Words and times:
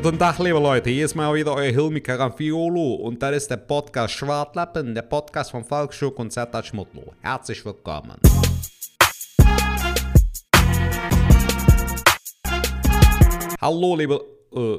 Guten 0.00 0.16
Tag, 0.16 0.38
liebe 0.38 0.60
Leute. 0.60 0.90
Hier 0.90 1.06
ist 1.06 1.16
mal 1.16 1.34
wieder 1.34 1.54
euer 1.54 1.72
Hilmi 1.72 2.00
Karamfiolo 2.00 2.94
und 2.94 3.20
das 3.20 3.34
ist 3.34 3.50
der 3.50 3.56
Podcast 3.56 4.14
Schwartlappen, 4.14 4.94
der 4.94 5.02
Podcast 5.02 5.50
von 5.50 5.64
Falk 5.64 5.92
Schuck 5.92 6.20
und 6.20 6.32
Zerta 6.32 6.62
Schmutlo. 6.62 7.14
Herzlich 7.20 7.64
willkommen. 7.64 8.14
Hallo, 13.60 13.96
liebe. 13.96 14.24
Äh, 14.54 14.76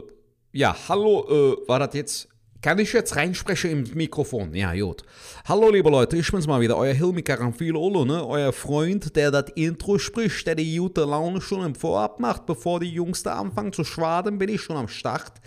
ja, 0.54 0.74
hallo, 0.88 1.28
äh, 1.28 1.68
war 1.68 1.80
das 1.80 1.94
jetzt. 1.96 2.29
Kann 2.62 2.78
ich 2.78 2.92
jetzt 2.92 3.16
reinsprechen 3.16 3.86
im 3.86 3.94
Mikrofon? 3.94 4.54
Ja, 4.54 4.74
gut. 4.74 5.04
Hallo, 5.48 5.70
liebe 5.70 5.90
Leute, 5.90 6.18
ich 6.18 6.30
bin's 6.30 6.46
mal 6.46 6.60
wieder, 6.60 6.76
euer 6.76 6.94
Hilmi 6.94 7.22
Karamfilo, 7.22 8.04
ne? 8.04 8.28
Euer 8.28 8.52
Freund, 8.52 9.16
der 9.16 9.32
das 9.32 9.46
Intro 9.56 9.98
spricht, 9.98 10.46
der 10.46 10.56
die 10.56 10.76
gute 10.76 11.06
Laune 11.06 11.40
schon 11.40 11.66
im 11.66 11.74
Vorab 11.74 12.20
macht, 12.20 12.46
bevor 12.46 12.82
die 12.82 12.92
Jungs 12.92 13.24
da 13.24 13.40
anfangen 13.40 13.72
zu 13.72 13.86
schwaden, 13.86 14.38
bin 14.38 14.50
ich 14.50 14.60
schon 14.60 14.76
am 14.76 14.90
Start. 14.90 15.40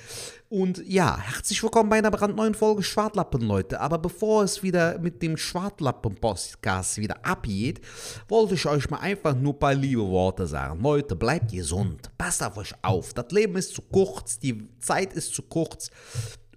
Und 0.49 0.83
ja, 0.87 1.19
herzlich 1.19 1.63
willkommen 1.63 1.91
bei 1.91 1.99
einer 1.99 2.11
brandneuen 2.11 2.55
Folge 2.55 2.83
Schwartlappen, 2.83 3.43
Leute. 3.43 3.79
Aber 3.81 3.99
bevor 3.99 4.45
es 4.45 4.63
wieder 4.63 4.99
mit 4.99 5.21
dem 5.21 5.37
Schwartlappen-Podcast 5.37 6.97
wieder 6.97 7.27
abgeht, 7.27 7.83
wollte 8.27 8.55
ich 8.55 8.65
euch 8.65 8.89
mal 8.89 9.01
einfach 9.01 9.35
nur 9.35 9.53
ein 9.53 9.59
paar 9.59 9.75
liebe 9.75 10.07
Worte 10.09 10.47
sagen. 10.47 10.81
Leute, 10.83 11.15
bleibt 11.15 11.53
gesund, 11.53 12.11
passt 12.17 12.43
auf 12.43 12.57
euch 12.57 12.73
auf. 12.81 13.13
Das 13.13 13.31
Leben 13.33 13.57
ist 13.57 13.75
zu 13.75 13.83
kurz, 13.83 14.39
die 14.39 14.67
Zeit 14.79 15.13
ist 15.13 15.35
zu 15.35 15.43
kurz 15.43 15.91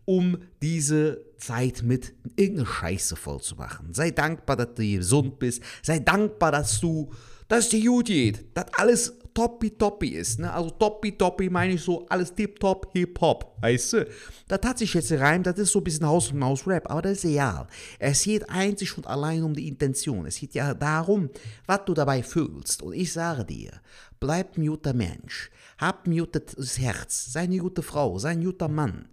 um 0.06 0.38
diese 0.62 1.26
Zeit 1.38 1.84
mit 1.84 2.14
irgendeiner 2.36 2.68
Scheiße 2.68 3.16
voll 3.16 3.42
zu 3.42 3.56
machen. 3.56 3.94
Sei 3.94 4.12
dankbar, 4.12 4.56
dass 4.56 4.74
du 4.76 4.84
gesund 4.84 5.40
bist. 5.40 5.62
Sei 5.82 6.00
dankbar, 6.00 6.52
dass 6.52 6.80
du, 6.80 7.12
dass 7.48 7.70
dir 7.70 7.84
gut 7.90 8.06
geht. 8.06 8.46
Dass 8.56 8.74
alles 8.74 9.14
toppi-toppi 9.36 10.10
ist. 10.10 10.40
Ne? 10.40 10.52
Also 10.52 10.70
toppi-toppi 10.72 11.50
meine 11.50 11.74
ich 11.74 11.82
so, 11.82 12.06
alles 12.08 12.34
tip-top, 12.34 12.90
hip-hop. 12.94 13.58
Weißt 13.62 13.94
du? 13.94 14.08
Das 14.48 14.62
hat 14.64 14.80
sich 14.80 14.94
jetzt 14.94 15.10
gereimt, 15.10 15.46
das 15.46 15.60
ist 15.60 15.72
so 15.72 15.80
ein 15.80 15.84
bisschen 15.84 16.08
Haus- 16.08 16.32
und 16.32 16.40
Maus-Rap, 16.40 16.90
aber 16.90 17.02
das 17.02 17.20
ist 17.20 17.26
egal. 17.26 17.68
Es 18.00 18.24
geht 18.24 18.50
einzig 18.50 18.98
und 18.98 19.06
allein 19.06 19.44
um 19.44 19.54
die 19.54 19.68
Intention. 19.68 20.26
Es 20.26 20.40
geht 20.40 20.56
ja 20.56 20.74
darum, 20.74 21.30
was 21.68 21.82
du 21.86 21.94
dabei 21.94 22.24
fühlst. 22.24 22.82
Und 22.82 22.94
ich 22.94 23.12
sage 23.12 23.44
dir, 23.44 23.72
bleib 24.20 24.58
ein 24.58 24.66
guter 24.66 24.94
Mensch. 24.94 25.52
Hab 25.78 26.08
ein 26.08 26.18
gutes 26.18 26.80
Herz. 26.80 27.34
Sei 27.34 27.42
eine 27.42 27.58
gute 27.58 27.84
Frau. 27.84 28.18
Sei 28.18 28.30
ein 28.30 28.44
guter 28.44 28.70
Mann. 28.70 29.10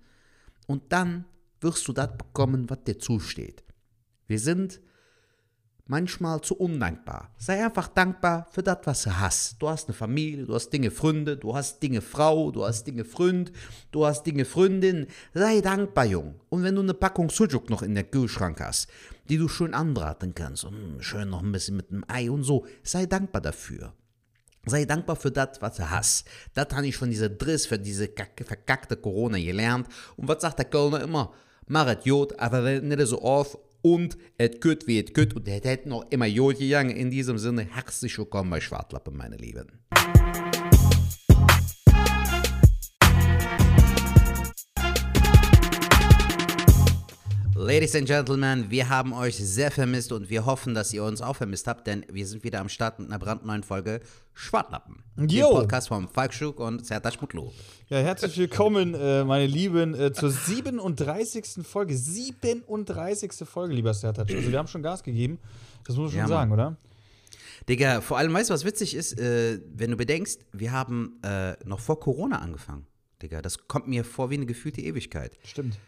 Und 0.67 0.93
dann 0.93 1.25
wirst 1.61 1.87
du 1.89 1.93
das 1.93 2.17
bekommen, 2.17 2.69
was 2.71 2.85
dir 2.85 2.99
zusteht. 2.99 3.65
Wir 4.27 4.39
sind 4.39 4.81
manchmal 5.87 6.41
zu 6.41 6.57
undankbar. 6.57 7.35
Sei 7.37 7.65
einfach 7.65 7.89
dankbar 7.89 8.47
für 8.51 8.63
das, 8.63 8.79
was 8.85 9.03
du 9.03 9.19
hast. 9.19 9.61
Du 9.61 9.69
hast 9.69 9.89
eine 9.89 9.95
Familie, 9.95 10.47
du 10.47 10.55
hast 10.55 10.71
Dinge 10.71 10.91
Freunde, 10.91 11.37
du 11.37 11.55
hast 11.55 11.83
Dinge 11.83 12.01
Frau, 12.01 12.51
du 12.51 12.65
hast 12.65 12.87
Dinge 12.87 13.05
Freund, 13.05 13.53
du 13.91 14.07
hast 14.07 14.25
Dinge 14.25 14.45
Freundin. 14.45 15.07
Sei 15.35 15.61
dankbar, 15.61 16.07
Jung. 16.07 16.41
Und 16.49 16.63
wenn 16.63 16.77
du 16.77 16.83
eine 16.83 16.95
Packung 16.95 17.31
Sujuk 17.31 17.69
noch 17.69 17.83
in 17.83 17.95
der 17.95 18.05
Kühlschrank 18.05 18.61
hast, 18.61 18.89
die 19.29 19.39
du 19.39 19.49
schön 19.49 19.75
anbraten 19.75 20.35
kannst, 20.35 20.65
und 20.65 20.99
schön 21.01 21.29
noch 21.29 21.43
ein 21.43 21.53
bisschen 21.53 21.77
mit 21.77 21.91
einem 21.91 22.05
Ei 22.09 22.31
und 22.31 22.43
so, 22.43 22.67
sei 22.83 23.07
dankbar 23.07 23.43
dafür. 23.43 23.93
Sei 24.65 24.85
dankbar 24.85 25.17
für 25.17 25.33
das, 25.33 25.61
was 25.61 25.77
du 25.77 25.91
hast. 25.91 26.25
Das 26.55 26.69
habe 26.73 26.87
ich 26.87 26.97
von 26.97 27.11
dieser 27.11 27.29
Driss, 27.29 27.67
für 27.67 27.81
diese 27.81 28.09
verkackte 28.09 28.97
Corona 28.97 29.37
gelernt. 29.37 29.89
Und 30.17 30.29
was 30.29 30.41
sagt 30.41 30.61
der 30.61 30.67
Kölner 30.67 31.03
immer? 31.03 31.33
Mach 31.67 31.89
es 31.89 32.05
gut, 32.05 32.39
aber 32.39 32.81
nicht 32.81 33.07
so 33.07 33.21
oft. 33.23 33.59
Und 33.83 34.17
es 34.39 34.61
gut 34.61 34.87
wie 34.87 35.01
es 35.01 35.13
gut. 35.13 35.35
Und 35.35 35.49
es 35.49 35.65
hätte 35.65 35.89
noch 35.89 36.09
immer 36.11 36.31
gut 36.31 36.59
gegangen. 36.59 36.95
In 36.95 37.11
diesem 37.11 37.39
Sinne, 37.39 37.63
herzlich 37.63 38.17
willkommen 38.17 38.51
bei 38.51 38.61
Schwartlappen, 38.61 39.17
meine 39.17 39.37
Lieben. 39.37 39.67
Ladies 47.65 47.95
and 47.95 48.09
Gentlemen, 48.09 48.73
wir 48.73 48.89
haben 48.89 49.13
euch 49.13 49.37
sehr 49.37 49.71
vermisst 49.71 50.11
und 50.11 50.29
wir 50.29 50.45
hoffen, 50.47 50.75
dass 50.75 50.93
ihr 50.93 51.05
uns 51.05 51.23
auch 51.23 51.37
vermisst 51.37 51.69
habt, 51.69 51.87
denn 51.87 52.05
wir 52.11 52.27
sind 52.27 52.43
wieder 52.43 52.59
am 52.61 52.69
Start 52.69 52.99
mit 52.99 53.09
einer 53.09 53.21
brandneuen 53.21 53.63
Folge 53.63 54.01
Schwartlappen. 54.35 55.05
Jo. 55.17 55.47
Dem 55.51 55.61
Podcast 55.61 55.87
von 55.87 56.09
Falk 56.09 56.35
Schuck 56.35 56.59
und 56.59 56.85
Sertac 56.85 57.21
Mutlu. 57.23 57.53
Ja, 57.89 57.99
herzlich 57.99 58.37
willkommen, 58.37 58.95
äh, 58.95 59.23
meine 59.23 59.47
Lieben, 59.47 59.95
äh, 59.95 60.13
zur 60.13 60.31
37. 60.33 61.65
Folge. 61.65 61.97
37. 61.97 63.47
Folge, 63.49 63.75
lieber 63.75 63.95
Sertac. 63.95 64.29
Also, 64.29 64.51
wir 64.51 64.59
haben 64.59 64.67
schon 64.67 64.83
Gas 64.83 65.05
gegeben. 65.05 65.39
Das 65.87 65.95
muss 65.95 66.07
man 66.07 66.11
schon 66.11 66.19
Ja, 66.19 66.23
Mann. 66.25 66.29
sagen, 66.31 66.53
oder? 66.53 66.77
Digga, 67.69 68.01
vor 68.01 68.19
allem, 68.19 68.35
weißt 68.35 68.51
du, 68.51 68.55
was 68.55 68.65
witzig 68.65 68.97
ist? 68.97 69.17
Äh, 69.21 69.61
wenn 69.73 69.93
du 69.93 69.97
bedenkst, 69.97 70.41
wir 70.53 70.73
haben 70.73 71.21
äh, 71.23 71.53
noch 71.65 71.79
vor 71.79 72.01
Corona 72.01 72.41
angefangen. 72.41 72.87
Digga, 73.23 73.41
das 73.41 73.69
kommt 73.69 73.87
mir 73.87 74.03
vor 74.05 74.31
wie 74.31 74.35
eine 74.35 74.47
gefühlte 74.47 74.81
Ewigkeit. 74.81 75.39
Stimmt. 75.45 75.79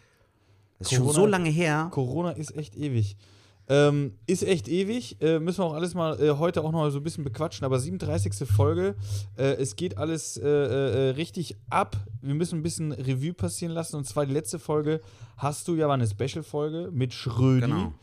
Das 0.79 0.89
ist 0.89 0.95
schon 0.97 1.05
Corona- 1.07 1.21
so 1.21 1.27
lange 1.27 1.51
her. 1.51 1.89
Corona 1.91 2.31
ist 2.33 2.57
echt 2.57 2.77
ewig. 2.77 3.17
Ähm, 3.67 4.19
ist 4.27 4.43
echt 4.43 4.69
ewig. 4.69 5.17
Äh, 5.23 5.39
müssen 5.39 5.61
wir 5.61 5.65
auch 5.65 5.73
alles 5.75 5.95
mal 5.95 6.21
äh, 6.21 6.33
heute 6.33 6.63
auch 6.63 6.71
noch 6.73 6.91
so 6.91 6.99
ein 6.99 7.03
bisschen 7.03 7.25
bequatschen. 7.25 7.65
Aber 7.65 7.79
37. 7.81 8.47
Folge. 8.47 8.95
Äh, 9.39 9.55
es 9.55 9.77
geht 9.77 9.97
alles 9.97 10.37
äh, 10.37 10.47
äh, 10.47 11.11
richtig 11.11 11.57
ab. 11.71 11.97
Wir 12.21 12.35
müssen 12.35 12.59
ein 12.59 12.63
bisschen 12.63 12.93
Revue 12.93 13.33
passieren 13.33 13.73
lassen. 13.73 13.97
Und 13.97 14.05
zwar 14.07 14.27
die 14.27 14.35
letzte 14.35 14.59
Folge 14.59 15.01
hast 15.39 15.67
du 15.69 15.77
ja 15.77 15.87
war 15.87 15.95
eine 15.95 16.07
Special-Folge 16.07 16.91
mit 16.93 17.15
Schrödi. 17.15 17.63
Genau. 17.63 17.95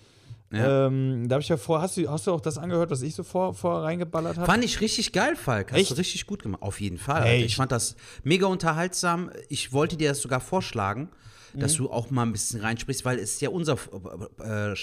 Ja. 0.53 0.87
Ähm, 0.87 1.29
da 1.29 1.35
habe 1.35 1.43
ich 1.43 1.47
ja 1.49 1.55
vor, 1.57 1.79
hast 1.81 1.95
du, 1.95 2.09
hast 2.09 2.27
du 2.27 2.31
auch 2.33 2.41
das 2.41 2.57
angehört, 2.57 2.89
was 2.91 3.03
ich 3.03 3.15
so 3.15 3.23
vor, 3.23 3.53
vor 3.53 3.83
reingeballert 3.83 4.35
habe? 4.37 4.45
Fand 4.47 4.65
ich 4.65 4.81
richtig 4.81 5.13
geil, 5.13 5.35
Falk. 5.37 5.71
Hast 5.71 5.79
Echt? 5.79 5.91
du 5.91 5.95
richtig 5.95 6.25
gut 6.25 6.43
gemacht. 6.43 6.61
Auf 6.61 6.81
jeden 6.81 6.97
Fall. 6.97 7.35
Ich- 7.35 7.55
fand 7.55 7.71
das 7.71 7.95
mega 8.23 8.47
unterhaltsam. 8.47 9.29
Ich 9.47 9.71
wollte 9.71 9.95
dir 9.95 10.09
das 10.09 10.21
sogar 10.21 10.41
vorschlagen, 10.41 11.07
dass 11.53 11.73
Mhm. 11.73 11.77
du 11.83 11.89
auch 11.91 12.09
mal 12.11 12.23
ein 12.23 12.31
bisschen 12.31 12.61
reinsprichst, 12.61 13.03
weil 13.05 13.17
es 13.19 13.33
ist 13.33 13.41
ja 13.41 13.49
unser. 13.49 13.77
Äh, 14.39 14.73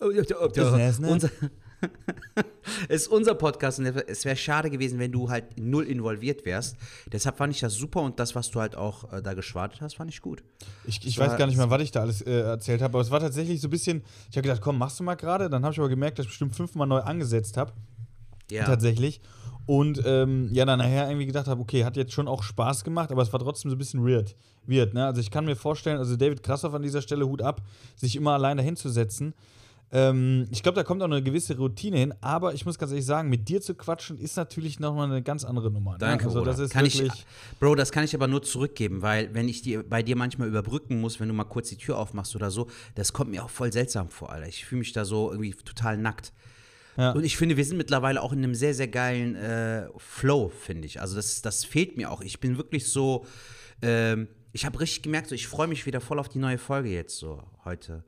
unser 0.00 1.30
ist 2.88 3.08
unser 3.08 3.34
Podcast 3.34 3.78
und 3.78 3.86
es 3.86 4.24
wäre 4.24 4.36
schade 4.36 4.70
gewesen, 4.70 4.98
wenn 4.98 5.12
du 5.12 5.30
halt 5.30 5.58
null 5.58 5.84
involviert 5.84 6.44
wärst. 6.44 6.76
Deshalb 7.12 7.36
fand 7.38 7.54
ich 7.54 7.60
das 7.60 7.74
super 7.74 8.02
und 8.02 8.18
das, 8.20 8.34
was 8.34 8.50
du 8.50 8.60
halt 8.60 8.76
auch 8.76 9.12
äh, 9.12 9.22
da 9.22 9.34
geschwartet 9.34 9.80
hast, 9.80 9.96
fand 9.96 10.10
ich 10.10 10.20
gut. 10.20 10.42
Ich, 10.84 11.04
ich 11.06 11.18
weiß 11.18 11.36
gar 11.36 11.46
nicht 11.46 11.56
mehr, 11.56 11.70
was 11.70 11.82
ich 11.82 11.90
da 11.90 12.00
alles 12.00 12.22
äh, 12.22 12.40
erzählt 12.40 12.82
habe, 12.82 12.92
aber 12.94 13.00
es 13.00 13.10
war 13.10 13.20
tatsächlich 13.20 13.60
so 13.60 13.68
ein 13.68 13.70
bisschen, 13.70 14.02
ich 14.30 14.36
habe 14.36 14.42
gedacht, 14.42 14.60
komm, 14.60 14.78
machst 14.78 14.98
du 15.00 15.04
mal 15.04 15.14
gerade. 15.14 15.48
Dann 15.48 15.62
habe 15.64 15.72
ich 15.72 15.78
aber 15.78 15.88
gemerkt, 15.88 16.18
dass 16.18 16.24
ich 16.26 16.30
bestimmt 16.30 16.54
fünfmal 16.54 16.86
neu 16.86 17.00
angesetzt 17.00 17.56
habe, 17.56 17.72
Ja. 18.50 18.64
tatsächlich. 18.64 19.20
Und 19.66 20.02
ähm, 20.04 20.48
ja, 20.52 20.64
dann 20.64 20.78
nachher 20.80 21.08
irgendwie 21.08 21.26
gedacht 21.26 21.46
habe, 21.46 21.60
okay, 21.60 21.84
hat 21.84 21.96
jetzt 21.96 22.12
schon 22.12 22.26
auch 22.28 22.42
Spaß 22.42 22.82
gemacht, 22.84 23.10
aber 23.12 23.22
es 23.22 23.32
war 23.32 23.40
trotzdem 23.40 23.70
so 23.70 23.76
ein 23.76 23.78
bisschen 23.78 24.04
weird. 24.04 24.34
Weird 24.70 24.94
ne? 24.94 25.06
Also 25.06 25.20
ich 25.20 25.30
kann 25.30 25.44
mir 25.44 25.56
vorstellen, 25.56 25.98
also 25.98 26.16
David 26.16 26.42
Krassoff 26.42 26.74
an 26.74 26.82
dieser 26.82 27.02
Stelle 27.02 27.26
Hut 27.26 27.42
ab, 27.42 27.62
sich 27.96 28.16
immer 28.16 28.32
allein 28.32 28.56
dahinzusetzen. 28.56 29.34
Ähm, 29.92 30.46
ich 30.50 30.62
glaube, 30.62 30.76
da 30.76 30.84
kommt 30.84 31.02
auch 31.02 31.06
eine 31.06 31.22
gewisse 31.22 31.56
Routine 31.56 31.98
hin, 31.98 32.14
aber 32.20 32.54
ich 32.54 32.64
muss 32.64 32.78
ganz 32.78 32.92
ehrlich 32.92 33.06
sagen, 33.06 33.28
mit 33.28 33.48
dir 33.48 33.60
zu 33.60 33.74
quatschen 33.74 34.18
ist 34.18 34.36
natürlich 34.36 34.78
nochmal 34.78 35.10
eine 35.10 35.20
ganz 35.20 35.44
andere 35.44 35.70
Nummer. 35.70 35.92
Ne? 35.92 35.98
Danke, 35.98 36.26
also 36.26 36.44
das 36.44 36.60
ist 36.60 36.70
kann 36.70 36.86
ich, 36.86 37.00
wirklich. 37.00 37.26
Bro, 37.58 37.74
das 37.74 37.90
kann 37.90 38.04
ich 38.04 38.14
aber 38.14 38.28
nur 38.28 38.42
zurückgeben, 38.42 39.02
weil 39.02 39.34
wenn 39.34 39.48
ich 39.48 39.62
die, 39.62 39.78
bei 39.78 40.02
dir 40.02 40.16
manchmal 40.16 40.46
überbrücken 40.46 41.00
muss, 41.00 41.18
wenn 41.18 41.26
du 41.26 41.34
mal 41.34 41.44
kurz 41.44 41.70
die 41.70 41.76
Tür 41.76 41.98
aufmachst 41.98 42.36
oder 42.36 42.52
so, 42.52 42.68
das 42.94 43.12
kommt 43.12 43.30
mir 43.30 43.44
auch 43.44 43.50
voll 43.50 43.72
seltsam 43.72 44.10
vor, 44.10 44.30
Alter. 44.30 44.46
Ich 44.46 44.64
fühle 44.64 44.80
mich 44.80 44.92
da 44.92 45.04
so 45.04 45.30
irgendwie 45.30 45.54
total 45.54 45.96
nackt. 45.96 46.32
Ja. 46.96 47.12
Und 47.12 47.24
ich 47.24 47.36
finde, 47.36 47.56
wir 47.56 47.64
sind 47.64 47.76
mittlerweile 47.76 48.22
auch 48.22 48.32
in 48.32 48.38
einem 48.38 48.54
sehr, 48.54 48.74
sehr 48.74 48.88
geilen 48.88 49.34
äh, 49.34 49.88
Flow, 49.96 50.50
finde 50.50 50.86
ich. 50.86 51.00
Also 51.00 51.16
das, 51.16 51.42
das 51.42 51.64
fehlt 51.64 51.96
mir 51.96 52.12
auch. 52.12 52.20
Ich 52.20 52.38
bin 52.38 52.58
wirklich 52.58 52.88
so, 52.88 53.24
ähm, 53.82 54.28
ich 54.52 54.64
habe 54.64 54.80
richtig 54.80 55.02
gemerkt, 55.02 55.28
so, 55.28 55.34
ich 55.34 55.46
freue 55.46 55.68
mich 55.68 55.86
wieder 55.86 56.00
voll 56.00 56.18
auf 56.18 56.28
die 56.28 56.38
neue 56.38 56.58
Folge 56.58 56.90
jetzt 56.90 57.18
so 57.18 57.42
heute. 57.64 58.04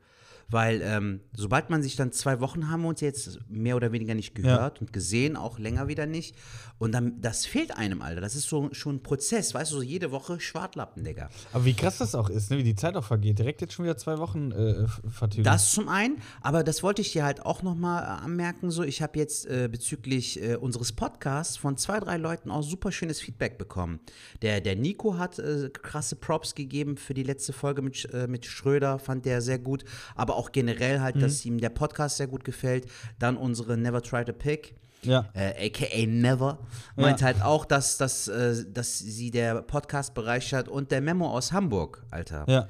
Weil 0.49 0.81
ähm, 0.83 1.21
sobald 1.33 1.69
man 1.69 1.81
sich 1.81 1.95
dann 1.95 2.11
zwei 2.11 2.39
Wochen 2.39 2.69
haben 2.69 2.83
wir 2.83 2.89
uns 2.89 3.01
jetzt 3.01 3.39
mehr 3.49 3.75
oder 3.75 3.91
weniger 3.91 4.13
nicht 4.13 4.35
gehört 4.35 4.81
und 4.81 4.93
gesehen, 4.93 5.35
auch 5.35 5.59
länger 5.59 5.87
wieder 5.87 6.05
nicht. 6.05 6.35
Und 6.79 6.91
dann, 6.91 7.21
das 7.21 7.45
fehlt 7.45 7.75
einem, 7.77 8.01
Alter. 8.01 8.21
Das 8.21 8.35
ist 8.35 8.49
so 8.49 8.69
schon 8.73 8.95
ein 8.95 9.03
Prozess, 9.03 9.53
weißt 9.53 9.71
du, 9.71 9.77
so 9.77 9.81
jede 9.81 10.11
Woche 10.11 10.39
Schwartlappen, 10.39 11.03
Digga. 11.03 11.29
Aber 11.53 11.65
wie 11.65 11.73
krass 11.73 11.97
das 11.97 12.13
auch 12.13 12.29
ist, 12.29 12.51
ne? 12.51 12.57
wie 12.57 12.63
die 12.63 12.75
Zeit 12.75 12.95
auch 12.95 13.03
vergeht. 13.03 13.39
Direkt 13.39 13.61
jetzt 13.61 13.73
schon 13.73 13.85
wieder 13.85 13.97
zwei 13.97 14.17
Wochen 14.17 14.51
äh, 14.51 14.87
vertüdelt. 15.09 15.47
Das 15.47 15.71
zum 15.71 15.87
einen, 15.87 16.21
aber 16.41 16.63
das 16.63 16.83
wollte 16.83 17.01
ich 17.01 17.11
dir 17.13 17.23
halt 17.23 17.45
auch 17.45 17.63
nochmal 17.63 18.03
äh, 18.03 18.23
anmerken. 18.23 18.69
So, 18.69 18.83
ich 18.83 19.01
habe 19.01 19.17
jetzt 19.17 19.45
äh, 19.45 19.69
bezüglich 19.71 20.41
äh, 20.41 20.55
unseres 20.55 20.91
Podcasts 20.91 21.57
von 21.57 21.77
zwei, 21.77 21.99
drei 21.99 22.17
Leuten 22.17 22.51
auch 22.51 22.63
super 22.63 22.91
schönes 22.91 23.21
Feedback 23.21 23.57
bekommen. 23.57 23.99
Der, 24.41 24.59
der 24.61 24.75
Nico 24.75 25.17
hat 25.17 25.39
äh, 25.39 25.69
krasse 25.71 26.15
Props 26.15 26.55
gegeben 26.55 26.97
für 26.97 27.13
die 27.13 27.23
letzte 27.23 27.53
Folge 27.53 27.81
mit, 27.81 28.11
äh, 28.13 28.27
mit 28.27 28.45
Schröder, 28.45 28.99
fand 28.99 29.25
der 29.25 29.41
sehr 29.41 29.59
gut. 29.59 29.85
Aber 30.15 30.32
auch 30.33 30.51
generell 30.51 30.99
halt, 30.99 31.21
dass 31.21 31.45
ihm 31.45 31.59
der 31.59 31.69
Podcast 31.69 32.17
sehr 32.17 32.27
gut 32.27 32.43
gefällt. 32.43 32.85
Dann 33.19 33.37
unsere 33.37 33.77
Never 33.77 34.01
Try 34.01 34.25
to 34.25 34.33
Pick. 34.33 34.75
Ja. 35.03 35.29
Äh, 35.33 35.67
AKA 35.67 36.05
Never, 36.07 36.59
meint 36.95 37.21
halt 37.21 37.41
auch, 37.41 37.65
dass, 37.65 37.97
dass, 37.97 38.29
äh, 38.29 38.63
dass 38.71 38.99
sie 38.99 39.31
der 39.31 39.61
Podcast 39.61 40.13
bereichert 40.13 40.69
und 40.69 40.91
der 40.91 41.01
Memo 41.01 41.29
aus 41.29 41.51
Hamburg, 41.51 42.03
Alter. 42.09 42.45
Ja. 42.47 42.67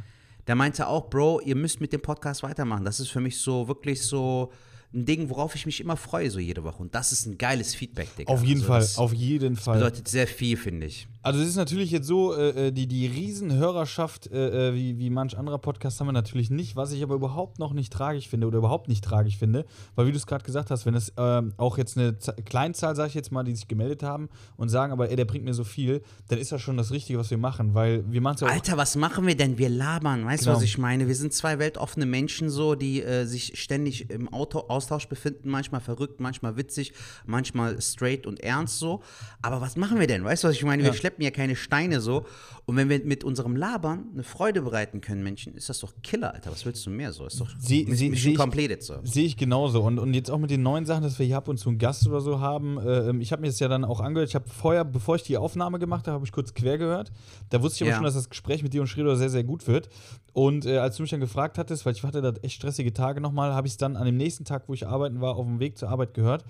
Der 0.47 0.55
meinte 0.55 0.87
auch, 0.87 1.09
Bro, 1.11 1.41
ihr 1.41 1.55
müsst 1.55 1.79
mit 1.79 1.93
dem 1.93 2.01
Podcast 2.01 2.41
weitermachen. 2.41 2.85
Das 2.85 2.99
ist 2.99 3.09
für 3.09 3.21
mich 3.21 3.37
so 3.37 3.67
wirklich 3.67 4.01
so 4.01 4.51
ein 4.93 5.05
Ding, 5.05 5.29
worauf 5.29 5.55
ich 5.55 5.65
mich 5.65 5.79
immer 5.79 5.95
freue, 5.95 6.29
so 6.31 6.39
jede 6.39 6.63
Woche. 6.63 6.81
Und 6.81 6.95
das 6.95 7.11
ist 7.11 7.25
ein 7.27 7.37
geiles 7.37 7.75
Feedback, 7.75 8.15
Digga. 8.15 8.33
Auf 8.33 8.43
jeden 8.43 8.61
Also 8.61 8.95
Fall, 8.95 9.03
auf 9.05 9.13
jeden 9.13 9.55
Fall. 9.55 9.75
bedeutet 9.77 10.07
sehr 10.07 10.27
viel, 10.27 10.57
finde 10.57 10.87
ich. 10.87 11.07
Also 11.23 11.39
es 11.39 11.47
ist 11.47 11.55
natürlich 11.55 11.89
jetzt 11.91 12.05
so, 12.05 12.35
äh, 12.35 12.67
äh 12.67 12.71
die, 12.71 12.85
die 12.85 13.07
Riesenhörerschaft, 13.07 14.27
äh, 14.27 14.69
äh, 14.69 14.75
wie, 14.75 14.99
wie 14.99 15.09
manch 15.09 15.37
anderer 15.37 15.57
Podcast 15.57 15.99
haben 15.99 16.07
wir 16.07 16.11
natürlich 16.11 16.49
nicht, 16.49 16.75
was 16.75 16.91
ich 16.91 17.01
aber 17.01 17.15
überhaupt 17.15 17.59
noch 17.59 17.71
nicht 17.71 17.93
tragisch 17.93 18.27
finde 18.27 18.45
oder 18.45 18.57
überhaupt 18.57 18.89
nicht 18.89 19.03
tragisch 19.05 19.37
finde, 19.37 19.65
weil 19.95 20.05
wie 20.07 20.11
du 20.11 20.17
es 20.17 20.27
gerade 20.27 20.43
gesagt 20.43 20.69
hast, 20.69 20.85
wenn 20.85 20.95
es 20.95 21.13
ähm, 21.15 21.53
auch 21.55 21.77
jetzt 21.77 21.97
eine 21.97 22.17
Z 22.17 22.45
Kleinzahl, 22.45 22.95
sage 22.97 23.07
ich 23.07 23.13
jetzt 23.15 23.31
mal, 23.31 23.43
die 23.43 23.55
sich 23.55 23.69
gemeldet 23.69 24.03
haben 24.03 24.27
und 24.57 24.67
sagen, 24.67 24.91
aber 24.91 25.09
ey, 25.09 25.15
der 25.15 25.23
bringt 25.23 25.45
mir 25.45 25.53
so 25.53 25.63
viel, 25.63 26.01
dann 26.27 26.39
ist 26.39 26.51
das 26.51 26.61
schon 26.61 26.75
das 26.75 26.91
Richtige, 26.91 27.17
was 27.17 27.31
wir 27.31 27.37
machen, 27.37 27.73
weil 27.73 28.03
wir 28.11 28.19
machen 28.19 28.35
es 28.35 28.41
ja 28.41 28.47
auch 28.47 28.51
Alter, 28.51 28.75
was 28.75 28.97
machen 28.97 29.25
wir 29.25 29.37
denn? 29.37 29.57
Wir 29.57 29.69
labern, 29.69 30.25
weißt 30.25 30.43
du, 30.43 30.47
Genau. 30.47 30.57
was 30.57 30.63
ich 30.63 30.77
meine? 30.77 31.07
Wir 31.07 31.15
sind 31.15 31.31
zwei 31.31 31.57
weltoffene 31.57 32.05
Menschen 32.05 32.49
so, 32.49 32.75
die 32.75 33.01
äh, 33.01 33.25
sich 33.25 33.53
ständig 33.61 34.09
im 34.09 34.27
Auto 34.33 34.59
Austausch 34.67 35.07
befinden, 35.07 35.49
manchmal 35.49 35.79
verrückt, 35.79 36.19
manchmal 36.19 36.57
witzig, 36.57 36.91
manchmal 37.25 37.81
straight 37.81 38.27
und 38.27 38.41
ernst 38.41 38.77
so. 38.79 39.01
Aber 39.41 39.61
was 39.61 39.77
machen 39.77 39.99
wir 40.01 40.07
denn? 40.07 40.25
Weißt 40.25 40.43
du, 40.43 40.49
was 40.49 40.55
ich 40.55 40.65
meine? 40.65 40.83
Wir 40.83 40.89
Ja. 40.91 40.93
schleppen 40.93 41.12
ja 41.21 41.31
keine 41.31 41.55
Steine 41.55 42.01
so. 42.01 42.25
Und 42.65 42.77
wenn 42.77 42.87
wir 42.87 43.03
mit 43.03 43.25
unserem 43.25 43.57
Labern 43.57 44.05
eine 44.13 44.23
Freude 44.23 44.61
bereiten 44.61 45.01
können, 45.01 45.21
Menschen, 45.21 45.53
ist 45.55 45.67
das 45.67 45.79
doch 45.79 45.91
Killer, 46.01 46.33
Alter. 46.33 46.49
Was 46.51 46.65
willst 46.65 46.85
du 46.85 46.89
mehr 46.89 47.11
so? 47.11 47.25
Ist 47.25 47.39
doch 47.41 47.49
Sie- 47.59 48.33
completed 48.35 48.81
so. 48.81 48.95
Sehe 49.03 49.25
ich 49.25 49.35
genauso. 49.35 49.81
Und, 49.83 49.99
und 49.99 50.13
jetzt 50.13 50.31
auch 50.31 50.37
mit 50.37 50.49
den 50.49 50.63
neuen 50.63 50.85
Sachen, 50.85 51.03
dass 51.03 51.19
wir 51.19 51.25
hier 51.25 51.35
ab 51.37 51.49
und 51.49 51.57
zu 51.57 51.67
einen 51.69 51.77
Gast 51.77 52.07
oder 52.07 52.21
so 52.21 52.39
haben. 52.39 52.77
Äh, 52.77 53.13
ich 53.17 53.33
habe 53.33 53.41
mir 53.41 53.49
das 53.49 53.59
ja 53.59 53.67
dann 53.67 53.83
auch 53.83 53.99
angehört. 53.99 54.29
Ich 54.29 54.35
habe 54.35 54.45
vorher, 54.49 54.85
bevor 54.85 55.17
ich 55.17 55.23
die 55.23 55.35
Aufnahme 55.37 55.77
gemacht 55.77 56.07
habe, 56.07 56.15
habe 56.15 56.25
ich 56.25 56.31
kurz 56.31 56.53
quer 56.53 56.77
gehört. 56.77 57.11
Da 57.49 57.61
wusste 57.61 57.77
ich 57.77 57.81
aber 57.83 57.89
Ja. 57.91 57.95
schon, 57.97 58.05
dass 58.05 58.13
das 58.13 58.29
Gespräch 58.29 58.63
mit 58.63 58.73
dir 58.73 58.79
und 58.79 58.87
Schredo 58.87 59.13
sehr, 59.15 59.29
sehr 59.29 59.43
gut 59.43 59.67
wird. 59.67 59.89
Und 60.31 60.65
äh, 60.65 60.77
als 60.77 60.95
du 60.95 61.03
mich 61.03 61.11
dann 61.11 61.19
gefragt 61.19 61.57
hattest, 61.57 61.85
weil 61.85 61.93
ich 61.93 62.03
hatte 62.03 62.21
da 62.21 62.31
echt 62.43 62.55
stressige 62.55 62.93
Tage 62.93 63.19
nochmal, 63.19 63.53
habe 63.53 63.67
ich 63.67 63.73
es 63.73 63.77
dann 63.77 63.97
an 63.97 64.05
dem 64.05 64.15
nächsten 64.15 64.45
Tag, 64.45 64.63
wo 64.67 64.73
ich 64.73 64.87
arbeiten 64.87 65.19
war, 65.19 65.35
auf 65.35 65.45
dem 65.45 65.59
Weg 65.59 65.77
zur 65.77 65.89
Arbeit 65.89 66.13
gehört. 66.13 66.45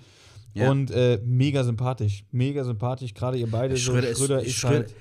Ja. 0.54 0.70
Und 0.70 0.90
äh, 0.92 1.20
mega 1.24 1.64
sympathisch. 1.64 2.24
Mega 2.30 2.64
sympathisch. 2.64 3.12
Gerade 3.14 3.38
ihr 3.38 3.50
beide. 3.50 3.76
Schröder 3.76 4.14
so, 4.14 4.24
Schröder 4.26 4.40
ist, 4.40 4.46
ist, 4.48 4.54
Schröder. 4.54 4.74
halt. 4.76 4.94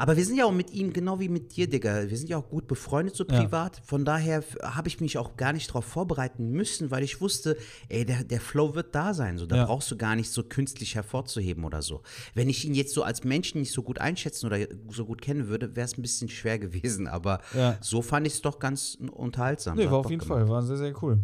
Aber 0.00 0.16
wir 0.16 0.24
sind 0.24 0.36
ja 0.36 0.44
auch 0.44 0.52
mit 0.52 0.70
ihm 0.70 0.92
genau 0.92 1.18
wie 1.18 1.28
mit 1.28 1.56
dir, 1.56 1.68
Digga. 1.68 2.08
Wir 2.08 2.16
sind 2.16 2.28
ja 2.28 2.36
auch 2.36 2.48
gut 2.48 2.68
befreundet 2.68 3.16
so 3.16 3.24
Ja. 3.28 3.40
privat. 3.40 3.82
Von 3.84 4.04
daher 4.04 4.44
habe 4.62 4.86
ich 4.86 5.00
mich 5.00 5.18
auch 5.18 5.36
gar 5.36 5.52
nicht 5.52 5.68
darauf 5.70 5.84
vorbereiten 5.84 6.52
müssen, 6.52 6.92
weil 6.92 7.02
ich 7.02 7.20
wusste, 7.20 7.56
ey, 7.88 8.04
der, 8.06 8.22
der 8.22 8.40
Flow 8.40 8.76
wird 8.76 8.94
da 8.94 9.12
sein. 9.12 9.38
So, 9.38 9.46
da 9.46 9.56
Ja. 9.56 9.64
brauchst 9.66 9.90
du 9.90 9.96
gar 9.96 10.14
nicht 10.14 10.30
so 10.30 10.44
künstlich 10.44 10.94
hervorzuheben 10.94 11.64
oder 11.64 11.82
so. 11.82 12.02
Wenn 12.34 12.48
ich 12.48 12.64
ihn 12.64 12.74
jetzt 12.74 12.94
so 12.94 13.02
als 13.02 13.24
Menschen 13.24 13.60
nicht 13.60 13.72
so 13.72 13.82
gut 13.82 14.00
einschätzen 14.00 14.46
oder 14.46 14.58
so 14.88 15.04
gut 15.04 15.20
kennen 15.20 15.48
würde, 15.48 15.74
wäre 15.74 15.86
es 15.86 15.98
ein 15.98 16.02
bisschen 16.02 16.28
schwer 16.28 16.60
gewesen. 16.60 17.08
Aber 17.08 17.40
Ja. 17.52 17.76
so 17.80 18.00
fand 18.00 18.24
ich 18.28 18.34
es 18.34 18.40
doch 18.42 18.60
ganz 18.60 18.96
unterhaltsam. 19.10 19.76
Nee, 19.76 19.86
war 19.86 19.94
auf 19.98 20.10
jeden 20.10 20.20
gemacht. 20.22 20.38
Fall. 20.42 20.48
War 20.48 20.62
sehr, 20.62 20.76
sehr 20.76 20.94
cool. 21.02 21.18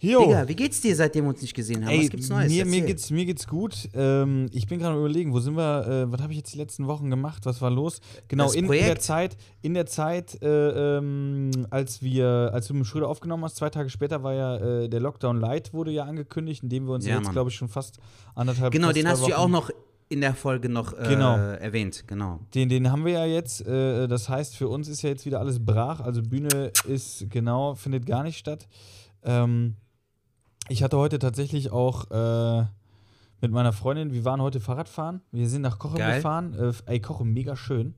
Jo. 0.00 0.20
Digga, 0.24 0.46
wie 0.46 0.54
geht's 0.54 0.80
dir, 0.80 0.94
seitdem 0.94 1.24
wir 1.24 1.30
uns 1.30 1.42
nicht 1.42 1.54
gesehen 1.54 1.84
haben? 1.84 1.92
Ey, 1.92 2.04
Was 2.04 2.10
gibt's 2.10 2.28
Neues? 2.28 2.52
Mir, 2.52 2.64
mir, 2.64 2.82
geht's, 2.82 3.10
mir 3.10 3.24
geht's 3.24 3.48
gut. 3.48 3.88
Ähm, 3.94 4.46
ich 4.52 4.68
bin 4.68 4.78
gerade 4.78 4.96
überlegen, 4.96 5.32
wo 5.32 5.40
sind 5.40 5.56
wir, 5.56 5.86
äh, 6.06 6.12
was 6.12 6.22
habe 6.22 6.32
ich 6.32 6.38
jetzt 6.38 6.54
die 6.54 6.58
letzten 6.58 6.86
Wochen 6.86 7.10
gemacht? 7.10 7.46
Was 7.46 7.60
war 7.60 7.70
los? 7.70 8.00
Genau, 8.28 8.52
in, 8.52 8.64
in 8.66 8.70
der. 8.70 8.98
Zeit, 9.00 9.36
in 9.60 9.74
der 9.74 9.86
Zeit, 9.86 10.40
äh, 10.40 10.98
ähm, 10.98 11.50
als 11.70 12.00
wir, 12.00 12.50
als 12.52 12.68
du 12.68 12.74
mit 12.74 12.82
dem 12.82 12.84
Schröder 12.84 13.08
aufgenommen 13.08 13.42
hast, 13.44 13.56
zwei 13.56 13.70
Tage 13.70 13.90
später 13.90 14.22
war 14.22 14.34
ja 14.34 14.56
äh, 14.56 14.88
der 14.88 15.00
Lockdown 15.00 15.40
Light 15.40 15.74
wurde 15.74 15.90
ja 15.90 16.04
angekündigt, 16.04 16.62
in 16.62 16.68
dem 16.68 16.86
wir 16.86 16.94
uns 16.94 17.04
Ja, 17.04 17.16
jetzt, 17.18 17.32
glaube 17.32 17.50
ich, 17.50 17.56
schon 17.56 17.68
fast 17.68 17.98
anderthalb 18.36 18.72
Genau, 18.72 18.92
den 18.92 19.08
hast 19.08 19.24
du 19.24 19.30
ja 19.30 19.38
auch 19.38 19.48
noch 19.48 19.70
in 20.10 20.20
der 20.20 20.34
Folge 20.34 20.68
noch 20.68 20.92
äh, 20.96 21.08
Genau. 21.08 21.36
erwähnt. 21.36 22.04
Genau. 22.06 22.38
Den, 22.54 22.68
den 22.68 22.92
haben 22.92 23.04
wir 23.04 23.12
ja 23.14 23.26
jetzt. 23.26 23.66
Äh, 23.66 24.06
das 24.06 24.28
heißt, 24.28 24.56
für 24.56 24.68
uns 24.68 24.86
ist 24.86 25.02
ja 25.02 25.10
jetzt 25.10 25.26
wieder 25.26 25.40
alles 25.40 25.58
brach. 25.64 25.98
Also 26.00 26.22
Bühne 26.22 26.70
ist 26.86 27.26
genau, 27.30 27.74
findet 27.74 28.06
gar 28.06 28.22
nicht 28.22 28.38
statt. 28.38 28.68
Ähm, 29.24 29.74
ich 30.68 30.82
hatte 30.82 30.96
heute 30.96 31.18
tatsächlich 31.18 31.70
auch 31.70 32.10
äh, 32.10 32.64
mit 33.40 33.52
meiner 33.52 33.72
Freundin, 33.72 34.12
wir 34.12 34.24
waren 34.24 34.42
heute 34.42 34.60
Fahrradfahren. 34.60 35.20
Wir 35.32 35.48
sind 35.48 35.62
nach 35.62 35.78
Kochem 35.78 35.98
Geil. 35.98 36.16
gefahren. 36.16 36.54
Äh, 36.54 36.72
ey, 36.86 37.00
Kochem, 37.00 37.32
mega 37.32 37.56
schön. 37.56 37.94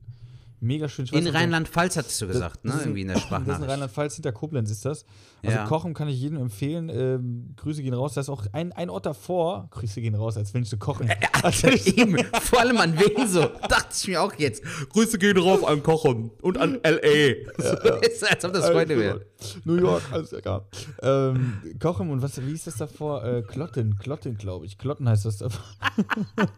Mega 0.63 0.87
schön. 0.87 1.07
In 1.07 1.25
Rheinland-Pfalz 1.25 1.97
hattest 1.97 2.21
du 2.21 2.27
gesagt, 2.27 2.63
ne? 2.65 2.73
Irgendwie 2.79 3.01
in 3.01 3.07
der 3.07 3.17
Das 3.17 3.23
ist 3.25 3.57
in. 3.57 3.63
Rheinland-Pfalz, 3.63 4.13
hinter 4.13 4.31
Koblenz 4.31 4.69
ist 4.69 4.85
das. 4.85 5.05
Also 5.43 5.57
Ja. 5.57 5.65
Kochen 5.65 5.95
kann 5.95 6.07
ich 6.07 6.21
jedem 6.21 6.37
empfehlen. 6.37 6.87
Ähm, 6.89 7.55
Grüße 7.57 7.81
gehen 7.81 7.95
raus. 7.95 8.13
Da 8.13 8.21
ist 8.21 8.29
auch 8.29 8.45
ein, 8.53 8.71
ein 8.71 8.91
Ort 8.91 9.07
davor. 9.07 9.67
Grüße 9.71 10.01
gehen 10.01 10.13
raus, 10.13 10.37
als 10.37 10.53
wenn 10.53 10.61
ich 10.61 10.69
zu 10.69 10.77
kochen. 10.77 11.09
Also 11.43 11.69
eben, 11.69 12.17
vor 12.39 12.59
allem 12.59 12.77
an 12.77 12.93
wen 12.99 13.27
so, 13.27 13.41
dachte 13.67 13.87
ich 13.99 14.07
mir 14.07 14.21
auch 14.21 14.31
jetzt. 14.37 14.61
Grüße 14.89 15.17
gehen 15.17 15.35
rauf 15.37 15.65
an 15.67 15.81
Kochen 15.81 16.29
und 16.43 16.59
an 16.59 16.77
L.A. 16.83 17.33
So, 17.57 17.75
ist, 17.99 18.29
als 18.29 18.45
ob 18.45 18.53
das 18.53 18.69
Freunde 18.69 18.95
wären. 18.99 19.21
New 19.63 19.77
York, 19.77 20.03
alles 20.11 20.31
egal. 20.33 20.65
ähm, 21.01 21.53
Kochen 21.79 22.11
und 22.11 22.21
was, 22.21 22.39
wie 22.45 22.51
ist 22.51 22.67
das 22.67 22.75
davor? 22.77 23.25
Äh, 23.25 23.41
Klotten, 23.41 23.97
Klotten, 23.97 24.37
glaube 24.37 24.67
ich. 24.67 24.77
Klotten 24.77 25.09
heißt 25.09 25.25
das 25.25 25.37
davor. 25.39 25.63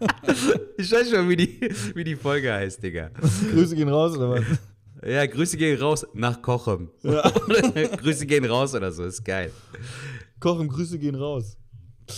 Ich 0.77 0.91
weiß 0.91 1.09
schon, 1.11 1.29
wie 1.29 1.35
die, 1.38 1.61
wie 1.95 2.03
die 2.03 2.15
Folge 2.15 2.51
heißt, 2.51 2.81
Digga. 2.83 3.09
Grüße 3.51 3.75
gehen 3.75 3.88
raus 3.88 3.92
oder 3.93 4.29
was? 4.31 4.43
Ja, 5.05 5.25
Grüße 5.25 5.57
gehen 5.57 5.77
raus 5.81 6.07
nach 6.13 6.41
Kochen. 6.41 6.89
Oder 7.03 7.23
Grüße 7.97 8.25
gehen 8.25 8.45
raus 8.45 8.73
oder 8.73 8.89
so, 8.93 9.03
ist 9.03 9.25
geil. 9.25 9.51
Kochen, 10.39 10.69
Grüße 10.69 10.97
gehen 10.97 11.15
raus. 11.15 11.57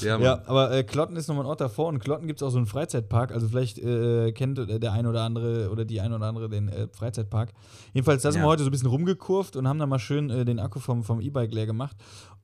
Ja. 0.02 0.20
Ja, 0.20 0.42
aber 0.46 0.72
äh, 0.72 0.84
Klotten 0.84 1.16
ist 1.16 1.28
nochmal 1.28 1.46
ein 1.46 1.50
Ort 1.50 1.62
davor 1.62 1.88
und 1.88 1.98
Klotten 2.00 2.28
gibt 2.28 2.42
es 2.42 2.44
auch 2.44 2.52
so 2.52 2.58
einen 2.58 2.66
Freizeitpark. 2.68 3.32
Also 3.32 3.48
vielleicht 3.48 3.80
äh, 3.80 4.32
kennt 4.34 4.60
äh, 4.60 4.80
der 4.80 4.92
eine 4.94 5.10
oder 5.10 5.22
andere 5.22 5.70
oder 5.72 5.84
die 5.86 6.00
eine 6.02 6.16
oder 6.16 6.26
andere 6.26 6.48
den 6.50 6.68
äh, 6.70 6.88
Freizeitpark. 6.92 7.54
Jedenfalls, 7.94 8.22
da 8.24 8.32
sind 8.32 8.42
Ja. 8.42 8.46
wir 8.46 8.52
heute 8.52 8.64
so 8.64 8.70
ein 8.70 8.72
bisschen 8.72 8.90
rumgekurvt 8.90 9.56
und 9.56 9.68
haben 9.68 9.80
da 9.80 9.86
mal 9.88 10.00
schön 10.00 10.30
äh, 10.30 10.46
den 10.46 10.60
Akku 10.60 10.80
vom, 10.80 11.04
vom 11.04 11.22
E-Bike 11.22 11.54
leer 11.54 11.66
gemacht. 11.68 11.96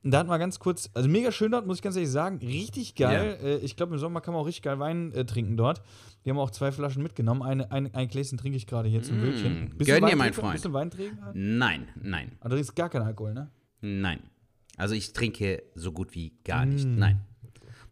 Und 0.04 0.10
da 0.12 0.18
hatten 0.18 0.28
wir 0.30 0.38
ganz 0.38 0.58
kurz, 0.58 0.90
also 0.94 1.08
mega 1.08 1.30
schön 1.30 1.52
dort, 1.52 1.66
muss 1.66 1.76
ich 1.76 1.82
ganz 1.82 1.94
ehrlich 1.96 2.10
sagen. 2.10 2.38
Richtig 2.42 2.94
geil. 2.96 3.38
Äh, 3.42 3.56
ich 3.58 3.76
glaube, 3.76 3.92
im 3.94 3.98
Sommer 4.00 4.20
kann 4.20 4.34
man 4.34 4.42
auch 4.42 4.46
richtig 4.46 4.62
geil 4.62 4.78
Wein 4.80 5.12
trinken 5.26 5.56
dort. 5.56 5.82
Wir 6.24 6.30
haben 6.32 6.38
auch 6.38 6.50
zwei 6.50 6.70
Flaschen 6.72 7.02
mitgenommen. 7.02 7.42
Eine, 7.42 7.70
ein, 7.72 7.92
ein 7.94 8.08
Gläschen 8.08 8.38
trinke 8.38 8.56
ich 8.56 8.66
gerade 8.66 8.88
hier 8.88 9.02
zum 9.02 9.20
Wildchen. 9.20 9.70
Bist 9.76 9.90
du 9.90 9.94
Mm. 9.94 10.00
gönn 10.00 10.06
dir, 10.10 10.16
mein? 10.16 10.32
Freund. 10.32 10.52
Bist 10.52 10.64
du 10.64 10.72
Weinträger? 10.72 11.32
Nein, 11.34 11.88
nein, 12.00 12.32
Aber 12.40 12.50
du 12.50 12.56
trinkst 12.56 12.76
gar 12.76 12.88
keinen 12.90 13.02
Alkohol, 13.02 13.34
ne? 13.34 13.50
nein. 13.80 14.20
Also 14.76 14.94
ich 14.94 15.12
trinke 15.12 15.62
so 15.74 15.92
gut 15.92 16.14
wie 16.14 16.32
gar 16.44 16.64
nicht. 16.64 16.86
Nein. 16.86 17.20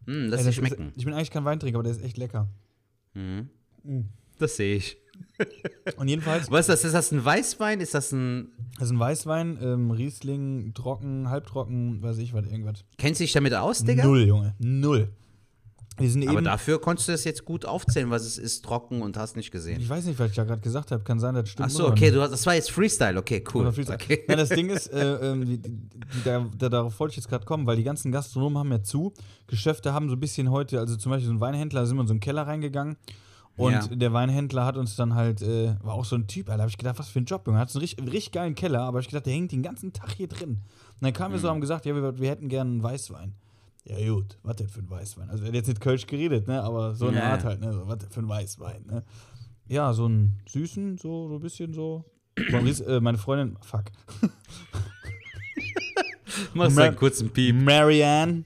Mm, 0.07 0.27
lass 0.29 0.45
Ey, 0.45 0.53
schmecken. 0.53 0.89
Ist, 0.89 0.97
ich 0.97 1.05
bin 1.05 1.13
eigentlich 1.13 1.29
kein 1.29 1.45
Weintrinker, 1.45 1.77
aber 1.77 1.83
der 1.83 1.91
ist 1.91 2.03
echt 2.03 2.17
lecker. 2.17 2.47
Das 4.39 4.55
sehe 4.55 4.77
ich. 4.77 4.97
Und 5.97 6.07
jedenfalls. 6.07 6.49
Was 6.49 6.61
ist 6.61 6.69
das? 6.69 6.85
Ist 6.85 6.93
das 6.93 7.11
ein 7.11 7.23
Weißwein? 7.23 7.79
Ist 7.81 7.93
das 7.93 8.11
ein. 8.11 8.47
Das 8.79 8.85
ist 8.87 8.91
ein 8.91 8.99
Weißwein, 8.99 9.59
ähm, 9.61 9.91
Riesling, 9.91 10.73
trocken, 10.73 11.29
halbtrocken, 11.29 12.01
weiß 12.01 12.17
ich 12.17 12.33
was, 12.33 12.45
irgendwas. 12.47 12.83
Kennst 12.97 13.19
du 13.19 13.25
dich 13.25 13.33
damit 13.33 13.53
aus, 13.53 13.83
Digga? 13.83 14.03
Null, 14.05 14.25
Junge, 14.25 14.55
null. 14.59 15.09
Wir 15.97 16.29
Aber 16.29 16.41
dafür 16.41 16.79
konntest 16.81 17.07
du 17.09 17.11
das 17.11 17.25
jetzt 17.25 17.45
gut 17.45 17.65
aufzählen, 17.65 18.09
was 18.09 18.23
es 18.25 18.37
ist, 18.37 18.63
trocken 18.65 19.01
und 19.01 19.17
hast 19.17 19.35
nicht 19.35 19.51
gesehen. 19.51 19.79
Ich 19.81 19.89
weiß 19.89 20.05
nicht, 20.05 20.17
was 20.17 20.29
ich 20.31 20.35
da 20.35 20.45
gerade 20.45 20.61
gesagt 20.61 20.91
habe. 20.91 21.03
Kann 21.03 21.19
sein, 21.19 21.35
das 21.35 21.49
stimmt. 21.49 21.67
Ach 21.69 21.71
so, 21.71 21.83
oder 21.85 21.91
okay, 21.93 22.09
du 22.11 22.21
hast, 22.21 22.31
das 22.31 22.45
war 22.45 22.55
jetzt 22.55 22.71
Freestyle, 22.71 23.19
okay, 23.19 23.43
cool. 23.53 23.67
Okay. 23.67 24.23
Ja, 24.27 24.35
das 24.35 24.49
Ding 24.49 24.69
ist, 24.69 24.87
äh, 24.93 25.31
ähm, 25.31 25.45
die, 25.45 25.57
die, 25.57 25.77
da, 26.23 26.47
da, 26.57 26.69
darauf 26.69 26.99
wollte 26.99 27.11
ich 27.11 27.17
jetzt 27.17 27.27
gerade 27.29 27.45
kommen, 27.45 27.67
weil 27.67 27.75
die 27.77 27.83
ganzen 27.83 28.11
Gastronomen 28.11 28.57
haben 28.57 28.71
ja 28.71 28.81
zu. 28.81 29.13
Geschäfte 29.47 29.93
haben 29.93 30.07
so 30.09 30.15
ein 30.15 30.19
bisschen 30.19 30.49
heute, 30.49 30.79
also 30.79 30.95
zum 30.95 31.11
Beispiel 31.11 31.27
so 31.27 31.33
ein 31.33 31.41
Weinhändler, 31.41 31.81
da 31.81 31.85
sind 31.85 31.97
wir 31.97 32.01
in 32.01 32.07
so 32.07 32.13
einen 32.13 32.19
Keller 32.21 32.47
reingegangen. 32.47 32.95
Und 33.57 33.73
Ja. 33.73 33.85
der 33.87 34.13
Weinhändler 34.13 34.65
hat 34.65 34.77
uns 34.77 34.95
dann 34.95 35.13
halt, 35.13 35.41
äh, 35.41 35.75
war 35.83 35.93
auch 35.95 36.05
so 36.05 36.15
ein 36.15 36.25
Typ, 36.25 36.47
Alter, 36.47 36.57
da 36.57 36.61
habe 36.63 36.69
ich 36.71 36.77
gedacht, 36.77 36.97
was 36.97 37.09
für 37.09 37.19
ein 37.19 37.25
Job, 37.25 37.45
Junge. 37.45 37.59
Hat 37.59 37.69
so 37.69 37.77
einen 37.79 37.81
richtig, 37.83 38.05
richtig 38.05 38.31
geilen 38.31 38.55
Keller, 38.55 38.81
aber 38.83 39.01
ich 39.01 39.07
gedacht, 39.09 39.25
der 39.25 39.33
hängt 39.33 39.51
den 39.51 39.61
ganzen 39.61 39.91
Tag 39.93 40.13
hier 40.13 40.29
drin. 40.29 40.51
Und 40.51 40.61
dann 41.01 41.11
kamen 41.13 41.33
wir 41.33 41.37
Mhm. 41.37 41.41
so, 41.41 41.49
haben 41.49 41.61
gesagt, 41.61 41.85
ja, 41.85 41.93
wir, 41.93 42.17
wir 42.17 42.29
hätten 42.29 42.47
gerne 42.47 42.71
einen 42.71 42.81
Weißwein. 42.83 43.33
Ja, 43.83 43.97
gut, 44.13 44.37
was 44.43 44.57
denn 44.57 44.69
für 44.69 44.79
ein 44.81 44.89
Weißwein? 44.89 45.29
Also, 45.29 45.43
er 45.43 45.47
hat 45.49 45.55
jetzt 45.55 45.67
nicht 45.67 45.81
Kölsch 45.81 46.05
geredet, 46.05 46.47
ne, 46.47 46.61
aber 46.61 46.93
so 46.95 47.07
eine 47.07 47.17
Ja. 47.17 47.31
Art 47.31 47.43
halt, 47.43 47.59
ne, 47.61 47.73
so, 47.73 47.87
was 47.87 47.97
denn 47.97 48.09
für 48.11 48.19
ein 48.21 48.29
Weißwein, 48.29 48.85
ne. 48.85 49.03
Ja, 49.67 49.91
so 49.93 50.05
einen 50.05 50.39
süßen, 50.47 50.97
so, 50.97 51.27
so 51.29 51.35
ein 51.35 51.41
bisschen 51.41 51.73
so. 51.73 52.05
Maurice, 52.51 52.85
äh, 52.85 52.99
meine 52.99 53.17
Freundin, 53.17 53.57
fuck. 53.61 53.85
Machst 56.53 56.75
Ma- 56.75 56.83
einen 56.83 56.95
kurzen 56.95 57.29
Piep. 57.31 57.55
Marianne. 57.55 58.43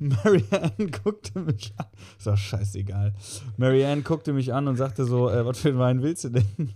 Marianne 0.00 0.90
guckte 1.02 1.40
mich 1.40 1.72
an. 1.76 1.86
Ist 2.16 2.26
doch 2.26 2.36
scheißegal. 2.36 3.14
Marianne 3.56 4.02
guckte 4.02 4.32
mich 4.32 4.52
an 4.54 4.68
und 4.68 4.76
sagte 4.76 5.04
so: 5.04 5.28
äh, 5.28 5.44
Was 5.44 5.58
für 5.60 5.68
einen 5.70 5.78
Wein 5.78 6.02
willst 6.02 6.24
du 6.24 6.28
denn? 6.30 6.46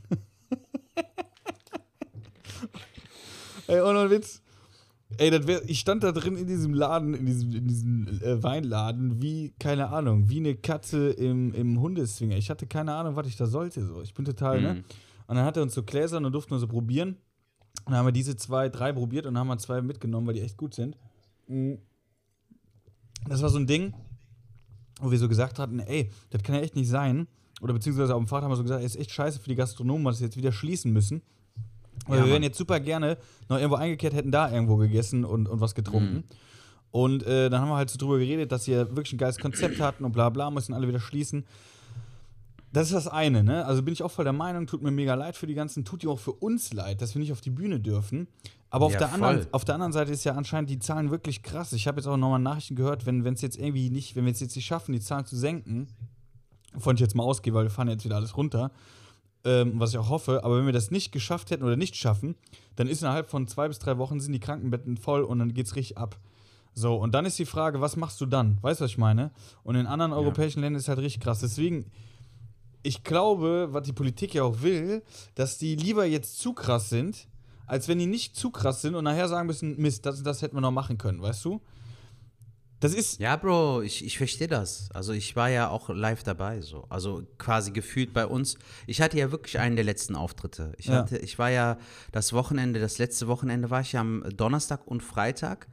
Ey, 3.69 3.81
ohne 3.81 4.11
Witz. 4.11 4.43
Ey, 5.19 5.31
das 5.31 5.47
wär, 5.47 5.69
ich 5.69 5.79
stand 5.81 6.03
da 6.03 6.13
drin 6.13 6.37
in 6.37 6.47
diesem 6.47 6.75
Laden, 6.75 7.15
in 7.15 7.27
diesem, 7.27 7.55
in 7.55 7.67
diesem 7.69 8.07
äh, 8.23 8.43
Weinladen, 8.43 9.21
wie, 9.23 9.53
keine 9.59 9.89
Ahnung, 9.91 10.29
wie 10.29 10.39
eine 10.39 10.55
Katze 10.57 11.11
im, 11.11 11.53
im 11.55 11.81
Hundeswinger. 11.81 12.37
Ich 12.37 12.51
hatte 12.51 12.67
keine 12.67 12.95
Ahnung, 12.95 13.17
was 13.17 13.27
ich 13.27 13.37
da 13.37 13.47
sollte. 13.47 13.85
So. 13.87 14.03
Ich 14.03 14.15
bin 14.15 14.25
total, 14.25 14.59
Mhm. 14.59 14.63
ne? 14.65 14.85
Und 15.27 15.37
dann 15.37 15.45
hat 15.45 15.57
er 15.57 15.63
uns 15.63 15.75
so 15.75 15.83
Gläsern 15.83 16.25
und 16.25 16.33
durften 16.33 16.51
wir 16.53 16.59
so 16.59 16.67
probieren. 16.69 17.11
Und 17.85 17.93
dann 17.93 17.95
haben 17.97 18.07
wir 18.07 18.13
diese 18.13 18.37
zwei, 18.37 18.69
drei 18.69 18.93
probiert 18.93 19.27
und 19.27 19.39
haben 19.39 19.47
wir 19.49 19.59
zwei 19.59 19.81
mitgenommen, 19.81 20.27
weil 20.27 20.35
die 20.35 20.43
echt 20.43 20.57
gut 20.57 20.75
sind. 20.75 20.97
Mhm. 21.49 21.79
Das 23.29 23.41
war 23.43 23.49
so 23.49 23.59
ein 23.59 23.67
Ding, 23.67 23.95
wo 25.01 25.11
wir 25.11 25.19
so 25.19 25.29
gesagt 25.29 25.59
hatten, 25.59 25.79
ey, 25.81 26.11
das 26.31 26.43
kann 26.43 26.55
ja 26.57 26.61
echt 26.61 26.77
nicht 26.77 26.89
sein. 26.89 27.29
Oder 27.61 27.73
beziehungsweise 27.75 28.15
auf 28.15 28.21
dem 28.23 28.27
Fahrrad 28.27 28.45
haben 28.45 28.51
wir 28.53 28.57
so 28.57 28.63
gesagt, 28.65 28.81
ey, 28.81 28.87
ist 28.87 28.97
echt 28.97 29.13
scheiße 29.13 29.39
für 29.41 29.49
die 29.49 29.55
Gastronomen, 29.55 30.05
dass 30.05 30.19
sie 30.19 30.25
jetzt 30.25 30.37
wieder 30.37 30.53
schließen 30.53 30.93
müssen. 30.93 31.23
Weil 32.07 32.19
Ja, 32.19 32.25
wir 32.25 32.33
wären 32.33 32.43
jetzt 32.43 32.59
super 32.59 32.81
gerne 32.81 33.19
noch 33.49 33.57
irgendwo 33.57 33.77
eingekehrt, 33.77 34.15
hätten 34.15 34.33
da 34.33 34.51
irgendwo 34.51 34.77
gegessen 34.77 35.25
und, 35.25 35.49
und 35.49 35.61
was 35.61 35.75
getrunken. 35.75 36.15
Mhm. 36.15 36.25
Und 36.91 37.23
äh, 37.23 37.49
dann 37.49 37.63
haben 37.63 37.69
wir 37.69 37.77
halt 37.77 37.91
so 37.91 37.99
drüber 37.99 38.19
geredet, 38.19 38.53
dass 38.53 38.65
sie 38.65 38.73
ja 38.73 38.81
wirklich 38.89 39.15
ein 39.15 39.19
geiles 39.19 39.39
Konzept 39.39 39.81
hatten 39.81 40.05
und 40.05 40.13
bla 40.13 40.29
bla, 40.29 40.51
müssen 40.51 40.75
alle 40.75 40.89
wieder 40.89 41.01
schließen. 41.01 41.45
Das 42.73 42.87
ist 42.87 42.95
das 42.95 43.09
eine, 43.09 43.43
ne? 43.45 43.67
Also 43.67 43.83
bin 43.83 43.93
ich 43.93 44.03
auch 44.03 44.11
voll 44.11 44.25
der 44.25 44.33
Meinung, 44.33 44.67
tut 44.67 44.83
mir 44.83 44.91
mega 44.91 45.15
leid 45.15 45.37
für 45.37 45.47
die 45.47 45.55
ganzen, 45.55 45.85
tut 45.85 46.03
dir 46.03 46.11
auch 46.11 46.19
für 46.19 46.33
uns 46.33 46.73
leid, 46.73 47.03
dass 47.03 47.15
wir 47.15 47.21
nicht 47.21 47.33
auf 47.33 47.43
die 47.43 47.51
Bühne 47.51 47.81
dürfen. 47.81 48.29
Aber 48.71 48.87
auf, 48.87 48.93
Ja, 48.93 49.01
der, 49.01 49.13
anderen, 49.13 49.47
auf 49.53 49.67
der 49.67 49.75
anderen 49.75 49.93
Seite 49.93 50.13
ist 50.13 50.25
ja 50.25 50.33
anscheinend 50.33 50.71
die 50.71 50.79
Zahlen 50.79 51.11
wirklich 51.11 51.43
krass. 51.43 51.75
Ich 51.75 51.87
habe 51.87 51.99
jetzt 51.99 52.07
auch 52.07 52.17
nochmal 52.17 52.41
Nachrichten 52.41 52.75
gehört, 52.75 53.05
wenn 53.05 53.27
es 53.27 53.43
jetzt 53.43 53.59
irgendwie 53.59 53.91
nicht, 53.91 54.17
wenn 54.17 54.25
wir 54.25 54.33
es 54.33 54.41
jetzt 54.41 54.57
nicht 54.57 54.65
schaffen, 54.65 54.95
die 54.95 55.01
Zahlen 55.01 55.27
zu 55.27 55.37
senken, 55.37 55.89
wovon 56.73 56.95
ich 56.95 57.01
jetzt 57.01 57.15
mal 57.15 57.25
ausgehe, 57.25 57.53
weil 57.53 57.65
wir 57.65 57.71
fahren 57.71 57.89
jetzt 57.89 58.07
wieder 58.07 58.17
alles 58.17 58.35
runter, 58.37 58.71
ähm, 59.45 59.73
was 59.77 59.91
ich 59.91 59.99
auch 59.99 60.09
hoffe, 60.09 60.45
aber 60.45 60.59
wenn 60.59 60.67
wir 60.67 60.73
das 60.73 60.91
nicht 60.91 61.13
geschafft 61.13 61.51
hätten 61.51 61.65
oder 61.65 61.77
nicht 61.77 61.97
schaffen, 61.97 62.37
dann 62.77 62.89
ist 62.89 63.03
innerhalb 63.03 63.29
von 63.31 63.47
zwei 63.49 63.69
bis 63.69 63.79
drei 63.79 63.99
Wochen 63.99 64.21
sind 64.21 64.33
die 64.33 64.41
Krankenbetten 64.41 64.97
voll 64.97 65.23
und 65.23 65.39
dann 65.39 65.53
geht's 65.55 65.77
richtig 65.77 65.99
ab. 65.99 66.19
So, 66.75 66.97
und 66.97 67.13
dann 67.15 67.27
ist 67.27 67.39
die 67.39 67.45
Frage, 67.45 67.81
was 67.81 67.97
machst 67.97 68.21
du 68.21 68.27
dann? 68.27 68.59
Weißt 68.63 68.81
du, 68.81 68.85
was 68.85 68.93
ich 68.93 68.99
meine? 68.99 69.31
Und 69.63 69.75
in 69.75 69.87
anderen 69.87 70.13
europäischen 70.13 70.61
Ländern 70.61 70.81
ist 70.81 70.89
halt 70.89 71.01
richtig 71.01 71.23
krass. 71.23 71.41
Deswegen, 71.41 71.87
ich 72.83 73.05
glaube, 73.05 73.69
was 73.73 73.83
die 73.83 73.93
Politik 73.93 74.33
ja 74.35 74.45
auch 74.45 74.63
will, 74.63 75.03
dass 75.35 75.59
die 75.59 75.77
lieber 75.77 76.07
jetzt 76.07 76.39
zu 76.39 76.55
krass 76.55 76.89
sind, 76.89 77.29
als 77.67 77.89
wenn 77.89 77.99
die 77.99 78.07
nicht 78.07 78.37
zu 78.37 78.51
krass 78.51 78.81
sind 78.81 78.95
und 78.95 79.05
nachher 79.05 79.29
sagen 79.29 79.47
müssen, 79.47 79.77
Mist, 79.81 80.07
das, 80.07 80.23
das 80.23 80.41
hätten 80.41 80.57
wir 80.57 80.61
noch 80.61 80.71
machen 80.71 80.99
können, 80.99 81.21
weißt 81.21 81.45
du? 81.45 81.61
Das 82.83 82.95
ist, 82.95 83.21
Ja, 83.21 83.37
Bro, 83.37 83.83
ich, 83.83 84.05
ich 84.05 84.19
verstehe 84.19 84.49
das. 84.49 84.91
Also 84.93 85.13
ich 85.13 85.37
war 85.37 85.49
ja 85.49 85.69
auch 85.69 85.89
live 85.89 86.25
dabei, 86.25 86.61
so. 86.61 86.85
Also 86.89 87.23
quasi 87.39 87.71
gefühlt 87.71 88.13
bei 88.13 88.27
uns. 88.27 88.57
Ich 88.89 89.01
hatte 89.01 89.17
ja 89.19 89.31
wirklich 89.31 89.61
einen 89.61 89.77
der 89.77 89.85
letzten 89.85 90.17
Auftritte. 90.17 90.73
Ich, 90.79 90.87
Ja. 90.87 90.95
hatte, 90.95 91.17
ich 91.19 91.39
war 91.39 91.51
ja 91.51 91.79
das 92.11 92.33
Wochenende, 92.33 92.81
das 92.81 92.99
letzte 92.99 93.29
Wochenende 93.29 93.71
war 93.71 93.83
ich 93.83 93.93
ja 93.93 94.01
am 94.01 94.25
Donnerstag 94.37 94.87
und 94.87 95.01
Freitag 95.03 95.69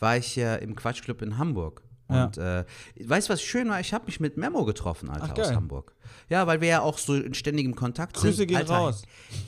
war 0.00 0.16
ich 0.16 0.34
ja 0.34 0.56
im 0.56 0.74
Quatschclub 0.74 1.22
in 1.22 1.38
Hamburg. 1.38 1.82
Ja. 2.10 2.24
Und 2.24 2.38
äh, 2.38 2.64
weißt 3.00 3.28
du, 3.28 3.32
was 3.32 3.42
schön 3.42 3.68
war? 3.68 3.80
Ich 3.80 3.92
habe 3.92 4.06
mich 4.06 4.18
mit 4.18 4.36
Memo 4.36 4.64
getroffen, 4.64 5.10
Alter, 5.10 5.34
Ach, 5.34 5.38
aus. 5.38 5.54
Hamburg. 5.54 5.94
Ja, 6.30 6.46
weil 6.46 6.60
wir 6.60 6.68
ja 6.68 6.80
auch 6.80 6.98
so 6.98 7.14
in 7.14 7.34
ständigem 7.34 7.74
Kontakt 7.74 8.14
Grüße 8.14 8.38
sind. 8.38 8.48
gehen 8.48 8.56
Alter, 8.58 8.74
raus. 8.74 9.02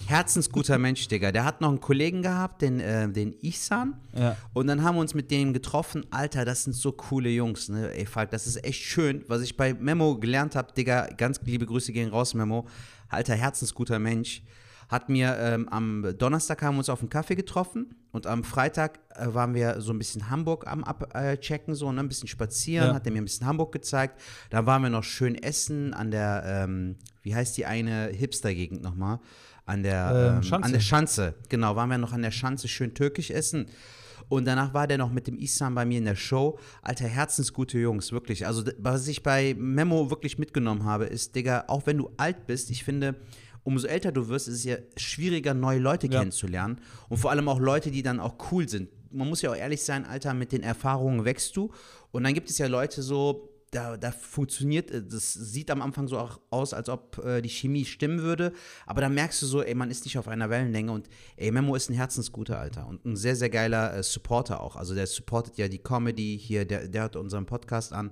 Herzensguter 0.07 0.79
Mensch, 0.79 1.09
Digga. 1.09 1.33
Der 1.33 1.45
hat 1.45 1.61
noch 1.61 1.69
einen 1.71 1.81
Kollegen 1.81 2.23
gehabt, 2.23 2.63
den, 2.63 2.81
äh, 2.81 3.09
den 3.09 3.35
Ihsan. 3.41 3.95
Ja. 4.15 4.37
Und 4.53 4.67
dann 4.67 4.83
haben 4.83 4.97
wir 4.97 5.01
uns 5.01 5.15
mit 5.15 5.31
denen 5.31 5.53
getroffen. 5.53 6.05
Alter, 6.11 6.45
das 6.45 6.65
sind 6.65 6.75
so 6.75 6.93
coole 6.93 7.31
Jungs, 7.31 7.69
ne? 7.69 7.93
Ey, 7.95 8.07
Falk, 8.07 8.31
das 8.31 8.47
ist 8.47 8.63
echt 8.65 8.83
schön. 8.83 9.25
Was 9.29 9.41
ich 9.43 9.57
bei 9.57 9.75
Memo 9.75 10.19
gelernt 10.19 10.55
habe, 10.55 10.73
Digga, 10.73 11.07
ganz 11.17 11.41
liebe 11.45 11.67
Grüße 11.67 11.93
gehen 11.93 12.11
raus, 12.11 12.35
Memo. 12.35 12.67
Alter, 13.09 13.35
herzensguter 13.35 13.99
Mensch. 13.99 14.43
Hat 14.91 15.09
mir 15.09 15.37
ähm, 15.39 15.69
am 15.69 16.15
Donnerstag 16.19 16.63
haben 16.63 16.75
wir 16.75 16.79
uns 16.81 16.89
auf 16.89 16.99
einen 16.99 17.11
Kaffee 17.11 17.37
getroffen 17.37 17.95
und 18.11 18.27
am 18.27 18.43
Freitag 18.43 18.99
äh, 19.15 19.33
waren 19.33 19.55
wir 19.55 19.81
so 19.81 19.93
ein 19.93 19.99
bisschen 19.99 20.31
Hamburg 20.31 20.67
am 20.67 20.83
Abchecken, 20.83 21.77
so, 21.77 21.93
ne? 21.93 22.01
ein 22.01 22.09
bisschen 22.09 22.27
spazieren, 22.27 22.89
Ja. 22.89 22.95
hat 22.95 23.07
er 23.07 23.13
mir 23.13 23.21
ein 23.21 23.25
bisschen 23.25 23.47
Hamburg 23.47 23.71
gezeigt. 23.71 24.21
Dann 24.51 24.67
waren 24.67 24.83
wir 24.83 24.91
noch 24.91 25.05
schön 25.05 25.37
essen 25.41 25.95
an 25.95 26.11
der, 26.11 26.43
ähm, 26.45 26.97
wie 27.23 27.37
heißt 27.37 27.57
die 27.57 27.67
eine 27.67 28.09
Hipster-Gegend 28.09 28.83
nochmal? 28.83 29.21
An 29.65 29.85
der, 29.85 30.11
Ähm, 30.13 30.37
ähm, 30.39 30.43
Schanze. 30.43 30.65
an 30.67 30.73
der 30.73 30.81
Schanze, 30.81 31.35
genau, 31.49 31.77
waren 31.77 31.89
wir 31.89 31.99
noch 31.99 32.13
an 32.13 32.23
der 32.23 32.33
Schanze 32.33 32.67
schön 32.67 32.93
türkisch 32.93 33.31
essen. 33.31 33.67
Und 34.29 34.45
danach 34.47 34.75
war 34.75 34.87
der 34.89 34.99
noch 34.99 35.11
mit 35.13 35.27
dem 35.29 35.39
Isam 35.39 35.75
bei 35.77 35.85
mir 35.85 35.99
in 35.99 36.05
der 36.05 36.15
Show. 36.17 36.59
Alter, 36.83 37.07
herzensgute 37.07 37.79
Jungs, 37.79 38.13
wirklich. 38.13 38.47
Also, 38.47 38.63
was 38.79 39.07
ich 39.09 39.23
bei 39.25 39.55
Memo 39.59 40.09
wirklich 40.11 40.39
mitgenommen 40.39 40.85
habe, 40.85 41.07
ist, 41.07 41.35
Digga, 41.35 41.65
auch 41.69 41.87
wenn 41.87 41.99
du 41.99 42.11
alt 42.17 42.47
bist, 42.47 42.71
ich 42.71 42.85
finde, 42.85 43.17
umso 43.63 43.87
älter 43.87 44.13
du 44.13 44.29
wirst, 44.29 44.49
ist 44.49 44.55
es 44.57 44.65
ja 44.65 44.77
schwieriger, 44.97 45.55
neue 45.55 45.79
Leute 45.79 46.07
Ja. 46.07 46.19
kennenzulernen. 46.21 46.81
Und 47.09 47.19
vor 47.19 47.31
allem 47.31 47.49
auch 47.49 47.59
Leute, 47.61 47.91
die 47.91 48.03
dann 48.03 48.21
auch 48.21 48.37
cool 48.53 48.69
sind. 48.69 48.89
Man 49.13 49.29
muss 49.29 49.43
ja 49.43 49.51
auch 49.51 49.57
ehrlich 49.57 49.83
sein, 49.83 50.05
Alter, 50.05 50.35
mit 50.35 50.53
den 50.53 50.63
Erfahrungen 50.63 51.25
wächst 51.25 51.57
du. 51.57 51.71
Und 52.13 52.25
dann 52.25 52.35
gibt 52.35 52.49
es 52.51 52.59
ja 52.59 52.67
Leute 52.69 53.03
so, 53.03 53.49
da, 53.73 53.97
da 53.97 54.11
funktioniert, 54.11 54.91
äh, 54.91 55.03
das 55.07 55.33
sieht 55.33 55.71
am 55.71 55.81
Anfang 55.83 56.09
so 56.09 56.19
auch 56.19 56.41
aus, 56.51 56.75
als 56.75 56.89
ob 56.89 57.19
äh, 57.25 57.41
die 57.41 57.49
Chemie 57.49 57.85
stimmen 57.85 58.21
würde, 58.21 58.53
aber 58.85 59.01
dann 59.01 59.15
merkst 59.15 59.41
du 59.43 59.47
so, 59.47 59.63
ey, 59.63 59.75
man 59.77 59.91
ist 59.93 60.05
nicht 60.05 60.19
auf 60.19 60.27
einer 60.27 60.51
Wellenlänge 60.51 60.91
und 60.91 61.09
ey, 61.37 61.53
Memo 61.53 61.77
ist 61.77 61.89
ein 61.89 61.95
herzensguter 61.95 62.59
Alter 62.59 62.89
und 62.89 63.05
ein 63.05 63.17
sehr, 63.17 63.37
sehr 63.37 63.49
geiler 63.51 63.95
äh, 63.95 64.03
Supporter 64.03 64.61
auch. 64.61 64.75
Also 64.75 64.95
der 64.97 65.07
supportet 65.07 65.57
ja 65.57 65.69
die 65.69 65.79
Comedy 65.79 66.37
hier, 66.37 66.65
der, 66.65 66.89
der 66.89 67.03
hört 67.03 67.15
unseren 67.17 67.47
Podcast 67.47 67.93
an. 67.93 68.11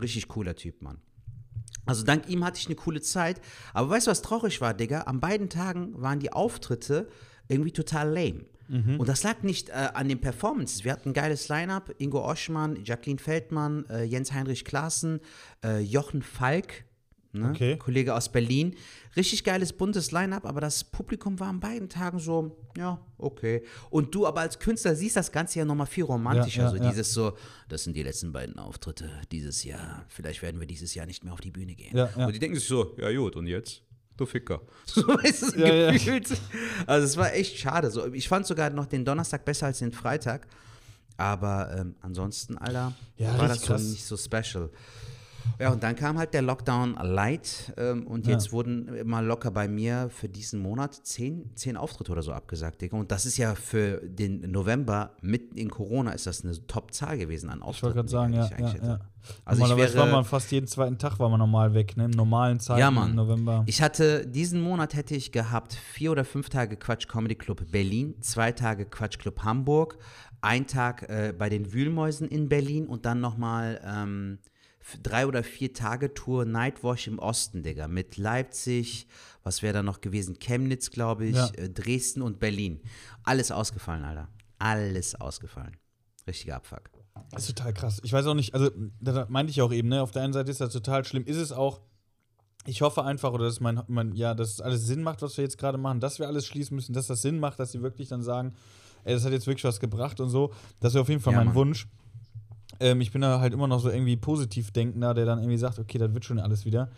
Richtig 0.00 0.28
cooler 0.28 0.54
Typ, 0.56 0.80
Mann. 0.80 0.98
Also 1.86 2.04
dank 2.04 2.28
ihm 2.28 2.44
hatte 2.44 2.58
ich 2.58 2.66
eine 2.66 2.74
coole 2.74 3.00
Zeit. 3.00 3.40
Aber 3.72 3.88
weißt 3.88 4.06
du, 4.06 4.10
was 4.10 4.22
traurig 4.22 4.60
war, 4.60 4.74
Digga? 4.74 5.02
An 5.02 5.20
beiden 5.20 5.48
Tagen 5.48 6.00
waren 6.00 6.18
die 6.18 6.32
Auftritte 6.32 7.08
irgendwie 7.48 7.72
total 7.72 8.08
lame. 8.12 8.44
Und 8.98 9.08
das 9.08 9.22
lag 9.22 9.42
nicht 9.42 9.68
äh, 9.68 9.90
an 9.94 10.08
den 10.08 10.20
Performances. 10.20 10.84
Wir 10.84 10.92
hatten 10.92 11.10
ein 11.10 11.14
geiles 11.14 11.48
Line-Up. 11.48 11.94
Ingo 11.98 12.28
Oschmann, 12.28 12.84
Jacqueline 12.84 13.20
Feldmann, 13.20 13.86
äh, 13.88 14.02
Jens-Heinrich 14.02 14.64
Klaassen, 14.64 15.20
äh, 15.64 15.78
Jochen 15.78 16.22
Falk, 16.22 16.84
ne? 17.40 17.50
Okay. 17.50 17.76
Kollege 17.76 18.14
aus 18.14 18.30
Berlin. 18.30 18.74
Richtig 19.16 19.44
geiles, 19.44 19.72
buntes 19.72 20.12
Line-Up, 20.12 20.44
aber 20.44 20.60
das 20.60 20.84
Publikum 20.84 21.40
war 21.40 21.48
an 21.48 21.58
beiden 21.60 21.88
Tagen 21.88 22.18
so, 22.18 22.56
ja, 22.76 23.00
okay. 23.16 23.62
Und 23.88 24.14
du 24.14 24.26
aber 24.26 24.40
als 24.40 24.58
Künstler 24.58 24.94
siehst 24.94 25.16
das 25.16 25.32
Ganze 25.32 25.58
ja 25.60 25.64
nochmal 25.64 25.86
viel 25.86 26.04
romantischer. 26.04 26.62
Ja, 26.64 26.68
ja, 26.68 26.70
so 26.70 26.76
ja. 26.76 26.90
dieses 26.90 27.12
so, 27.14 27.32
das 27.68 27.84
sind 27.84 27.96
die 27.96 28.02
letzten 28.02 28.32
beiden 28.32 28.58
Auftritte 28.58 29.10
dieses 29.32 29.64
Jahr. 29.64 30.04
Vielleicht 30.08 30.42
werden 30.42 30.60
wir 30.60 30.66
dieses 30.66 30.94
Jahr 30.94 31.06
nicht 31.06 31.24
mehr 31.24 31.32
auf 31.32 31.40
die 31.40 31.50
Bühne 31.50 31.74
gehen. 31.74 31.96
Ja, 31.96 32.10
ja. 32.16 32.26
Und 32.26 32.34
die 32.34 32.38
denken 32.38 32.58
sich 32.58 32.68
so, 32.68 32.94
ja 32.98 33.10
gut, 33.16 33.36
und 33.36 33.46
jetzt? 33.46 33.82
Du 34.18 34.24
Ficker. 34.26 34.60
So 34.86 35.18
ist 35.18 35.42
es 35.42 35.54
Ja, 35.56 35.72
ja. 35.74 35.92
gefühlt. 35.92 36.28
Also 36.86 37.04
es 37.06 37.16
war 37.16 37.32
echt 37.34 37.58
schade. 37.58 37.90
So, 37.90 38.12
ich 38.12 38.28
fand 38.28 38.46
sogar 38.46 38.70
noch 38.70 38.86
den 38.86 39.04
Donnerstag 39.04 39.44
besser 39.44 39.66
als 39.66 39.78
den 39.78 39.92
Freitag. 39.92 40.46
Aber 41.18 41.74
ähm, 41.78 41.96
ansonsten, 42.02 42.58
Alter, 42.58 42.92
Ja, 43.16 43.38
war 43.38 43.48
das 43.48 43.62
krass. 43.62 43.82
nicht 43.82 44.04
so 44.04 44.16
special. 44.18 44.70
Ja, 45.58 45.72
und 45.72 45.82
dann 45.82 45.96
kam 45.96 46.18
halt 46.18 46.34
der 46.34 46.42
Lockdown 46.42 46.94
light 46.94 47.72
ähm, 47.76 48.06
und 48.06 48.26
Ja. 48.26 48.34
jetzt 48.34 48.52
wurden 48.52 48.88
immer 48.88 49.22
locker 49.22 49.50
bei 49.50 49.68
mir 49.68 50.08
für 50.10 50.28
diesen 50.28 50.60
Monat 50.60 50.94
zehn, 50.94 51.50
zehn 51.54 51.76
Auftritte 51.76 52.12
oder 52.12 52.22
so 52.22 52.32
abgesagt, 52.32 52.80
Digga. 52.82 52.96
Und 52.96 53.10
das 53.10 53.26
ist 53.26 53.36
ja 53.36 53.54
für 53.54 54.00
den 54.04 54.50
November 54.50 55.12
mitten 55.22 55.56
in 55.56 55.70
Corona 55.70 56.12
ist 56.12 56.26
das 56.26 56.44
eine 56.44 56.54
Top-Zahl 56.66 57.18
gewesen 57.18 57.48
an 57.50 57.58
Ich 57.58 57.64
Auftritten. 57.64 57.96
wollte 57.96 57.96
gerade 57.96 58.08
sagen, 58.08 58.32
ja, 58.34 58.44
ich 58.44 58.50
ja, 58.82 58.86
ja. 58.88 59.00
Also 59.44 59.60
ich 59.62 59.68
Normalerweise 59.68 59.98
war 59.98 60.06
wäre, 60.06 60.16
man 60.16 60.24
fast 60.24 60.52
jeden 60.52 60.68
zweiten 60.68 60.98
Tag 60.98 61.18
war 61.18 61.28
man 61.28 61.40
normal 61.40 61.74
weg, 61.74 61.96
ne? 61.96 62.04
Im 62.04 62.12
normalen 62.12 62.60
Zeiten 62.60 62.78
Ja, 62.78 62.92
Mann. 62.92 63.10
im 63.10 63.16
November. 63.16 63.64
Ich 63.66 63.82
hatte, 63.82 64.24
diesen 64.26 64.60
Monat 64.60 64.94
hätte 64.94 65.16
ich 65.16 65.32
gehabt, 65.32 65.74
vier 65.74 66.12
oder 66.12 66.24
fünf 66.24 66.48
Tage 66.48 66.76
Quatsch 66.76 67.08
Comedy 67.08 67.34
Club 67.34 67.62
Berlin, 67.72 68.14
zwei 68.20 68.52
Tage 68.52 68.84
Quatsch 68.86 69.18
Club 69.18 69.42
Hamburg, 69.42 69.98
ein 70.42 70.68
Tag 70.68 71.08
äh, 71.08 71.34
bei 71.36 71.48
den 71.48 71.72
Wühlmäusen 71.72 72.28
in 72.28 72.48
Berlin 72.48 72.86
und 72.86 73.04
dann 73.04 73.20
nochmal 73.20 73.80
ähm, 73.84 74.38
drei 75.02 75.26
oder 75.26 75.42
vier 75.42 75.72
Tage 75.72 76.14
Tour 76.14 76.44
Nightwash 76.44 77.06
im 77.08 77.18
Osten, 77.18 77.62
Digga, 77.62 77.88
mit 77.88 78.16
Leipzig, 78.16 79.06
was 79.42 79.62
wäre 79.62 79.74
da 79.74 79.82
noch 79.82 80.00
gewesen? 80.00 80.38
Chemnitz, 80.38 80.90
glaube 80.90 81.26
ich, 81.26 81.36
Ja. 81.36 81.48
äh, 81.56 81.68
Dresden 81.70 82.22
und 82.22 82.38
Berlin. 82.38 82.80
Alles 83.24 83.50
ausgefallen, 83.50 84.04
Alter. 84.04 84.28
Alles 84.58 85.14
ausgefallen. 85.14 85.76
Richtiger 86.26 86.56
Abfuck. 86.56 86.90
Das 87.30 87.42
ist 87.48 87.56
total 87.56 87.72
krass. 87.72 88.00
Ich 88.04 88.12
weiß 88.12 88.26
auch 88.26 88.34
nicht, 88.34 88.54
also, 88.54 88.70
da 89.00 89.26
meinte 89.28 89.50
ich 89.50 89.62
auch 89.62 89.72
eben, 89.72 89.88
ne? 89.88 90.02
Auf 90.02 90.10
der 90.10 90.22
einen 90.22 90.32
Seite 90.32 90.50
ist 90.50 90.60
das 90.60 90.72
total 90.72 91.04
schlimm, 91.04 91.24
ist 91.24 91.36
es 91.38 91.50
auch. 91.52 91.80
Ich 92.66 92.82
hoffe 92.82 93.04
einfach, 93.04 93.32
oder 93.32 93.44
dass 93.44 93.60
mein, 93.60 93.80
mein, 93.86 94.12
ja, 94.14 94.34
dass 94.34 94.50
es 94.54 94.60
alles 94.60 94.86
Sinn 94.86 95.02
macht, 95.02 95.22
was 95.22 95.36
wir 95.36 95.44
jetzt 95.44 95.56
gerade 95.56 95.78
machen, 95.78 96.00
dass 96.00 96.18
wir 96.18 96.26
alles 96.26 96.46
schließen 96.46 96.74
müssen, 96.74 96.92
dass 96.92 97.06
das 97.06 97.22
Sinn 97.22 97.38
macht, 97.38 97.58
dass 97.60 97.72
sie 97.72 97.80
wirklich 97.80 98.08
dann 98.08 98.22
sagen, 98.22 98.54
ey, 99.04 99.14
das 99.14 99.24
hat 99.24 99.32
jetzt 99.32 99.46
wirklich 99.46 99.64
was 99.64 99.78
gebracht 99.80 100.20
und 100.20 100.28
so. 100.30 100.52
Das 100.80 100.92
wäre 100.94 101.02
auf 101.02 101.08
jeden 101.08 101.20
Fall 101.22 101.32
Ja, 101.32 101.38
mein 101.38 101.46
Mann. 101.48 101.54
Wunsch. 101.54 101.86
Ähm, 102.80 103.00
ich 103.00 103.12
bin 103.12 103.22
da 103.22 103.40
halt 103.40 103.52
immer 103.52 103.68
noch 103.68 103.80
so 103.80 103.90
irgendwie 103.90 104.16
positiv 104.16 104.70
denkender, 104.70 105.14
der 105.14 105.26
dann 105.26 105.38
irgendwie 105.38 105.58
sagt, 105.58 105.78
okay, 105.78 105.98
das 105.98 106.12
wird 106.12 106.24
schon 106.24 106.38
alles 106.38 106.64
wieder. 106.64 106.90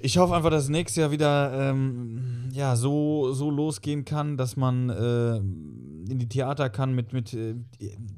Ich 0.00 0.16
hoffe 0.16 0.34
einfach, 0.34 0.50
dass 0.50 0.68
nächstes 0.68 1.00
Jahr 1.00 1.10
wieder 1.10 1.70
ähm, 1.70 2.50
ja, 2.52 2.76
so, 2.76 3.32
so 3.32 3.50
losgehen 3.50 4.04
kann, 4.04 4.36
dass 4.36 4.56
man 4.56 4.90
äh, 4.90 5.36
in 5.38 6.18
die 6.18 6.28
Theater 6.28 6.70
kann 6.70 6.94
mit, 6.94 7.12
mit 7.12 7.34
äh, 7.34 7.56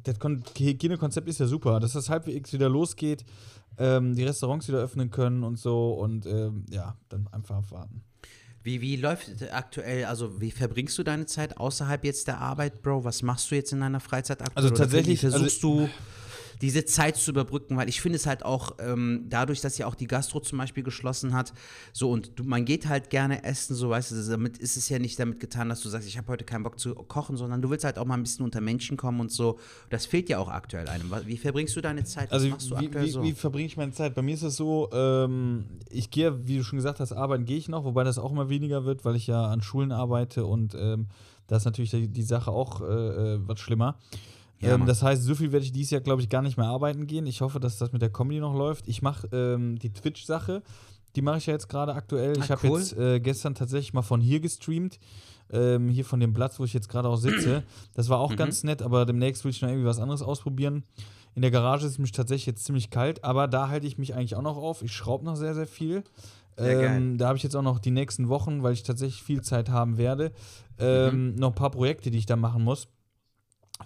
das 0.02 0.18
Kon 0.18 0.42
Hygienekonzept 0.58 1.26
ist 1.28 1.40
ja 1.40 1.46
super, 1.46 1.80
dass 1.80 1.94
das 1.94 2.10
halbwegs 2.10 2.52
wieder 2.52 2.68
losgeht, 2.68 3.24
ähm, 3.78 4.14
die 4.14 4.24
Restaurants 4.24 4.68
wieder 4.68 4.78
öffnen 4.78 5.10
können 5.10 5.42
und 5.42 5.58
so 5.58 5.92
und 5.94 6.26
ähm, 6.26 6.66
ja, 6.70 6.96
dann 7.08 7.26
einfach 7.32 7.56
abwarten. 7.56 8.02
Wie, 8.62 8.82
wie 8.82 8.96
läuft 8.96 9.30
aktuell, 9.50 10.04
also 10.04 10.38
wie 10.38 10.50
verbringst 10.50 10.98
du 10.98 11.02
deine 11.02 11.24
Zeit 11.24 11.56
außerhalb 11.56 12.04
jetzt 12.04 12.28
der 12.28 12.40
Arbeit, 12.40 12.82
Bro? 12.82 13.04
Was 13.04 13.22
machst 13.22 13.50
du 13.50 13.54
jetzt 13.54 13.72
in 13.72 13.80
deiner 13.80 14.00
Freizeit 14.00 14.42
aktuell? 14.42 14.64
Also 14.64 14.74
tatsächlich, 14.74 15.22
wie 15.22 15.30
versuchst 15.30 15.62
du 15.62 15.88
diese 16.60 16.84
Zeit 16.84 17.16
zu 17.16 17.30
überbrücken? 17.30 17.76
Weil 17.76 17.88
ich 17.88 18.00
finde 18.00 18.16
es 18.16 18.26
halt 18.26 18.44
auch, 18.44 18.76
ähm, 18.78 19.26
dadurch, 19.28 19.60
dass 19.60 19.78
ja 19.78 19.86
auch 19.86 19.94
die 19.94 20.06
Gastro 20.06 20.40
zum 20.40 20.58
Beispiel 20.58 20.82
geschlossen 20.82 21.32
hat, 21.32 21.52
so 21.92 22.10
und 22.10 22.38
du, 22.38 22.44
man 22.44 22.64
geht 22.64 22.88
halt 22.88 23.10
gerne 23.10 23.44
essen, 23.44 23.74
so 23.74 23.90
weißt 23.90 24.12
du, 24.12 24.28
damit 24.28 24.58
ist 24.58 24.76
es 24.76 24.88
ja 24.88 24.98
nicht 24.98 25.18
damit 25.18 25.40
getan, 25.40 25.68
dass 25.68 25.80
du 25.80 25.88
sagst, 25.88 26.08
ich 26.08 26.18
habe 26.18 26.28
heute 26.28 26.44
keinen 26.44 26.62
Bock 26.62 26.78
zu 26.78 26.94
kochen, 26.94 27.36
sondern 27.36 27.62
du 27.62 27.70
willst 27.70 27.84
halt 27.84 27.98
auch 27.98 28.04
mal 28.04 28.14
ein 28.14 28.22
bisschen 28.22 28.44
unter 28.44 28.60
Menschen 28.60 28.96
kommen 28.96 29.20
und 29.20 29.32
so. 29.32 29.58
Das 29.88 30.06
fehlt 30.06 30.28
ja 30.28 30.38
auch 30.38 30.48
aktuell 30.48 30.88
einem. 30.88 31.10
Wie 31.26 31.36
verbringst 31.36 31.76
du 31.76 31.80
deine 31.80 32.04
Zeit? 32.04 32.30
Was 32.30 32.34
Also 32.34 32.48
machst 32.48 32.70
du 32.70 32.78
wie, 32.78 32.86
aktuell 32.86 33.04
wie, 33.06 33.10
so? 33.10 33.22
wie 33.22 33.32
verbringe 33.32 33.66
ich 33.66 33.76
meine 33.76 33.92
Zeit? 33.92 34.14
Bei 34.14 34.22
mir 34.22 34.34
ist 34.34 34.42
es 34.42 34.56
so, 34.56 34.88
ähm, 34.92 35.64
ich 35.90 36.10
gehe, 36.10 36.46
wie 36.46 36.58
du 36.58 36.64
schon 36.64 36.76
gesagt 36.78 37.00
hast, 37.00 37.12
arbeiten 37.12 37.44
gehe 37.44 37.58
ich 37.58 37.68
noch, 37.68 37.84
wobei 37.84 38.04
das 38.04 38.18
auch 38.18 38.30
immer 38.30 38.48
weniger 38.48 38.84
wird, 38.84 39.04
weil 39.04 39.16
ich 39.16 39.26
ja 39.26 39.46
an 39.46 39.62
Schulen 39.62 39.92
arbeite 39.92 40.44
und 40.44 40.74
ähm, 40.74 41.08
da 41.46 41.56
ist 41.56 41.64
natürlich 41.64 41.90
die, 41.90 42.08
die 42.08 42.22
Sache 42.22 42.50
auch 42.50 42.80
äh, 42.80 42.84
äh, 42.84 43.38
was 43.46 43.58
schlimmer. 43.58 43.98
Ja, 44.60 44.74
ähm, 44.74 44.86
das 44.86 45.02
heißt, 45.02 45.22
so 45.22 45.34
viel 45.34 45.52
werde 45.52 45.64
ich 45.64 45.72
dieses 45.72 45.90
Jahr, 45.90 46.00
glaube 46.00 46.20
ich, 46.22 46.28
gar 46.28 46.42
nicht 46.42 46.56
mehr 46.56 46.66
arbeiten 46.66 47.06
gehen. 47.06 47.26
Ich 47.26 47.40
hoffe, 47.40 47.60
dass 47.60 47.78
das 47.78 47.92
mit 47.92 48.02
der 48.02 48.10
Comedy 48.10 48.40
noch 48.40 48.54
läuft. 48.54 48.88
Ich 48.88 49.02
mache 49.02 49.26
ähm, 49.32 49.78
die 49.78 49.92
Twitch-Sache. 49.92 50.62
Die 51.16 51.22
mache 51.22 51.38
ich 51.38 51.46
ja 51.46 51.54
jetzt 51.54 51.68
gerade 51.68 51.94
aktuell. 51.94 52.34
Ah, 52.38 52.44
ich 52.44 52.50
habe 52.50 52.68
cool. 52.68 52.78
jetzt 52.78 52.96
äh, 52.96 53.18
gestern 53.20 53.54
tatsächlich 53.54 53.92
mal 53.94 54.02
von 54.02 54.20
hier 54.20 54.40
gestreamt. 54.40 54.98
Ähm, 55.52 55.88
hier 55.88 56.04
von 56.04 56.20
dem 56.20 56.32
Platz, 56.32 56.60
wo 56.60 56.64
ich 56.64 56.72
jetzt 56.72 56.88
gerade 56.88 57.08
auch 57.08 57.16
sitze. 57.16 57.64
Das 57.94 58.08
war 58.08 58.18
Mhm. 58.18 58.24
auch 58.24 58.36
ganz 58.36 58.62
nett, 58.62 58.82
aber 58.82 59.04
demnächst 59.06 59.44
will 59.44 59.50
ich 59.50 59.60
noch 59.62 59.68
irgendwie 59.68 59.86
was 59.86 59.98
anderes 59.98 60.22
ausprobieren. 60.22 60.84
In 61.34 61.42
der 61.42 61.50
Garage 61.50 61.86
ist 61.86 61.92
es 61.92 61.98
mich 61.98 62.12
tatsächlich 62.12 62.46
jetzt 62.46 62.64
ziemlich 62.64 62.90
kalt, 62.90 63.24
aber 63.24 63.48
da 63.48 63.68
halte 63.68 63.86
ich 63.86 63.98
mich 63.98 64.14
eigentlich 64.14 64.36
auch 64.36 64.42
noch 64.42 64.56
auf. 64.56 64.82
Ich 64.82 64.92
schraube 64.92 65.24
noch 65.24 65.36
sehr, 65.36 65.54
sehr 65.54 65.66
viel. 65.66 66.04
Sehr 66.56 66.80
Ähm, 66.90 67.18
da 67.18 67.28
habe 67.28 67.36
ich 67.36 67.42
jetzt 67.42 67.56
auch 67.56 67.62
noch 67.62 67.78
die 67.78 67.90
nächsten 67.92 68.28
Wochen, 68.28 68.62
weil 68.62 68.72
ich 68.74 68.82
tatsächlich 68.82 69.22
viel 69.22 69.40
Zeit 69.40 69.68
haben 69.70 69.96
werde, 69.96 70.32
ähm, 70.78 71.34
noch 71.36 71.48
ein 71.48 71.54
paar 71.54 71.70
Projekte, 71.70 72.10
die 72.10 72.18
ich 72.18 72.26
da 72.26 72.36
machen 72.36 72.62
muss. 72.62 72.88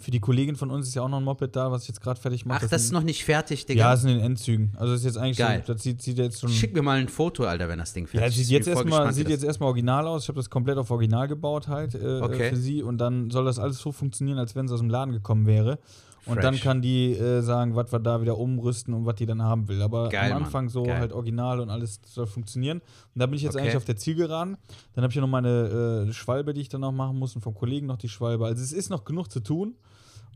Für 0.00 0.10
die 0.10 0.20
Kollegin 0.20 0.56
von 0.56 0.70
uns 0.70 0.88
ist 0.88 0.94
ja 0.94 1.02
auch 1.02 1.08
noch 1.08 1.18
ein 1.18 1.24
Moped 1.24 1.54
da, 1.56 1.70
was 1.70 1.82
ich 1.82 1.88
jetzt 1.88 2.00
gerade 2.00 2.20
fertig 2.20 2.44
mache. 2.44 2.62
Ach, 2.64 2.68
das 2.68 2.84
ist 2.84 2.92
noch 2.92 3.02
nicht 3.02 3.24
fertig, 3.24 3.64
Digga. 3.66 3.80
Ja, 3.80 3.94
ist 3.94 4.02
in 4.02 4.08
den 4.08 4.20
Endzügen. 4.20 4.72
Also 4.76 4.92
ist 4.94 5.04
jetzt 5.04 5.16
eigentlich 5.16 5.38
Geil. 5.38 5.62
so, 5.66 5.72
das 5.72 5.82
sieht, 5.82 6.02
sieht 6.02 6.18
jetzt 6.18 6.40
schon. 6.40 6.50
Schick 6.50 6.74
mir 6.74 6.82
mal 6.82 6.98
ein 6.98 7.08
Foto, 7.08 7.44
Alter, 7.44 7.68
wenn 7.68 7.78
das 7.78 7.92
Ding 7.92 8.08
Ja, 8.12 8.20
fertig 8.20 8.36
sieht 8.36 8.44
ist. 8.44 8.50
jetzt 8.50 8.68
Ich 8.68 8.74
bin 8.74 8.74
voll 8.88 8.90
erstmal 8.92 9.12
sieht 9.14 9.28
jetzt 9.28 9.44
erstmal 9.44 9.68
original 9.68 10.06
aus. 10.06 10.22
Ich 10.24 10.28
habe 10.28 10.36
das 10.38 10.50
komplett 10.50 10.78
auf 10.78 10.90
Original 10.90 11.28
gebaut 11.28 11.68
halt 11.68 11.94
äh, 11.94 12.20
Okay. 12.20 12.46
äh, 12.46 12.50
für 12.50 12.56
sie 12.56 12.82
und 12.82 12.98
dann 12.98 13.30
soll 13.30 13.44
das 13.44 13.58
alles 13.58 13.78
so 13.78 13.92
funktionieren, 13.92 14.38
als 14.38 14.54
wenn 14.54 14.66
es 14.66 14.72
aus 14.72 14.80
dem 14.80 14.90
Laden 14.90 15.12
gekommen 15.12 15.46
wäre. 15.46 15.78
Und 16.26 16.42
dann 16.42 16.58
kann 16.58 16.80
die 16.80 17.12
äh, 17.12 17.42
sagen, 17.42 17.76
was 17.76 17.92
wir 17.92 17.98
da 17.98 18.20
wieder 18.22 18.38
umrüsten 18.38 18.94
und 18.94 19.04
was 19.04 19.16
die 19.16 19.26
dann 19.26 19.42
haben 19.42 19.68
will. 19.68 19.82
Aber 19.82 20.08
Geil, 20.08 20.32
am 20.32 20.38
Mann. 20.38 20.44
Anfang 20.44 20.68
so 20.70 20.84
Geil. 20.84 20.98
halt 20.98 21.12
original 21.12 21.60
und 21.60 21.68
alles 21.70 22.00
soll 22.06 22.26
funktionieren. 22.26 22.78
Und 22.78 23.18
da 23.20 23.26
bin 23.26 23.34
ich 23.36 23.42
jetzt 23.42 23.54
Okay. 23.54 23.62
eigentlich 23.64 23.76
auf 23.76 23.84
der 23.84 23.96
Zielgeraden. 23.96 24.56
Dann 24.94 25.02
habe 25.02 25.10
ich 25.10 25.16
ja 25.16 25.20
noch 25.20 25.28
meine 25.28 26.06
äh, 26.08 26.12
Schwalbe, 26.12 26.54
die 26.54 26.62
ich 26.62 26.68
dann 26.70 26.80
noch 26.80 26.92
machen 26.92 27.18
muss 27.18 27.34
und 27.34 27.42
vom 27.42 27.54
Kollegen 27.54 27.86
noch 27.86 27.98
die 27.98 28.08
Schwalbe. 28.08 28.46
Also 28.46 28.62
es 28.62 28.72
ist 28.72 28.88
noch 28.90 29.04
genug 29.04 29.30
zu 29.30 29.40
tun. 29.40 29.74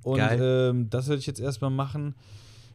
Und 0.03 0.21
ähm, 0.21 0.91
das 0.91 1.09
werde 1.09 1.21
ich 1.21 1.27
jetzt 1.27 1.41
erstmal 1.41 1.71
machen. 1.71 2.15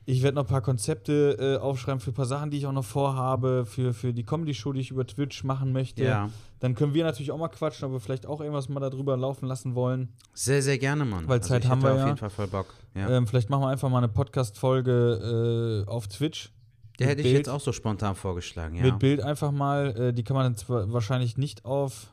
Ich 0.05 0.21
werde 0.21 0.35
noch 0.35 0.43
ein 0.43 0.47
paar 0.47 0.61
Konzepte 0.61 1.37
äh, 1.39 1.57
aufschreiben 1.61 2.01
für 2.01 2.11
ein 2.11 2.13
paar 2.13 2.25
Sachen, 2.25 2.51
die 2.51 2.57
ich 2.57 2.65
auch 2.65 2.73
noch 2.73 2.83
vorhabe, 2.83 3.65
für, 3.65 3.93
für 3.93 4.13
die 4.13 4.23
Comedy-Show, 4.23 4.73
die 4.73 4.81
ich 4.81 4.91
über 4.91 5.07
Twitch 5.07 5.43
machen 5.45 5.71
möchte. 5.71 6.03
Ja. 6.03 6.29
Dann 6.59 6.75
können 6.75 6.93
wir 6.93 7.05
natürlich 7.05 7.31
auch 7.31 7.37
mal 7.37 7.47
quatschen, 7.47 7.85
ob 7.85 7.93
wir 7.93 7.99
vielleicht 8.01 8.25
auch 8.25 8.41
irgendwas 8.41 8.67
mal 8.67 8.81
darüber 8.81 9.15
laufen 9.15 9.47
lassen 9.47 9.75
wollen. 9.75 10.13
Sehr, 10.33 10.61
sehr 10.61 10.77
gerne, 10.77 11.05
Mann. 11.05 11.19
Also 11.19 11.29
Weil 11.29 11.41
Zeit 11.41 11.63
ich 11.63 11.69
haben 11.69 11.81
wir 11.81 11.93
auf 11.93 11.99
ja. 11.99 12.05
jeden 12.07 12.17
Fall 12.17 12.29
voll 12.29 12.47
Bock. 12.47 12.73
Ja. 12.95 13.09
Ähm, 13.09 13.27
vielleicht 13.27 13.49
machen 13.49 13.61
wir 13.61 13.69
einfach 13.69 13.89
mal 13.89 13.99
eine 13.99 14.09
Podcast-Folge 14.09 15.85
äh, 15.87 15.89
auf 15.89 16.07
Twitch. 16.07 16.51
Der 16.99 17.07
hätte 17.07 17.21
ich 17.21 17.27
Bild. 17.27 17.37
jetzt 17.37 17.49
auch 17.49 17.61
so 17.61 17.71
spontan 17.71 18.15
vorgeschlagen, 18.15 18.75
ja. 18.75 18.83
Mit 18.83 18.99
Bild 18.99 19.21
einfach 19.21 19.51
mal. 19.51 19.95
Äh, 19.97 20.13
die 20.13 20.23
kann 20.23 20.35
man 20.35 20.53
dann 20.53 20.93
wahrscheinlich 20.93 21.37
nicht 21.37 21.65
auf. 21.65 22.11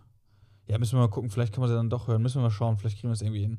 Ja, 0.69 0.79
müssen 0.79 0.97
wir 0.97 1.01
mal 1.01 1.11
gucken. 1.11 1.31
Vielleicht 1.31 1.53
kann 1.53 1.61
man 1.61 1.69
sie 1.69 1.75
dann 1.75 1.91
doch 1.91 2.07
hören. 2.07 2.23
Müssen 2.23 2.37
wir 2.37 2.45
mal 2.45 2.51
schauen. 2.51 2.79
Vielleicht 2.79 2.99
kriegen 2.99 3.09
wir 3.09 3.15
es 3.15 3.23
irgendwie 3.23 3.43
hin. 3.43 3.59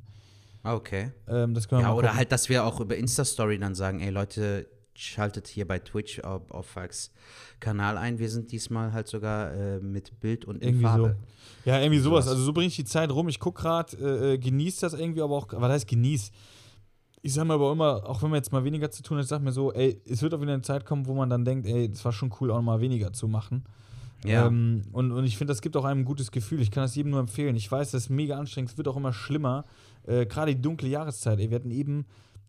Ah, 0.63 0.75
Okay. 0.75 1.11
Ähm, 1.27 1.53
das 1.53 1.67
können 1.67 1.81
wir 1.81 1.87
Ja, 1.87 1.93
oder 1.93 2.07
gucken. 2.09 2.17
halt, 2.17 2.31
dass 2.31 2.49
wir 2.49 2.63
auch 2.65 2.79
über 2.79 2.95
Insta-Story 2.95 3.57
dann 3.59 3.75
sagen, 3.75 3.99
ey 3.99 4.09
Leute, 4.11 4.67
schaltet 4.93 5.47
hier 5.47 5.67
bei 5.67 5.79
Twitch 5.79 6.19
auf, 6.23 6.51
auf 6.51 6.65
Falks 6.67 7.11
Kanal 7.59 7.97
ein. 7.97 8.19
Wir 8.19 8.29
sind 8.29 8.51
diesmal 8.51 8.93
halt 8.93 9.07
sogar 9.07 9.53
äh, 9.53 9.79
mit 9.79 10.19
Bild 10.19 10.45
und 10.45 10.57
in 10.57 10.69
Irgendwie 10.69 10.83
Farbe. 10.83 11.15
so. 11.63 11.69
Ja, 11.69 11.79
irgendwie 11.79 11.99
sowas. 11.99 12.27
Also 12.27 12.43
so 12.43 12.53
bringe 12.53 12.67
ich 12.67 12.75
die 12.75 12.85
Zeit 12.85 13.09
rum. 13.11 13.27
Ich 13.29 13.39
gucke 13.39 13.61
gerade, 13.61 13.95
äh, 13.97 14.33
äh, 14.33 14.37
genieße 14.37 14.81
das 14.81 14.93
irgendwie, 14.93 15.21
aber 15.21 15.35
auch, 15.35 15.47
was 15.51 15.71
heißt 15.71 15.87
genieß? 15.87 16.31
Ich 17.23 17.33
sage 17.33 17.47
mir 17.47 17.53
aber 17.53 17.71
immer, 17.71 18.03
auch 18.09 18.21
wenn 18.23 18.31
man 18.31 18.37
jetzt 18.37 18.51
mal 18.51 18.63
weniger 18.63 18.89
zu 18.89 19.03
tun 19.03 19.17
hat, 19.17 19.23
ich 19.23 19.29
sage 19.29 19.43
mir 19.43 19.51
so, 19.51 19.71
ey, 19.73 20.01
es 20.09 20.21
wird 20.23 20.33
auch 20.33 20.41
wieder 20.41 20.53
eine 20.53 20.63
Zeit 20.63 20.85
kommen, 20.85 21.05
wo 21.05 21.13
man 21.13 21.29
dann 21.29 21.45
denkt, 21.45 21.67
ey, 21.67 21.89
es 21.91 22.03
war 22.03 22.11
schon 22.11 22.33
cool, 22.41 22.49
auch 22.51 22.61
mal 22.61 22.81
weniger 22.81 23.13
zu 23.13 23.27
machen. 23.27 23.63
Ja. 24.23 24.47
Ähm, 24.47 24.83
und, 24.91 25.11
und 25.11 25.23
ich 25.23 25.37
finde, 25.37 25.51
das 25.51 25.61
gibt 25.61 25.75
auch 25.77 25.85
einem 25.85 26.01
ein 26.01 26.05
gutes 26.05 26.31
Gefühl. 26.31 26.61
Ich 26.61 26.71
kann 26.71 26.83
das 26.83 26.95
jedem 26.95 27.11
nur 27.11 27.19
empfehlen. 27.19 27.55
Ich 27.55 27.71
weiß, 27.71 27.91
das 27.91 28.03
ist 28.03 28.09
mega 28.09 28.37
anstrengend, 28.37 28.71
es 28.71 28.77
wird 28.77 28.87
auch 28.87 28.97
immer 28.97 29.13
schlimmer. 29.13 29.65
Äh, 30.05 30.25
Gerade 30.25 30.55
die 30.55 30.61
dunkle 30.61 30.89
Jahreszeit, 30.89 31.39
ey, 31.39 31.49
wir 31.49 31.55
hatten 31.55 31.71
eben 31.71 32.05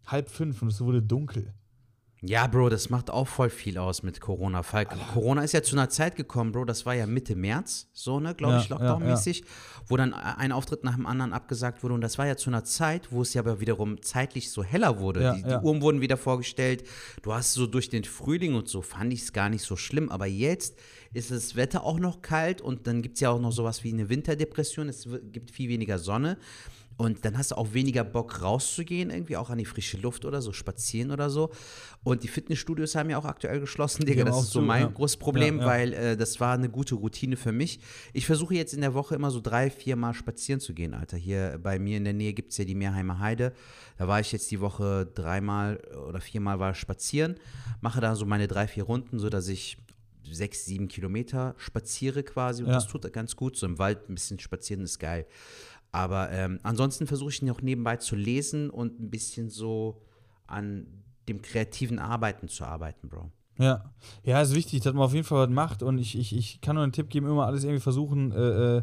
halb 0.06 0.28
fünf 0.28 0.62
und 0.62 0.68
es 0.68 0.80
wurde 0.80 1.02
dunkel. 1.02 1.52
Ja, 2.24 2.46
Bro, 2.46 2.68
das 2.68 2.88
macht 2.88 3.10
auch 3.10 3.26
voll 3.26 3.50
viel 3.50 3.78
aus 3.78 4.04
mit 4.04 4.20
Corona. 4.20 4.62
Falk, 4.62 4.90
Corona 5.12 5.42
ist 5.42 5.54
ja 5.54 5.62
zu 5.64 5.74
einer 5.74 5.88
Zeit 5.88 6.14
gekommen, 6.14 6.52
Bro, 6.52 6.66
das 6.66 6.86
war 6.86 6.94
ja 6.94 7.04
Mitte 7.04 7.34
März, 7.34 7.88
so, 7.92 8.20
ne, 8.20 8.32
glaube 8.32 8.54
Ja, 8.54 8.60
ich, 8.60 8.68
Lockdown-mäßig, 8.68 9.40
ja, 9.40 9.46
wo 9.88 9.96
dann 9.96 10.14
ein 10.14 10.52
Auftritt 10.52 10.84
nach 10.84 10.94
dem 10.94 11.04
anderen 11.04 11.32
abgesagt 11.32 11.82
wurde. 11.82 11.94
Und 11.94 12.00
das 12.00 12.18
war 12.18 12.26
ja 12.28 12.36
zu 12.36 12.48
einer 12.48 12.62
Zeit, 12.62 13.10
wo 13.10 13.22
es 13.22 13.34
ja 13.34 13.42
aber 13.42 13.58
wiederum 13.58 14.00
zeitlich 14.02 14.52
so 14.52 14.62
heller 14.62 15.00
wurde. 15.00 15.20
Ja, 15.20 15.34
die, 15.34 15.40
ja. 15.40 15.58
die 15.58 15.64
Uhren 15.66 15.82
wurden 15.82 16.00
wieder 16.00 16.16
vorgestellt. 16.16 16.84
Du 17.22 17.32
hast 17.32 17.54
so 17.54 17.66
durch 17.66 17.90
den 17.90 18.04
Frühling 18.04 18.54
und 18.54 18.68
so, 18.68 18.82
fand 18.82 19.12
ich 19.12 19.22
es 19.22 19.32
gar 19.32 19.48
nicht 19.48 19.64
so 19.64 19.74
schlimm. 19.74 20.08
Aber 20.08 20.26
jetzt 20.26 20.78
ist 21.12 21.32
das 21.32 21.56
Wetter 21.56 21.82
auch 21.82 21.98
noch 21.98 22.22
kalt 22.22 22.60
und 22.60 22.86
dann 22.86 23.02
gibt 23.02 23.16
es 23.16 23.20
ja 23.20 23.30
auch 23.30 23.40
noch 23.40 23.52
sowas 23.52 23.82
wie 23.82 23.92
eine 23.92 24.08
Winterdepression. 24.08 24.88
Es 24.88 25.08
gibt 25.32 25.50
viel 25.50 25.68
weniger 25.68 25.98
Sonne. 25.98 26.38
Und 27.02 27.24
dann 27.24 27.36
hast 27.36 27.50
du 27.50 27.56
auch 27.56 27.74
weniger 27.74 28.04
Bock 28.04 28.42
rauszugehen, 28.42 29.10
irgendwie 29.10 29.36
auch 29.36 29.50
an 29.50 29.58
die 29.58 29.64
frische 29.64 29.96
Luft 29.96 30.24
oder 30.24 30.40
so, 30.40 30.52
spazieren 30.52 31.10
oder 31.10 31.30
so. 31.30 31.50
Und 32.04 32.22
die 32.22 32.28
Fitnessstudios 32.28 32.94
haben 32.94 33.10
ja 33.10 33.18
auch 33.18 33.24
aktuell 33.24 33.58
geschlossen, 33.58 34.04
Digga. 34.06 34.22
Das 34.22 34.40
ist 34.40 34.52
so 34.52 34.60
mein 34.60 34.82
ja. 34.82 34.88
großes 34.88 35.16
Problem, 35.16 35.56
Ja, 35.56 35.62
ja. 35.62 35.68
weil 35.68 35.92
äh, 35.94 36.16
das 36.16 36.38
war 36.38 36.54
eine 36.54 36.68
gute 36.68 36.94
Routine 36.94 37.36
für 37.36 37.50
mich. 37.50 37.80
Ich 38.12 38.24
versuche 38.24 38.54
jetzt 38.54 38.72
in 38.72 38.82
der 38.82 38.94
Woche 38.94 39.16
immer 39.16 39.32
so 39.32 39.40
drei, 39.40 39.68
vier 39.68 39.96
Mal 39.96 40.14
spazieren 40.14 40.60
zu 40.60 40.74
gehen, 40.74 40.94
Alter. 40.94 41.16
Hier 41.16 41.58
bei 41.60 41.80
mir 41.80 41.96
in 41.96 42.04
der 42.04 42.12
Nähe 42.12 42.34
gibt 42.34 42.52
es 42.52 42.58
ja 42.58 42.64
die 42.64 42.76
Meerheimer 42.76 43.18
Heide. 43.18 43.52
Da 43.98 44.06
war 44.06 44.20
ich 44.20 44.30
jetzt 44.30 44.48
die 44.52 44.60
Woche 44.60 45.04
dreimal 45.12 45.78
oder 46.08 46.20
viermal 46.20 46.60
war 46.60 46.72
spazieren, 46.72 47.34
mache 47.80 48.00
da 48.00 48.14
so 48.14 48.26
meine 48.26 48.46
drei, 48.46 48.68
vier 48.68 48.84
Runden, 48.84 49.18
sodass 49.18 49.48
ich 49.48 49.76
sechs, 50.30 50.64
sieben 50.64 50.88
Kilometer 50.88 51.54
spaziere 51.58 52.22
quasi. 52.22 52.62
Und 52.62 52.70
das 52.70 52.86
tut 52.86 53.10
ganz 53.12 53.36
gut. 53.36 53.56
So 53.56 53.66
im 53.66 53.78
Wald 53.78 54.08
ein 54.08 54.14
bisschen 54.14 54.38
spazieren 54.38 54.84
ist 54.84 54.98
geil. 54.98 55.26
Aber 55.92 56.30
ähm, 56.30 56.58
ansonsten 56.62 57.06
versuche 57.06 57.30
ich 57.30 57.42
noch 57.42 57.60
nebenbei 57.60 57.96
zu 57.96 58.16
lesen 58.16 58.70
und 58.70 58.98
ein 58.98 59.10
bisschen 59.10 59.50
so 59.50 60.00
an 60.46 60.86
dem 61.28 61.42
kreativen 61.42 61.98
Arbeiten 61.98 62.48
zu 62.48 62.64
arbeiten, 62.64 63.08
Bro. 63.08 63.30
Ja, 63.58 63.84
ja, 64.24 64.40
ist 64.40 64.54
wichtig, 64.54 64.80
dass 64.82 64.94
man 64.94 65.02
auf 65.02 65.12
jeden 65.12 65.26
Fall 65.26 65.46
was 65.46 65.54
macht 65.54 65.82
und 65.82 65.98
ich, 65.98 66.18
ich, 66.18 66.34
ich 66.34 66.60
kann 66.62 66.74
nur 66.74 66.82
einen 66.82 66.92
Tipp 66.92 67.10
geben, 67.10 67.26
immer 67.26 67.46
alles 67.46 67.64
irgendwie 67.64 67.82
versuchen, 67.82 68.32
äh, 68.32 68.78
äh, 68.78 68.82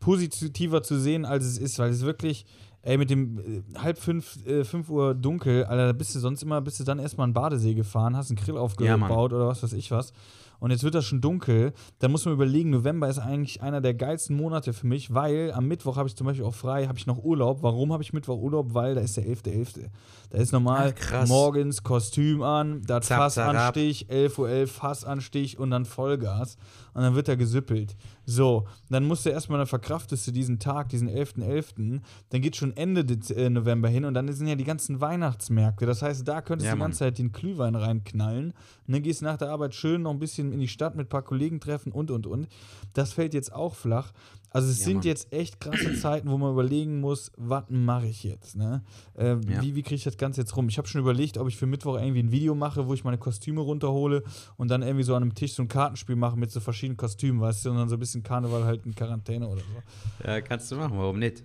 positiver 0.00 0.82
zu 0.82 0.98
sehen, 0.98 1.24
als 1.24 1.44
es 1.44 1.58
ist, 1.58 1.78
weil 1.78 1.90
es 1.90 2.02
wirklich, 2.02 2.44
ey, 2.82 2.98
mit 2.98 3.10
dem 3.10 3.38
äh, 3.38 3.62
halb 3.78 3.98
fünf, 3.98 4.44
äh, 4.44 4.64
fünf 4.64 4.90
Uhr 4.90 5.14
dunkel, 5.14 5.64
Alter, 5.64 5.86
da 5.86 5.92
bist 5.92 6.14
du 6.14 6.18
sonst 6.18 6.42
immer, 6.42 6.60
bist 6.60 6.80
du 6.80 6.84
dann 6.84 6.98
erstmal 6.98 7.26
einen 7.26 7.34
Badesee 7.34 7.74
gefahren, 7.74 8.16
hast 8.16 8.30
einen 8.30 8.36
Grill 8.36 8.56
Ja, 8.56 8.60
aufgebaut 8.60 9.32
oder 9.32 9.46
was 9.46 9.62
weiß 9.62 9.72
ich 9.74 9.90
was. 9.92 10.12
Und 10.60 10.70
jetzt 10.70 10.82
wird 10.82 10.94
das 10.94 11.04
schon 11.06 11.20
dunkel. 11.20 11.72
Da 11.98 12.08
muss 12.08 12.24
man 12.24 12.34
überlegen, 12.34 12.70
November 12.70 13.08
ist 13.08 13.18
eigentlich 13.18 13.62
einer 13.62 13.80
der 13.80 13.94
geilsten 13.94 14.36
Monate 14.36 14.72
für 14.72 14.86
mich, 14.86 15.14
weil 15.14 15.52
am 15.52 15.66
Mittwoch 15.66 15.96
habe 15.96 16.08
ich 16.08 16.16
zum 16.16 16.26
Beispiel 16.26 16.44
auch 16.44 16.54
frei, 16.54 16.86
habe 16.86 16.98
ich 16.98 17.06
noch 17.06 17.22
Urlaub. 17.22 17.62
Warum 17.62 17.92
habe 17.92 18.02
ich 18.02 18.12
Mittwoch 18.12 18.38
Urlaub? 18.38 18.74
Weil 18.74 18.94
da 18.94 19.00
ist 19.00 19.16
der 19.16 19.24
11.11. 19.24 19.86
Da 20.30 20.38
ist 20.38 20.52
normal 20.52 20.94
Ach, 21.12 21.26
morgens 21.26 21.82
Kostüm 21.82 22.42
an, 22.42 22.82
da 22.86 22.96
hat 22.96 23.04
Zap, 23.04 23.18
Fass 23.18 23.34
zarab. 23.34 23.68
Anstich, 23.68 24.06
11.11 24.10 24.38
Uhr 24.38 24.66
Fass 24.66 25.04
Anstich 25.04 25.58
und 25.58 25.70
dann 25.70 25.84
Vollgas. 25.84 26.56
Und 26.98 27.04
dann 27.04 27.14
wird 27.14 27.28
er 27.28 27.36
gesüppelt. 27.36 27.96
So, 28.26 28.66
dann 28.90 29.06
musst 29.06 29.24
du 29.24 29.30
erstmal, 29.30 29.58
dann 29.58 29.68
verkraftest 29.68 30.26
du 30.26 30.32
diesen 30.32 30.58
Tag, 30.58 30.88
diesen 30.88 31.08
11.11. 31.08 32.00
Dann 32.30 32.40
geht 32.40 32.56
schon 32.56 32.76
Ende 32.76 33.04
Dez 33.04 33.30
äh, 33.30 33.48
November 33.48 33.88
hin 33.88 34.04
und 34.04 34.14
dann 34.14 34.32
sind 34.32 34.48
ja 34.48 34.56
die 34.56 34.64
ganzen 34.64 35.00
Weihnachtsmärkte. 35.00 35.86
Das 35.86 36.02
heißt, 36.02 36.26
da 36.26 36.40
könntest 36.42 36.66
Ja, 36.66 36.72
du 36.72 36.78
die 36.78 36.82
ganze 36.82 36.98
Zeit 36.98 37.18
den 37.18 37.30
Glühwein 37.30 37.76
reinknallen. 37.76 38.46
Und 38.86 38.92
dann 38.92 39.02
gehst 39.02 39.20
du 39.20 39.26
nach 39.26 39.36
der 39.36 39.50
Arbeit 39.50 39.76
schön 39.76 40.02
noch 40.02 40.10
ein 40.10 40.18
bisschen 40.18 40.50
in 40.52 40.58
die 40.58 40.66
Stadt 40.66 40.96
mit 40.96 41.06
ein 41.06 41.08
paar 41.08 41.22
Kollegen 41.22 41.60
treffen 41.60 41.92
und 41.92 42.10
und 42.10 42.26
und. 42.26 42.48
Das 42.94 43.12
fällt 43.12 43.32
jetzt 43.32 43.52
auch 43.52 43.76
flach. 43.76 44.12
Also 44.50 44.68
es 44.70 44.78
Ja, 44.80 44.84
sind 44.86 44.94
Mann. 44.98 45.02
jetzt 45.04 45.32
echt 45.32 45.60
krasse 45.60 45.94
Zeiten, 46.00 46.30
wo 46.30 46.38
man 46.38 46.52
überlegen 46.52 47.00
muss, 47.00 47.30
was 47.36 47.64
mache 47.68 48.06
ich 48.06 48.24
jetzt? 48.24 48.56
Ne? 48.56 48.82
Äh, 49.14 49.34
Ja. 49.34 49.62
Wie, 49.62 49.74
wie 49.74 49.82
kriege 49.82 49.96
ich 49.96 50.04
das 50.04 50.16
Ganze 50.16 50.40
jetzt 50.40 50.56
rum? 50.56 50.68
Ich 50.68 50.78
habe 50.78 50.88
schon 50.88 51.00
überlegt, 51.02 51.36
ob 51.36 51.48
ich 51.48 51.56
für 51.56 51.66
Mittwoch 51.66 51.96
irgendwie 51.98 52.20
ein 52.22 52.30
Video 52.32 52.54
mache, 52.54 52.86
wo 52.86 52.94
ich 52.94 53.04
meine 53.04 53.18
Kostüme 53.18 53.60
runterhole 53.60 54.22
und 54.56 54.68
dann 54.70 54.82
irgendwie 54.82 55.04
so 55.04 55.14
an 55.14 55.22
einem 55.22 55.34
Tisch 55.34 55.52
so 55.52 55.62
ein 55.62 55.68
Kartenspiel 55.68 56.16
mache 56.16 56.36
mit 56.38 56.50
so 56.50 56.60
verschiedenen 56.60 56.96
Kostümen, 56.96 57.40
weißt 57.42 57.66
du, 57.66 57.70
und 57.70 57.76
dann 57.76 57.88
so 57.90 57.96
ein 57.96 58.00
bisschen 58.00 58.22
Karneval 58.22 58.64
halt 58.64 58.86
in 58.86 58.94
Quarantäne 58.94 59.46
oder 59.46 59.60
so. 59.60 60.26
Ja, 60.26 60.40
kannst 60.40 60.70
du 60.72 60.76
machen, 60.76 60.96
warum 60.96 61.18
nicht? 61.18 61.44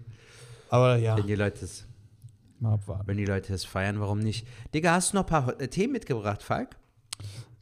Aber 0.69 0.95
ja, 0.97 1.17
Wenn 1.17 1.27
die 1.27 1.35
Leute 1.35 1.65
es, 1.65 1.85
mal 2.59 2.75
abwarten. 2.75 3.05
wenn 3.07 3.17
die 3.17 3.25
Leute 3.25 3.53
es 3.53 3.65
feiern, 3.65 3.99
warum 3.99 4.19
nicht? 4.19 4.47
Digga, 4.73 4.93
hast 4.93 5.11
du 5.11 5.17
noch 5.17 5.23
ein 5.23 5.29
paar 5.29 5.59
äh, 5.59 5.67
Themen 5.67 5.91
mitgebracht, 5.91 6.41
Falk? 6.41 6.77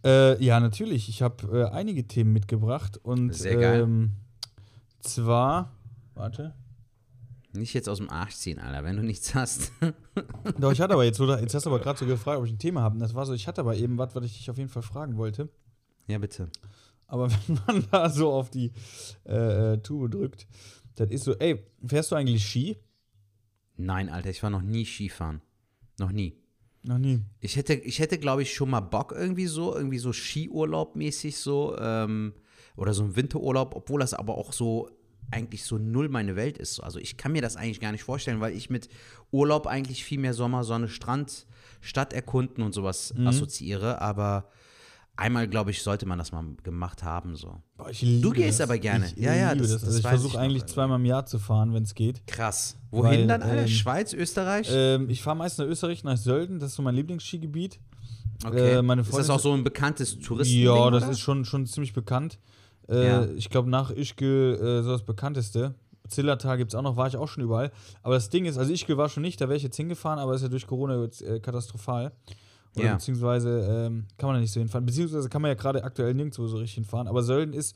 Äh, 0.05 0.41
ja, 0.43 0.59
natürlich. 0.59 1.09
Ich 1.09 1.21
habe 1.21 1.67
äh, 1.71 1.75
einige 1.75 2.07
Themen 2.07 2.31
mitgebracht 2.33 2.99
und 3.03 3.33
Sehr 3.35 3.55
geil. 3.57 3.81
Ähm, 3.81 4.11
zwar, 5.01 5.77
warte. 6.13 6.53
Nicht 7.53 7.73
jetzt 7.73 7.89
aus 7.89 7.97
dem 7.97 8.09
Arsch 8.09 8.35
ziehen, 8.35 8.59
Alter, 8.59 8.83
wenn 8.83 8.95
du 8.95 9.03
nichts 9.03 9.35
hast. 9.35 9.73
Doch, 10.57 10.71
ich 10.71 10.79
hatte 10.79 10.93
aber 10.93 11.03
jetzt, 11.03 11.19
oder? 11.19 11.41
Jetzt 11.41 11.53
hast 11.53 11.65
du 11.65 11.69
aber 11.69 11.79
gerade 11.83 11.99
so 11.99 12.05
gefragt, 12.05 12.39
ob 12.39 12.45
ich 12.45 12.53
ein 12.53 12.59
Thema 12.59 12.81
habe. 12.81 12.93
Und 12.93 12.99
das 12.99 13.13
war 13.13 13.25
so, 13.25 13.33
ich 13.33 13.47
hatte 13.47 13.61
aber 13.61 13.75
eben 13.75 13.97
was, 13.97 14.15
was 14.15 14.23
ich 14.25 14.37
dich 14.37 14.49
auf 14.49 14.57
jeden 14.57 14.69
Fall 14.69 14.83
fragen 14.83 15.17
wollte. 15.17 15.49
ja, 16.07 16.17
bitte. 16.17 16.49
Aber 17.07 17.29
wenn 17.47 17.59
man 17.67 17.87
da 17.91 18.09
so 18.09 18.31
auf 18.31 18.49
die 18.49 18.71
äh, 19.25 19.73
äh, 19.73 19.77
Tube 19.79 20.09
drückt, 20.09 20.47
das 20.95 21.09
ist 21.09 21.25
so, 21.25 21.33
ey, 21.35 21.61
fährst 21.85 22.11
du 22.11 22.15
eigentlich 22.15 22.45
Ski? 22.45 22.77
Nein, 23.75 24.09
Alter, 24.09 24.29
ich 24.29 24.41
war 24.43 24.49
noch 24.49 24.61
nie 24.61 24.85
Skifahren. 24.85 25.41
Noch 25.99 26.11
nie. 26.11 26.37
Noch 26.83 26.97
nie. 26.97 27.21
Ich 27.41 27.57
hätte, 27.57 27.73
ich 27.73 27.99
hätte, 27.99 28.17
glaube 28.17 28.41
ich, 28.41 28.53
schon 28.53 28.69
mal 28.69 28.79
Bock 28.79 29.11
irgendwie 29.11 29.45
so, 29.45 29.75
irgendwie 29.75 29.99
so 29.99 30.11
Skiurlaub-mäßig 30.11 31.37
so, 31.37 31.77
ähm, 31.77 32.33
oder 32.75 32.93
so 32.93 33.03
ein 33.03 33.15
Winterurlaub, 33.15 33.75
obwohl 33.75 33.99
das 33.99 34.13
aber 34.13 34.37
auch 34.37 34.53
so 34.53 34.89
eigentlich 35.31 35.63
so 35.63 35.77
null 35.77 36.09
meine 36.09 36.35
Welt 36.35 36.57
ist. 36.57 36.79
Also 36.81 36.99
ich 36.99 37.15
kann 37.17 37.31
mir 37.31 37.41
das 37.41 37.55
eigentlich 37.55 37.79
gar 37.79 37.91
nicht 37.93 38.03
vorstellen, 38.03 38.41
weil 38.41 38.53
ich 38.55 38.69
mit 38.69 38.89
Urlaub 39.31 39.65
eigentlich 39.67 40.03
viel 40.03 40.19
mehr 40.19 40.33
Sommer, 40.33 40.63
Sonne, 40.63 40.89
Strand, 40.89 41.45
Stadt 41.79 42.11
erkunden 42.13 42.63
und 42.63 42.73
sowas 42.73 43.13
assoziiere, 43.25 44.01
aber 44.01 44.49
Einmal, 45.17 45.47
glaube 45.47 45.71
ich, 45.71 45.83
sollte 45.83 46.05
man 46.07 46.17
das 46.17 46.31
mal 46.31 46.43
gemacht 46.63 47.03
haben. 47.03 47.35
So. 47.35 47.61
Boah, 47.77 47.91
Du 47.91 48.31
gehst 48.31 48.59
das. 48.59 48.67
aber 48.67 48.79
gerne. 48.79 49.05
Ich 49.15 49.21
Ja, 49.21 49.35
ja, 49.35 49.53
das- 49.53 49.69
das. 49.69 49.83
Also 49.83 49.97
ich 49.99 50.07
versuche 50.07 50.27
ich 50.29 50.33
noch 50.35 50.39
eigentlich 50.39 50.61
irgendwie. 50.63 50.73
zweimal 50.73 50.99
im 50.99 51.05
Jahr 51.05 51.25
zu 51.25 51.37
fahren, 51.37 51.73
wenn 51.73 51.83
es 51.83 51.93
geht. 51.93 52.25
Krass. 52.25 52.77
Wohin 52.89 53.11
Weil, 53.21 53.27
dann, 53.27 53.41
Alter? 53.43 53.61
ähm, 53.63 53.67
Schweiz, 53.67 54.13
Österreich? 54.13 54.67
Ähm, 54.71 55.09
ich 55.09 55.21
fahre 55.21 55.35
meist 55.35 55.59
nach 55.59 55.65
Österreich, 55.65 56.03
nach 56.03 56.17
Sölden. 56.17 56.59
Das 56.59 56.69
ist 56.71 56.75
so 56.77 56.81
mein 56.81 56.95
Lieblingsskigebiet. 56.95 57.79
okay. 58.45 58.77
äh, 58.79 58.99
ist 59.01 59.13
das 59.15 59.29
auch 59.29 59.39
so 59.39 59.53
ein 59.53 59.63
bekanntes 59.63 60.17
Touristen? 60.17 60.57
Ja, 60.59 60.89
das 60.89 61.07
ist 61.07 61.19
schon, 61.19 61.45
schon 61.45 61.67
ziemlich 61.67 61.93
bekannt. 61.93 62.39
Äh, 62.91 63.07
Ja. 63.07 63.25
Ich 63.35 63.49
glaube, 63.49 63.69
nach 63.69 63.89
Ischgl 63.91 64.57
äh, 64.61 64.83
so 64.83 64.91
das 64.91 65.03
bekannteste. 65.03 65.73
Zillertal 66.07 66.57
gibt 66.57 66.71
es 66.73 66.75
auch 66.75 66.81
noch, 66.81 66.97
war 66.97 67.07
ich 67.07 67.15
auch 67.15 67.27
schon 67.27 67.41
überall. 67.43 67.71
Aber 68.03 68.15
das 68.15 68.29
Ding 68.29 68.45
ist, 68.45 68.57
also 68.57 68.71
Ischgl 68.73 68.97
war 68.97 69.07
schon 69.07 69.23
nicht, 69.23 69.39
da 69.39 69.47
wäre 69.47 69.55
ich 69.55 69.63
jetzt 69.63 69.77
hingefahren, 69.77 70.19
aber 70.19 70.33
ist 70.33 70.41
ja 70.41 70.49
durch 70.49 70.67
Corona 70.67 71.01
jetzt, 71.01 71.21
äh, 71.21 71.39
katastrophal. 71.39 72.11
Oder 72.75 72.85
Ja. 72.85 72.93
beziehungsweise 72.95 73.59
ähm, 73.87 74.07
kann 74.17 74.27
man 74.27 74.35
da 74.35 74.41
nicht 74.41 74.51
so 74.51 74.59
hinfahren. 74.59 74.85
Beziehungsweise 74.85 75.29
kann 75.29 75.41
man 75.41 75.49
ja 75.49 75.55
gerade 75.55 75.83
aktuell 75.83 76.13
nirgendwo 76.13 76.47
so 76.47 76.57
richtig 76.57 76.75
hinfahren. 76.75 77.07
Aber 77.07 77.21
Sölden 77.23 77.53
ist 77.53 77.75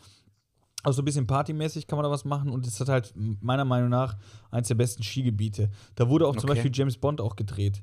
auch 0.84 0.92
so 0.94 1.02
ein 1.02 1.06
bisschen 1.06 1.28
partymäßig, 1.28 1.88
kann 1.88 1.98
man 1.98 2.04
da 2.04 2.12
was 2.12 2.26
machen. 2.26 2.50
Und 2.50 2.66
es 2.68 2.80
hat 2.80 2.90
halt 2.90 3.14
meiner 3.16 3.66
Meinung 3.66 3.90
nach 3.90 4.18
eins 4.52 4.68
der 4.68 4.76
besten 4.76 5.04
Skigebiete. 5.04 5.70
Da 5.96 6.10
wurde 6.10 6.28
auch 6.28 6.36
zum 6.36 6.50
Okay. 6.50 6.56
Beispiel 6.60 6.72
James 6.74 6.98
Bond 6.98 7.22
auch 7.22 7.36
gedreht. 7.36 7.82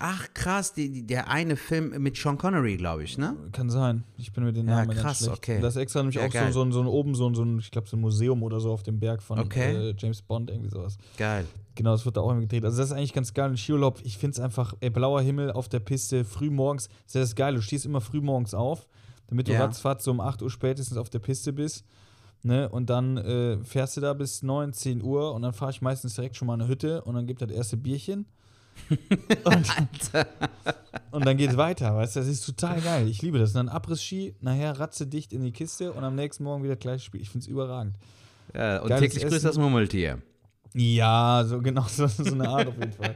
Ach, 0.00 0.28
krass, 0.32 0.72
die, 0.74 0.90
die, 0.90 1.06
der 1.06 1.28
eine 1.28 1.56
Film 1.56 1.90
mit 2.02 2.16
Sean 2.16 2.38
Connery, 2.38 2.76
glaube 2.76 3.02
ich, 3.02 3.18
ne? 3.18 3.36
Kann 3.52 3.68
sein. 3.68 4.04
Ich 4.16 4.32
bin 4.32 4.44
mit 4.44 4.56
den 4.56 4.68
Ja, 4.68 4.76
Namen 4.76 4.90
ganz 4.90 5.00
krass, 5.00 5.28
okay. 5.28 5.60
Das 5.60 5.74
ist 5.74 5.82
extra 5.82 6.00
nämlich 6.00 6.16
Ja, 6.16 6.22
auch 6.26 6.32
so, 6.32 6.38
geil. 6.38 6.52
so, 6.52 6.62
ein- 6.62 6.70
so 6.72 6.80
ein 6.80 6.86
oben 6.86 7.14
so 7.16 7.28
ein, 7.28 7.34
so 7.34 7.42
ein 7.42 7.58
ich 7.58 7.70
glaube, 7.72 7.88
so 7.88 7.96
ein 7.96 8.00
Museum 8.00 8.42
oder 8.44 8.60
so 8.60 8.70
auf 8.72 8.84
dem 8.84 9.00
Berg 9.00 9.22
von 9.22 9.40
Okay. 9.40 9.90
äh, 9.90 9.94
James 9.98 10.22
Bond, 10.22 10.50
irgendwie 10.50 10.70
sowas. 10.70 10.98
Geil. 11.16 11.46
Genau, 11.74 11.92
das 11.92 12.04
wird 12.04 12.16
da 12.16 12.20
auch 12.20 12.30
immer 12.30 12.40
gedreht. 12.42 12.64
Also 12.64 12.78
das 12.78 12.90
ist 12.90 12.96
eigentlich 12.96 13.12
ganz 13.12 13.34
geil. 13.34 13.50
Ein 13.50 13.56
Skiurlaub, 13.56 14.00
ich 14.04 14.18
finde 14.18 14.34
es 14.36 14.40
einfach, 14.40 14.74
ey, 14.80 14.90
blauer 14.90 15.20
Himmel 15.20 15.50
auf 15.52 15.68
der 15.68 15.80
Piste, 15.80 16.24
früh 16.24 16.50
morgens, 16.50 16.88
ist 17.06 17.14
ja 17.16 17.20
das 17.20 17.34
geil. 17.34 17.54
Du 17.54 17.62
stehst 17.62 17.84
immer 17.84 18.00
früh 18.00 18.20
morgens 18.20 18.54
auf, 18.54 18.86
damit 19.26 19.48
du 19.48 19.52
Ja. 19.52 19.64
ratzfatz 19.64 20.04
so 20.04 20.10
um 20.12 20.20
8 20.20 20.42
Uhr 20.42 20.50
spätestens 20.50 20.96
auf 20.96 21.10
der 21.10 21.18
Piste 21.20 21.52
bist. 21.52 21.84
Ne? 22.44 22.68
Und 22.68 22.88
dann 22.88 23.16
äh, 23.16 23.58
fährst 23.64 23.96
du 23.96 24.00
da 24.00 24.12
bis 24.14 24.44
9, 24.44 24.72
10 24.72 25.02
Uhr 25.02 25.34
und 25.34 25.42
dann 25.42 25.52
fahre 25.52 25.72
ich 25.72 25.82
meistens 25.82 26.14
direkt 26.14 26.36
schon 26.36 26.46
mal 26.46 26.54
in 26.54 26.60
eine 26.62 26.70
Hütte 26.70 27.02
und 27.02 27.14
dann 27.16 27.26
gibt 27.26 27.42
das 27.42 27.50
erste 27.50 27.76
Bierchen. 27.76 28.26
Und, 29.44 29.66
und 31.10 31.26
dann 31.26 31.36
geht's 31.36 31.56
weiter, 31.56 31.94
weißt 31.94 32.16
du, 32.16 32.20
das 32.20 32.28
ist 32.28 32.44
total 32.44 32.80
geil. 32.80 33.08
Ich 33.08 33.22
liebe 33.22 33.38
das. 33.38 33.50
Und 33.50 33.56
dann 33.56 33.68
Abriss-Ski, 33.68 34.36
nachher 34.40 34.78
ratze 34.78 35.06
dicht 35.06 35.32
in 35.32 35.42
die 35.42 35.52
Kiste 35.52 35.92
und 35.92 36.04
am 36.04 36.14
nächsten 36.14 36.44
Morgen 36.44 36.64
wieder 36.64 36.76
gleich 36.76 37.04
Spiel. 37.04 37.20
Ich 37.20 37.30
finde 37.30 37.44
es 37.44 37.48
überragend. 37.48 37.96
Ja, 38.54 38.80
und 38.80 38.88
Geiles 38.88 39.12
täglich 39.12 39.30
grüßt 39.30 39.44
das 39.44 39.58
Murmeltier. 39.58 40.22
Ja, 40.74 41.44
so 41.46 41.60
genau, 41.60 41.82
so, 41.88 42.06
so 42.06 42.32
eine 42.32 42.48
Art 42.48 42.68
auf 42.68 42.78
jeden 42.78 42.92
Fall. 42.92 43.14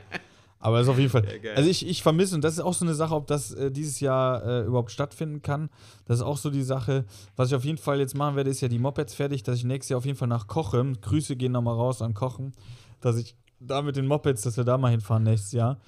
Aber 0.63 0.79
das 0.79 0.87
ist 0.87 0.93
auf 0.93 0.99
jeden 0.99 1.11
Fall. 1.11 1.23
geil. 1.23 1.55
also 1.57 1.69
ich, 1.69 1.87
ich 1.87 2.03
vermisse, 2.05 2.37
und 2.37 2.45
das 2.45 2.55
ist 2.55 2.61
auch 2.61 2.73
so 2.73 2.85
eine 2.85 2.95
Sache, 2.95 3.15
ob 3.15 3.27
das 3.27 3.53
äh, 3.53 3.73
dieses 3.73 3.99
Jahr 3.99 4.45
äh, 4.47 4.61
überhaupt 4.65 4.93
stattfinden 4.93 5.43
kann. 5.43 5.71
Das 6.05 6.19
ist 6.19 6.23
auch 6.23 6.37
so 6.37 6.51
die 6.51 6.63
Sache. 6.63 7.05
Was 7.35 7.49
ich 7.49 7.57
auf 7.57 7.65
jeden 7.65 7.79
Fall 7.79 7.99
jetzt 7.99 8.17
machen 8.17 8.37
werde, 8.37 8.49
ist 8.49 8.61
ja 8.61 8.69
die 8.69 8.79
Mopeds 8.79 9.15
fertig, 9.15 9.43
dass 9.43 9.57
ich 9.57 9.65
nächstes 9.65 9.91
Jahr 9.91 9.99
auf 9.99 10.07
jeden 10.07 10.17
Fall 10.17 10.29
nach 10.29 10.47
Kochen, 10.47 11.01
Grüße 11.01 11.35
gehen 11.35 11.51
nochmal 11.51 11.75
raus 11.75 12.01
an 12.01 12.15
Kochen, 12.15 12.53
dass 13.01 13.17
ich 13.17 13.35
da 13.67 13.83
mit 13.83 13.97
den 13.97 14.07
Mopeds, 14.07 14.43
dass 14.43 14.57
wir 14.57 14.65
da 14.65 14.79
mal 14.79 14.91
hinfahren 14.91 15.23
nächstes 15.23 15.53
Jahr 15.53 15.79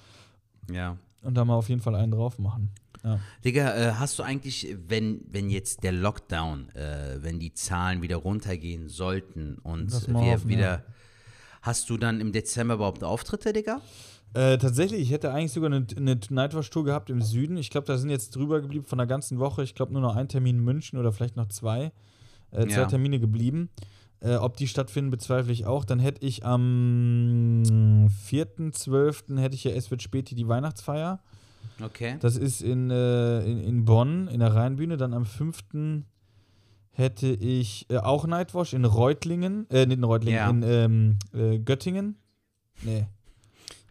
Ja. 0.71 0.97
und 1.21 1.35
da 1.35 1.45
mal 1.45 1.55
auf 1.55 1.69
jeden 1.69 1.81
Fall 1.81 1.95
einen 1.95 2.11
drauf 2.11 2.39
machen. 2.39 2.71
Ja. 3.03 3.19
Digga, 3.43 3.75
äh, 3.75 3.91
hast 3.93 4.17
du 4.17 4.23
eigentlich, 4.23 4.75
wenn, 4.87 5.21
wenn 5.29 5.49
jetzt 5.51 5.83
der 5.83 5.91
Lockdown, 5.91 6.69
äh, 6.69 7.17
wenn 7.21 7.39
die 7.39 7.53
Zahlen 7.53 8.01
wieder 8.01 8.15
runtergehen 8.17 8.89
sollten 8.89 9.59
und 9.59 9.91
wir 10.07 10.13
hoffen, 10.33 10.49
wieder. 10.49 10.61
ja. 10.61 10.83
Hast 11.61 11.89
du 11.89 11.97
dann 11.97 12.19
im 12.21 12.31
Dezember 12.31 12.75
überhaupt 12.75 13.03
Auftritte, 13.03 13.53
Digga? 13.53 13.81
Äh, 14.33 14.57
tatsächlich, 14.57 15.01
ich 15.01 15.11
hätte 15.11 15.31
eigentlich 15.31 15.51
sogar 15.53 15.71
eine, 15.71 15.85
eine 15.95 16.19
Nightwatch-Tour 16.29 16.83
gehabt 16.83 17.09
im 17.09 17.21
Süden. 17.21 17.57
Ich 17.57 17.69
glaube, 17.69 17.87
da 17.87 17.97
sind 17.97 18.09
jetzt 18.09 18.35
drüber 18.35 18.59
geblieben 18.61 18.85
von 18.85 18.97
der 18.97 19.07
ganzen 19.07 19.39
Woche. 19.39 19.63
Ich 19.63 19.75
glaube, 19.75 19.93
nur 19.93 20.01
noch 20.01 20.15
ein 20.15 20.27
Termin 20.27 20.57
in 20.57 20.63
München 20.63 20.99
oder 20.99 21.11
vielleicht 21.13 21.37
noch 21.37 21.47
zwei. 21.47 21.91
Äh, 22.51 22.67
zwei 22.67 22.81
Ja. 22.81 22.85
Termine 22.85 23.19
geblieben. 23.19 23.69
Äh, 24.21 24.35
ob 24.35 24.57
die 24.57 24.67
stattfinden, 24.67 25.11
bezweifle 25.11 25.51
ich 25.53 25.65
auch. 25.65 25.85
Dann 25.85 25.99
hätte 25.99 26.25
ich 26.25 26.45
am 26.45 27.63
4.12. 28.29 29.37
hätte 29.39 29.55
ich 29.55 29.63
ja 29.63 29.71
Es 29.71 29.91
wird 29.91 30.01
Späti 30.01 30.35
die 30.35 30.47
Weihnachtsfeier. 30.47 31.19
Okay. 31.83 32.17
Das 32.21 32.37
ist 32.37 32.61
in, 32.61 32.89
äh, 32.89 33.41
in, 33.43 33.59
in 33.59 33.85
Bonn, 33.85 34.27
in 34.27 34.39
der 34.39 34.53
Rheinbühne. 34.55 34.97
Dann 34.97 35.13
am 35.13 35.25
5. 35.25 36.03
hätte 36.91 37.27
ich 37.27 37.85
äh, 37.89 37.97
auch 37.97 38.25
Nightwash 38.25 38.73
in 38.73 38.85
Reutlingen. 38.85 39.69
Äh, 39.69 39.85
nicht 39.85 39.97
in 39.97 40.03
Reutlingen, 40.03 40.37
Ja. 40.37 40.49
in 40.49 40.63
ähm, 40.63 41.19
äh, 41.33 41.59
Göttingen. 41.59 42.15
Nee, 42.81 43.05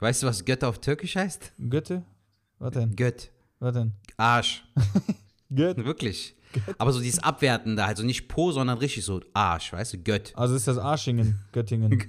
Weißt 0.00 0.22
du, 0.22 0.26
was 0.26 0.44
Götter 0.44 0.68
auf 0.68 0.80
Türkisch 0.80 1.16
heißt? 1.16 1.52
Götte? 1.70 2.02
Was 2.58 2.72
denn? 2.72 2.94
Gött. 2.96 3.30
Was 3.58 3.72
denn? 3.74 3.92
Arsch. 4.16 4.64
Gött. 5.54 5.82
Wirklich. 5.84 6.34
Aber 6.78 6.92
so 6.92 7.00
dieses 7.00 7.22
Abwertende, 7.22 7.84
also 7.84 8.02
nicht 8.04 8.28
Po, 8.28 8.52
sondern 8.52 8.78
richtig 8.78 9.04
so 9.04 9.20
Arsch, 9.32 9.72
weißt 9.72 9.94
du? 9.94 9.98
Gött. 9.98 10.32
Also 10.36 10.54
ist 10.54 10.66
das 10.68 10.78
Arschingen, 10.78 11.40
Göttingen. 11.52 12.02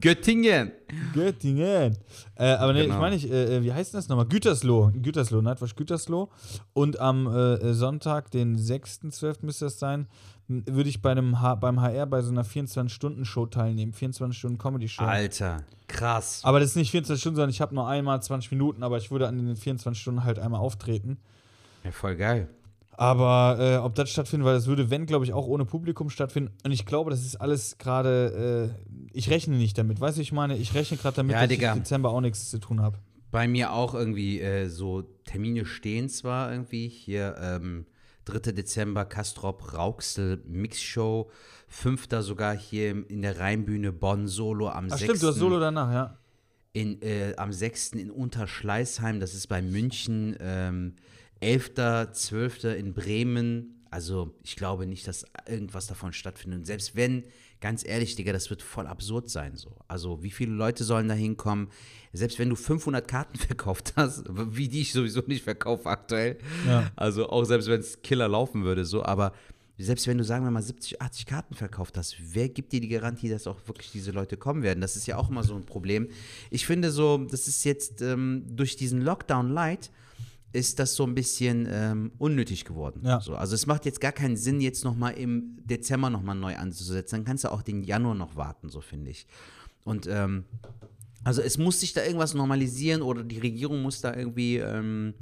Göttingen. 0.00 0.70
Göttingen. 1.12 1.96
Äh, 2.36 2.52
aber 2.52 2.72
nee, 2.72 2.82
Genau. 2.82 2.94
ich 2.94 3.00
meine, 3.00 3.16
ich, 3.16 3.30
äh, 3.30 3.62
wie 3.62 3.72
heißt 3.72 3.94
das 3.94 4.08
nochmal? 4.08 4.26
Gütersloh. 4.26 4.92
Gütersloh, 4.94 5.40
Nightwash 5.42 5.74
Gütersloh. 5.74 6.28
Und 6.72 7.00
am 7.00 7.26
äh, 7.26 7.74
Sonntag, 7.74 8.30
den 8.30 8.56
6.12. 8.56 9.38
müsste 9.44 9.64
das 9.66 9.78
sein, 9.78 10.06
würde 10.48 10.88
ich 10.88 11.02
bei 11.02 11.10
einem 11.12 11.40
H 11.40 11.56
beim 11.56 11.80
HR 11.80 12.06
bei 12.06 12.22
so 12.22 12.30
einer 12.30 12.44
24-Stunden-Show 12.44 13.46
teilnehmen. 13.46 13.92
24-Stunden-Comedy-Show. 13.92 15.04
Alter, 15.04 15.64
krass. 15.88 16.40
Aber 16.44 16.60
das 16.60 16.70
ist 16.70 16.76
nicht 16.76 16.90
24 16.92 17.20
Stunden, 17.20 17.36
sondern 17.36 17.50
ich 17.50 17.60
habe 17.60 17.74
nur 17.74 17.88
einmal 17.88 18.22
20 18.22 18.52
Minuten, 18.52 18.82
aber 18.82 18.98
ich 18.98 19.10
würde 19.10 19.26
an 19.28 19.36
den 19.44 19.56
24 19.56 20.00
Stunden 20.00 20.24
halt 20.24 20.38
einmal 20.38 20.60
auftreten. 20.60 21.18
Ja, 21.84 21.90
voll 21.92 22.16
geil. 22.16 22.48
Aber 22.92 23.56
äh, 23.58 23.76
ob 23.78 23.94
das 23.94 24.10
stattfindet, 24.10 24.46
weil 24.46 24.54
das 24.54 24.66
würde, 24.66 24.90
wenn, 24.90 25.06
glaube 25.06 25.24
ich, 25.24 25.32
auch 25.32 25.46
ohne 25.46 25.64
Publikum 25.64 26.10
stattfinden. 26.10 26.52
Und 26.64 26.72
ich 26.72 26.84
glaube, 26.84 27.10
das 27.10 27.24
ist 27.24 27.36
alles 27.36 27.78
gerade, 27.78 28.74
äh, 28.86 29.08
ich 29.14 29.30
rechne 29.30 29.56
nicht 29.56 29.78
damit. 29.78 30.00
Weißt 30.00 30.18
du, 30.18 30.22
ich 30.22 30.32
meine, 30.32 30.56
ich 30.58 30.74
rechne 30.74 30.98
gerade 30.98 31.16
damit, 31.16 31.32
Ja, 31.32 31.40
dass 31.40 31.48
Digga. 31.48 31.70
ich 31.70 31.76
im 31.78 31.82
Dezember 31.82 32.10
auch 32.10 32.20
nichts 32.20 32.50
zu 32.50 32.58
tun 32.58 32.82
habe. 32.82 32.98
Bei 33.30 33.48
mir 33.48 33.72
auch 33.72 33.94
irgendwie 33.94 34.40
äh, 34.40 34.68
so 34.68 35.02
Termine 35.24 35.64
stehen 35.64 36.10
zwar 36.10 36.52
irgendwie. 36.52 36.88
Hier 36.88 37.36
ähm, 37.40 37.86
3. 38.26 38.52
Dezember 38.52 39.06
Kastrop 39.06 39.72
Rauxel 39.72 40.42
Mixshow. 40.46 41.30
5. 41.68 42.08
sogar 42.18 42.54
hier 42.56 43.08
in 43.08 43.22
der 43.22 43.38
Rheinbühne 43.38 43.92
Bonn 43.92 44.26
Solo 44.26 44.68
am 44.68 44.88
Ach 44.90 44.98
6. 44.98 45.02
stimmt, 45.04 45.22
du 45.22 45.28
hast 45.28 45.36
Solo 45.36 45.60
danach, 45.60 45.92
ja. 45.92 46.18
in, 46.72 47.00
äh, 47.00 47.34
am 47.36 47.52
6. 47.52 47.92
in 47.92 48.10
Unterschleißheim, 48.10 49.20
das 49.20 49.34
ist 49.34 49.46
bei 49.46 49.62
München, 49.62 50.36
ähm, 50.40 50.96
11., 51.40 52.64
in 52.76 52.92
Bremen. 52.94 53.84
Also 53.90 54.34
ich 54.44 54.56
glaube 54.56 54.86
nicht, 54.86 55.08
dass 55.08 55.24
irgendwas 55.48 55.86
davon 55.86 56.12
stattfindet. 56.12 56.60
Und 56.60 56.64
selbst 56.64 56.94
wenn, 56.94 57.24
ganz 57.60 57.84
ehrlich, 57.84 58.14
Digga, 58.14 58.32
das 58.32 58.48
wird 58.50 58.62
voll 58.62 58.86
absurd 58.86 59.28
sein. 59.28 59.56
So. 59.56 59.76
Also 59.88 60.22
wie 60.22 60.30
viele 60.30 60.52
Leute 60.52 60.84
sollen 60.84 61.08
da 61.08 61.14
hinkommen? 61.14 61.68
Selbst 62.12 62.38
wenn 62.38 62.50
du 62.50 62.56
500 62.56 63.06
Karten 63.06 63.38
verkauft 63.38 63.94
hast, 63.96 64.24
wie 64.28 64.68
die 64.68 64.82
ich 64.82 64.92
sowieso 64.92 65.22
nicht 65.26 65.42
verkaufe 65.42 65.88
aktuell. 65.88 66.38
Ja. 66.66 66.90
Also 66.96 67.28
auch 67.28 67.44
selbst 67.44 67.68
wenn 67.68 67.80
es 67.80 68.00
Killer 68.02 68.28
laufen 68.28 68.64
würde, 68.64 68.84
so. 68.84 69.04
Aber 69.04 69.32
selbst 69.82 70.06
wenn 70.06 70.18
du, 70.18 70.24
sagen 70.24 70.44
wir 70.44 70.50
mal, 70.50 70.62
70, 70.62 71.00
80 71.00 71.26
Karten 71.26 71.54
verkauft 71.54 71.96
hast, 71.96 72.16
wer 72.20 72.48
gibt 72.48 72.72
dir 72.72 72.80
die 72.80 72.88
Garantie, 72.88 73.30
dass 73.30 73.46
auch 73.46 73.66
wirklich 73.66 73.90
diese 73.90 74.10
Leute 74.10 74.36
kommen 74.36 74.62
werden? 74.62 74.80
Das 74.80 74.94
ist 74.94 75.06
ja 75.06 75.16
auch 75.16 75.30
immer 75.30 75.42
so 75.42 75.54
ein 75.54 75.64
Problem. 75.64 76.08
Ich 76.50 76.66
finde 76.66 76.90
so, 76.90 77.16
das 77.18 77.48
ist 77.48 77.64
jetzt 77.64 78.02
ähm, 78.02 78.44
durch 78.46 78.76
diesen 78.76 79.00
Lockdown 79.00 79.48
Light 79.48 79.90
ist 80.52 80.78
das 80.78 80.94
so 80.94 81.04
ein 81.04 81.14
bisschen 81.14 81.68
ähm, 81.70 82.12
unnötig 82.18 82.64
geworden. 82.64 83.02
Ja. 83.04 83.20
So, 83.20 83.34
also 83.36 83.54
es 83.54 83.66
macht 83.66 83.84
jetzt 83.84 84.00
gar 84.00 84.12
keinen 84.12 84.36
Sinn, 84.36 84.60
jetzt 84.60 84.84
nochmal 84.84 85.14
im 85.14 85.58
Dezember 85.64 86.10
nochmal 86.10 86.34
neu 86.34 86.56
anzusetzen. 86.56 87.16
Dann 87.16 87.24
kannst 87.24 87.44
du 87.44 87.52
auch 87.52 87.62
den 87.62 87.84
Januar 87.84 88.14
noch 88.14 88.36
warten, 88.36 88.68
so 88.68 88.80
finde 88.80 89.10
ich. 89.10 89.26
Und 89.84 90.06
ähm, 90.08 90.44
also 91.22 91.42
es 91.42 91.58
muss 91.58 91.80
sich 91.80 91.92
da 91.92 92.02
irgendwas 92.02 92.34
normalisieren 92.34 93.02
oder 93.02 93.22
die 93.22 93.38
Regierung 93.38 93.82
muss 93.82 94.00
da 94.00 94.14
irgendwie 94.14 94.56
ähm, 94.56 95.14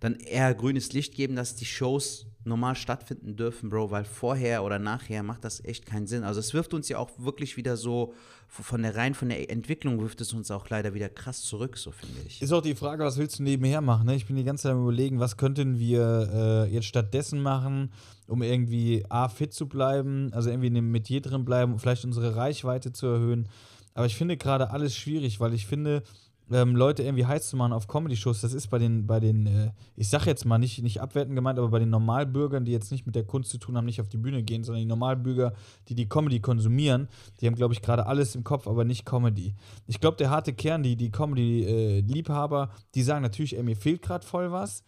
dann 0.00 0.16
eher 0.16 0.54
grünes 0.54 0.92
Licht 0.92 1.14
geben, 1.14 1.36
dass 1.36 1.54
die 1.54 1.64
Shows 1.64 2.26
normal 2.46 2.74
stattfinden 2.74 3.36
dürfen, 3.36 3.70
Bro, 3.70 3.90
weil 3.90 4.04
vorher 4.04 4.64
oder 4.64 4.78
nachher 4.78 5.22
macht 5.22 5.44
das 5.44 5.64
echt 5.64 5.86
keinen 5.86 6.06
Sinn. 6.06 6.24
Also 6.24 6.40
es 6.40 6.54
wirft 6.54 6.74
uns 6.74 6.88
ja 6.88 6.98
auch 6.98 7.10
wirklich 7.18 7.56
wieder 7.56 7.76
so 7.76 8.14
von 8.48 8.82
der 8.82 8.96
rein 8.96 9.14
von 9.14 9.28
der 9.28 9.50
Entwicklung 9.50 10.00
wirft 10.00 10.20
es 10.20 10.32
uns 10.32 10.50
auch 10.50 10.68
leider 10.68 10.94
wieder 10.94 11.08
krass 11.08 11.42
zurück, 11.42 11.76
so 11.76 11.90
finde 11.90 12.20
ich. 12.26 12.40
Ist 12.40 12.52
auch 12.52 12.62
die 12.62 12.74
Frage, 12.74 13.04
was 13.04 13.16
willst 13.16 13.38
du 13.38 13.42
nebenher 13.42 13.80
machen? 13.80 14.06
Ne? 14.06 14.14
Ich 14.14 14.26
bin 14.26 14.36
die 14.36 14.44
ganze 14.44 14.64
Zeit 14.64 14.72
am 14.72 14.82
überlegen, 14.82 15.18
was 15.18 15.36
könnten 15.36 15.78
wir 15.78 16.30
äh, 16.68 16.72
jetzt 16.72 16.86
stattdessen 16.86 17.42
machen, 17.42 17.90
um 18.26 18.42
irgendwie 18.42 19.04
A, 19.08 19.28
fit 19.28 19.52
zu 19.52 19.68
bleiben, 19.68 20.32
also 20.32 20.50
irgendwie 20.50 20.68
in 20.68 20.74
dem 20.74 20.90
Metier 20.90 21.20
drin 21.20 21.44
bleiben, 21.44 21.78
vielleicht 21.78 22.04
unsere 22.04 22.36
Reichweite 22.36 22.92
zu 22.92 23.06
erhöhen. 23.06 23.48
Aber 23.94 24.06
ich 24.06 24.16
finde 24.16 24.36
gerade 24.36 24.70
alles 24.70 24.94
schwierig, 24.96 25.40
weil 25.40 25.54
ich 25.54 25.66
finde, 25.66 26.02
ähm, 26.50 26.76
Leute 26.76 27.02
irgendwie 27.02 27.26
heiß 27.26 27.48
zu 27.48 27.56
machen 27.56 27.72
auf 27.72 27.88
Comedy-Shows, 27.88 28.40
das 28.40 28.52
ist 28.52 28.68
bei 28.68 28.78
den, 28.78 29.06
bei 29.06 29.20
den, 29.20 29.46
äh, 29.46 29.72
ich 29.96 30.08
sag 30.08 30.26
jetzt 30.26 30.44
mal 30.44 30.58
nicht, 30.58 30.82
nicht 30.82 31.00
abwertend 31.00 31.34
gemeint, 31.34 31.58
aber 31.58 31.68
bei 31.68 31.78
den 31.78 31.90
Normalbürgern, 31.90 32.64
die 32.64 32.72
jetzt 32.72 32.92
nicht 32.92 33.06
mit 33.06 33.14
der 33.14 33.24
Kunst 33.24 33.50
zu 33.50 33.58
tun 33.58 33.76
haben, 33.76 33.86
nicht 33.86 34.00
auf 34.00 34.08
die 34.08 34.16
Bühne 34.16 34.42
gehen, 34.42 34.62
sondern 34.62 34.82
die 34.82 34.88
Normalbürger, 34.88 35.54
die 35.88 35.94
die 35.94 36.08
Comedy 36.08 36.40
konsumieren, 36.40 37.08
die 37.40 37.46
haben, 37.46 37.56
glaube 37.56 37.74
ich, 37.74 37.82
gerade 37.82 38.06
alles 38.06 38.34
im 38.34 38.44
Kopf, 38.44 38.68
aber 38.68 38.84
nicht 38.84 39.04
Comedy. 39.04 39.54
Ich 39.86 40.00
glaube, 40.00 40.16
der 40.16 40.30
harte 40.30 40.52
Kern, 40.52 40.82
die, 40.82 40.96
die 40.96 41.10
Comedy-Liebhaber, 41.10 42.70
die 42.94 43.02
sagen 43.02 43.22
natürlich, 43.22 43.56
ey, 43.56 43.62
mir 43.62 43.76
fehlt 43.76 44.02
gerade 44.02 44.24
voll 44.24 44.52
was. 44.52 44.84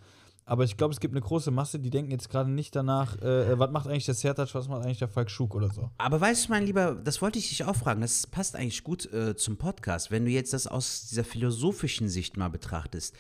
Aber 0.49 0.65
ich 0.65 0.79
glaube, 0.79 0.95
es 0.95 1.01
gibt 1.01 1.13
eine 1.13 1.21
große 1.21 1.51
Masse, 1.51 1.79
die 1.79 1.91
denken 1.91 2.11
jetzt 2.11 2.31
gerade 2.31 2.51
nicht 2.51 2.75
danach, 2.75 3.21
äh, 3.21 3.59
was 3.59 3.71
macht 3.71 3.87
eigentlich 3.87 4.07
der 4.07 4.15
Sertac, 4.15 4.55
was 4.55 4.67
macht 4.67 4.83
eigentlich 4.83 4.99
der 4.99 5.09
Falk 5.09 5.31
Schug 5.31 5.55
oder 5.55 5.71
so. 5.71 5.91
Aber 5.99 6.19
weißt 6.19 6.47
du, 6.49 6.53
mein 6.53 6.65
Lieber, 6.65 6.95
das 6.95 7.21
wollte 7.21 7.39
ich 7.39 7.51
dich 7.51 7.65
auch 7.65 7.77
fragen, 7.77 8.01
das 8.01 8.27
passt 8.27 8.57
eigentlich 8.57 8.83
gut 8.83 9.13
äh, 9.13 9.37
zum 9.37 9.59
Podcast, 9.59 10.11
wenn 10.11 10.25
du 10.25 10.31
jetzt 10.31 10.55
das 10.55 10.67
aus 10.67 11.07
dieser 11.11 11.25
philosophischen 11.25 12.09
Sicht 12.09 12.39
mal 12.39 12.49
betrachtest. 12.49 13.15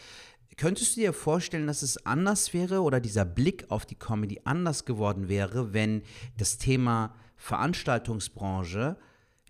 Könntest 0.57 0.97
du 0.97 1.01
dir 1.01 1.13
vorstellen, 1.13 1.67
dass 1.67 1.83
es 1.83 2.07
anders 2.07 2.55
wäre 2.55 2.81
oder 2.81 2.99
dieser 2.99 3.27
Blick 3.27 3.67
auf 3.69 3.85
die 3.85 3.95
Comedy 3.95 4.41
anders 4.45 4.87
geworden 4.87 5.29
wäre, 5.29 5.75
wenn 5.75 6.03
das 6.39 6.57
Thema 6.57 7.15
Veranstaltungsbranche 7.37 8.97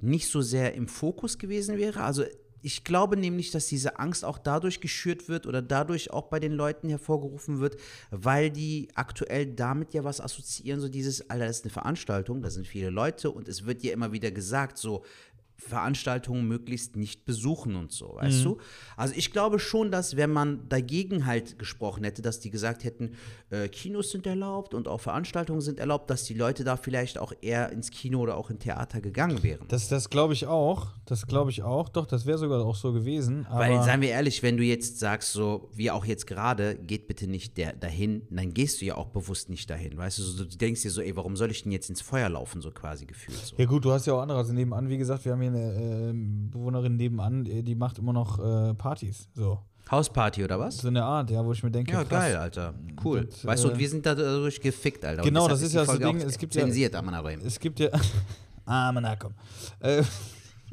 nicht 0.00 0.28
so 0.28 0.42
sehr 0.42 0.74
im 0.74 0.88
Fokus 0.88 1.38
gewesen 1.38 1.78
wäre? 1.78 2.02
Also 2.02 2.24
ich 2.62 2.84
glaube 2.84 3.16
nämlich, 3.16 3.50
dass 3.50 3.66
diese 3.66 3.98
Angst 3.98 4.24
auch 4.24 4.38
dadurch 4.38 4.80
geschürt 4.80 5.28
wird 5.28 5.46
oder 5.46 5.62
dadurch 5.62 6.10
auch 6.10 6.28
bei 6.28 6.40
den 6.40 6.52
Leuten 6.52 6.88
hervorgerufen 6.88 7.60
wird, 7.60 7.76
weil 8.10 8.50
die 8.50 8.88
aktuell 8.94 9.46
damit 9.46 9.94
ja 9.94 10.04
was 10.04 10.20
assoziieren, 10.20 10.80
so 10.80 10.88
dieses, 10.88 11.30
Alter, 11.30 11.46
das 11.46 11.58
ist 11.58 11.64
eine 11.64 11.72
Veranstaltung, 11.72 12.42
da 12.42 12.50
sind 12.50 12.66
viele 12.66 12.90
Leute 12.90 13.30
und 13.30 13.48
es 13.48 13.66
wird 13.66 13.82
ja 13.82 13.92
immer 13.92 14.12
wieder 14.12 14.30
gesagt, 14.30 14.78
so, 14.78 15.04
Veranstaltungen 15.58 16.46
möglichst 16.46 16.96
nicht 16.96 17.24
besuchen 17.24 17.74
und 17.74 17.90
so, 17.90 18.14
weißt 18.14 18.40
mhm. 18.40 18.44
du? 18.44 18.58
Also 18.96 19.14
ich 19.16 19.32
glaube 19.32 19.58
schon, 19.58 19.90
dass 19.90 20.16
wenn 20.16 20.32
man 20.32 20.68
dagegen 20.68 21.26
halt 21.26 21.58
gesprochen 21.58 22.04
hätte, 22.04 22.22
dass 22.22 22.38
die 22.38 22.50
gesagt 22.50 22.84
hätten, 22.84 23.14
äh, 23.50 23.68
Kinos 23.68 24.10
sind 24.10 24.26
erlaubt 24.26 24.72
und 24.72 24.86
auch 24.86 25.00
Veranstaltungen 25.00 25.60
sind 25.60 25.80
erlaubt, 25.80 26.10
dass 26.10 26.24
die 26.24 26.34
Leute 26.34 26.62
da 26.62 26.76
vielleicht 26.76 27.18
auch 27.18 27.32
eher 27.40 27.72
ins 27.72 27.90
Kino 27.90 28.20
oder 28.20 28.36
auch 28.36 28.50
in 28.50 28.60
Theater 28.60 29.00
gegangen 29.00 29.42
wären. 29.42 29.66
Das, 29.68 29.88
das 29.88 30.10
glaube 30.10 30.32
ich 30.32 30.46
auch. 30.46 30.88
Das 31.06 31.26
glaube 31.26 31.50
ich 31.50 31.62
auch. 31.62 31.88
Doch, 31.88 32.06
das 32.06 32.24
wäre 32.24 32.38
sogar 32.38 32.64
auch 32.64 32.76
so 32.76 32.92
gewesen. 32.92 33.46
Weil, 33.50 33.82
seien 33.82 34.00
wir 34.00 34.10
ehrlich, 34.10 34.42
wenn 34.42 34.56
du 34.56 34.62
jetzt 34.62 34.98
sagst, 34.98 35.32
so 35.32 35.70
wie 35.74 35.90
auch 35.90 36.04
jetzt 36.04 36.26
gerade, 36.26 36.76
geht 36.76 37.08
bitte 37.08 37.26
nicht 37.26 37.56
der, 37.56 37.72
dahin, 37.72 38.22
dann 38.30 38.54
gehst 38.54 38.80
du 38.80 38.84
ja 38.84 38.96
auch 38.96 39.08
bewusst 39.08 39.48
nicht 39.48 39.68
dahin, 39.70 39.96
weißt 39.96 40.18
du? 40.18 40.22
So, 40.22 40.44
du 40.44 40.56
denkst 40.56 40.82
dir 40.82 40.90
so, 40.90 41.00
ey, 41.00 41.16
warum 41.16 41.36
soll 41.36 41.50
ich 41.50 41.62
denn 41.62 41.72
jetzt 41.72 41.88
ins 41.88 42.00
Feuer 42.00 42.28
laufen, 42.28 42.60
so 42.60 42.70
quasi 42.70 43.06
gefühlt. 43.06 43.38
So. 43.38 43.56
Ja 43.56 43.64
gut, 43.64 43.84
du 43.84 43.92
hast 43.92 44.06
ja 44.06 44.14
auch 44.14 44.20
andere, 44.20 44.38
also 44.38 44.52
nebenan, 44.52 44.88
wie 44.88 44.98
gesagt, 44.98 45.24
wir 45.24 45.32
haben 45.32 45.40
hier 45.40 45.47
eine 45.48 46.10
äh, 46.10 46.12
Bewohnerin 46.50 46.96
nebenan, 46.96 47.46
äh, 47.46 47.62
die 47.62 47.74
macht 47.74 47.98
immer 47.98 48.12
noch 48.12 48.38
äh, 48.38 48.74
Partys. 48.74 49.28
So. 49.34 49.58
Hausparty 49.90 50.44
oder 50.44 50.60
was? 50.60 50.78
So 50.78 50.88
eine 50.88 51.02
Art, 51.02 51.30
ja, 51.30 51.44
wo 51.44 51.52
ich 51.52 51.62
mir 51.62 51.70
denke. 51.70 51.92
Ja, 51.92 52.04
krass, 52.04 52.10
geil, 52.10 52.36
Alter. 52.36 52.74
Cool. 53.02 53.24
Das, 53.24 53.44
weißt 53.44 53.64
du, 53.64 53.70
äh, 53.70 53.78
wir 53.78 53.88
sind 53.88 54.04
dadurch 54.04 54.60
gefickt, 54.60 55.04
Alter. 55.04 55.22
Genau, 55.22 55.48
das, 55.48 55.62
ist 55.62 55.72
ja 55.72 55.84
das 55.84 55.98
Ding. 55.98 56.20
Es 56.20 56.36
gibt 56.36 56.52
zensiert, 56.52 56.92
ja. 56.92 57.02
Zensiert, 57.02 57.42
Es 57.44 57.58
gibt 57.58 57.80
ja. 57.80 57.88
ah, 58.66 58.92
man, 58.92 59.16
komm. 59.18 59.32
Äh, 59.80 60.02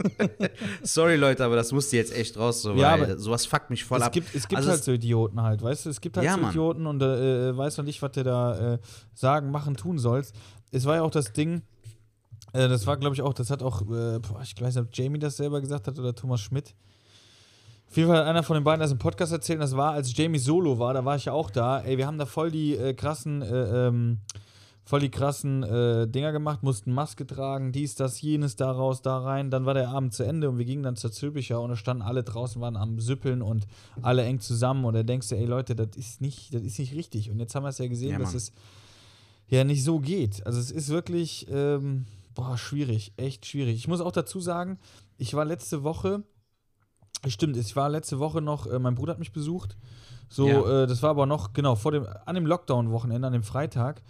Sorry, 0.83 1.15
Leute, 1.15 1.45
aber 1.45 1.55
das 1.55 1.71
musste 1.71 1.95
jetzt 1.95 2.13
echt 2.13 2.37
raus, 2.37 2.61
so, 2.61 2.73
ja, 2.73 2.99
weil 2.99 3.17
sowas 3.17 3.45
fuckt 3.45 3.69
mich 3.69 3.83
voll 3.83 3.99
es 3.99 4.03
ab. 4.05 4.11
Gibt, 4.11 4.33
es 4.35 4.47
gibt 4.47 4.57
also 4.57 4.71
halt 4.71 4.83
so 4.83 4.91
Idioten 4.91 5.41
halt, 5.41 5.61
weißt 5.61 5.85
du? 5.85 5.89
Es 5.89 6.01
gibt 6.01 6.17
halt 6.17 6.25
ja, 6.25 6.35
so 6.35 6.49
Idioten 6.49 6.85
und 6.85 7.01
äh, 7.01 7.55
weiß 7.55 7.77
noch 7.77 7.85
nicht, 7.85 8.01
was 8.01 8.11
du 8.11 8.23
da 8.23 8.73
äh, 8.73 8.79
sagen, 9.13 9.51
machen, 9.51 9.75
tun 9.75 9.97
sollst. 9.97 10.35
Es 10.71 10.85
war 10.85 10.95
ja 10.95 11.01
auch 11.01 11.11
das 11.11 11.31
Ding, 11.33 11.61
äh, 12.55 12.69
das 12.69 12.87
war, 12.87 12.97
glaube 12.97 13.15
ich, 13.15 13.21
auch, 13.21 13.33
das 13.33 13.49
hat 13.49 13.61
auch, 13.61 13.81
äh, 13.81 14.19
boah, 14.19 14.41
ich 14.41 14.59
weiß 14.59 14.75
nicht, 14.75 14.83
ob 14.83 14.89
Jamie 14.93 15.19
das 15.19 15.37
selber 15.37 15.61
gesagt 15.61 15.87
hat 15.87 15.99
oder 15.99 16.15
Thomas 16.15 16.41
Schmidt. 16.41 16.73
Auf 17.89 17.97
jeden 17.97 18.09
Fall 18.09 18.19
hat 18.19 18.25
einer 18.25 18.43
von 18.43 18.55
den 18.55 18.63
beiden 18.63 18.79
das 18.79 18.91
im 18.91 18.97
Podcast 18.97 19.31
erzählt, 19.31 19.61
das 19.61 19.75
war, 19.75 19.91
als 19.93 20.15
Jamie 20.15 20.39
solo 20.39 20.79
war, 20.79 20.93
da 20.93 21.05
war 21.05 21.15
ich 21.15 21.25
ja 21.25 21.33
auch 21.33 21.51
da. 21.51 21.79
Ey, 21.81 21.97
wir 21.97 22.07
haben 22.07 22.17
da 22.17 22.25
voll 22.25 22.51
die 22.51 22.75
äh, 22.75 22.93
krassen, 22.93 23.41
äh, 23.41 23.87
ähm, 23.87 24.19
voll 24.83 25.01
die 25.01 25.09
krassen 25.09 25.63
äh, 25.63 26.07
Dinger 26.07 26.31
gemacht, 26.31 26.63
mussten 26.63 26.93
Maske 26.93 27.27
tragen, 27.27 27.71
dies, 27.71 27.95
das, 27.95 28.21
jenes, 28.21 28.55
da 28.55 28.71
raus, 28.71 29.01
da 29.01 29.19
rein. 29.19 29.49
Dann 29.51 29.65
war 29.65 29.73
der 29.73 29.89
Abend 29.89 30.13
zu 30.13 30.23
Ende 30.23 30.49
und 30.49 30.57
wir 30.57 30.65
gingen 30.65 30.83
dann 30.83 30.95
zur 30.95 31.11
Zülpicher 31.11 31.61
und 31.61 31.69
da 31.69 31.75
standen 31.75 32.03
alle 32.03 32.23
draußen, 32.23 32.61
waren 32.61 32.75
am 32.75 32.99
Süppeln 32.99 33.41
und 33.41 33.67
alle 34.01 34.23
eng 34.23 34.39
zusammen. 34.39 34.85
Und 34.85 34.93
da 34.93 35.03
denkst 35.03 35.29
du, 35.29 35.35
ey 35.35 35.45
Leute, 35.45 35.75
das 35.75 35.95
ist 35.95 36.21
nicht, 36.21 36.53
das 36.53 36.63
ist 36.63 36.79
nicht 36.79 36.93
richtig. 36.93 37.29
Und 37.31 37.39
jetzt 37.39 37.53
haben 37.55 37.63
wir 37.63 37.69
es 37.69 37.77
ja 37.77 37.87
gesehen, 37.87 38.11
ja, 38.11 38.19
dass 38.19 38.33
es 38.33 38.51
ja 39.47 39.63
nicht 39.63 39.83
so 39.83 39.99
geht. 39.99 40.45
Also 40.45 40.59
es 40.59 40.71
ist 40.71 40.89
wirklich. 40.89 41.47
Ähm, 41.49 42.05
Boah, 42.35 42.57
schwierig, 42.57 43.13
echt 43.17 43.45
schwierig. 43.45 43.75
Ich 43.75 43.87
muss 43.87 44.01
auch 44.01 44.11
dazu 44.11 44.39
sagen, 44.39 44.77
ich 45.17 45.33
war 45.33 45.45
letzte 45.45 45.83
Woche, 45.83 46.23
stimmt, 47.27 47.57
ich 47.57 47.75
war 47.75 47.89
letzte 47.89 48.19
Woche 48.19 48.41
noch, 48.41 48.67
äh, 48.67 48.77
mein 48.77 48.95
Bruder 48.95 49.13
hat 49.13 49.19
mich 49.19 49.31
besucht. 49.31 49.77
So, 50.29 50.47
ja. 50.47 50.83
äh, 50.83 50.87
das 50.87 51.01
war 51.01 51.11
aber 51.11 51.25
noch, 51.25 51.53
genau, 51.53 51.75
vor 51.75 51.91
dem, 51.91 52.05
an 52.25 52.35
dem 52.35 52.45
Lockdown-Wochenende, 52.45 53.27
an 53.27 53.33
dem 53.33 53.43
Freitag. 53.43 54.01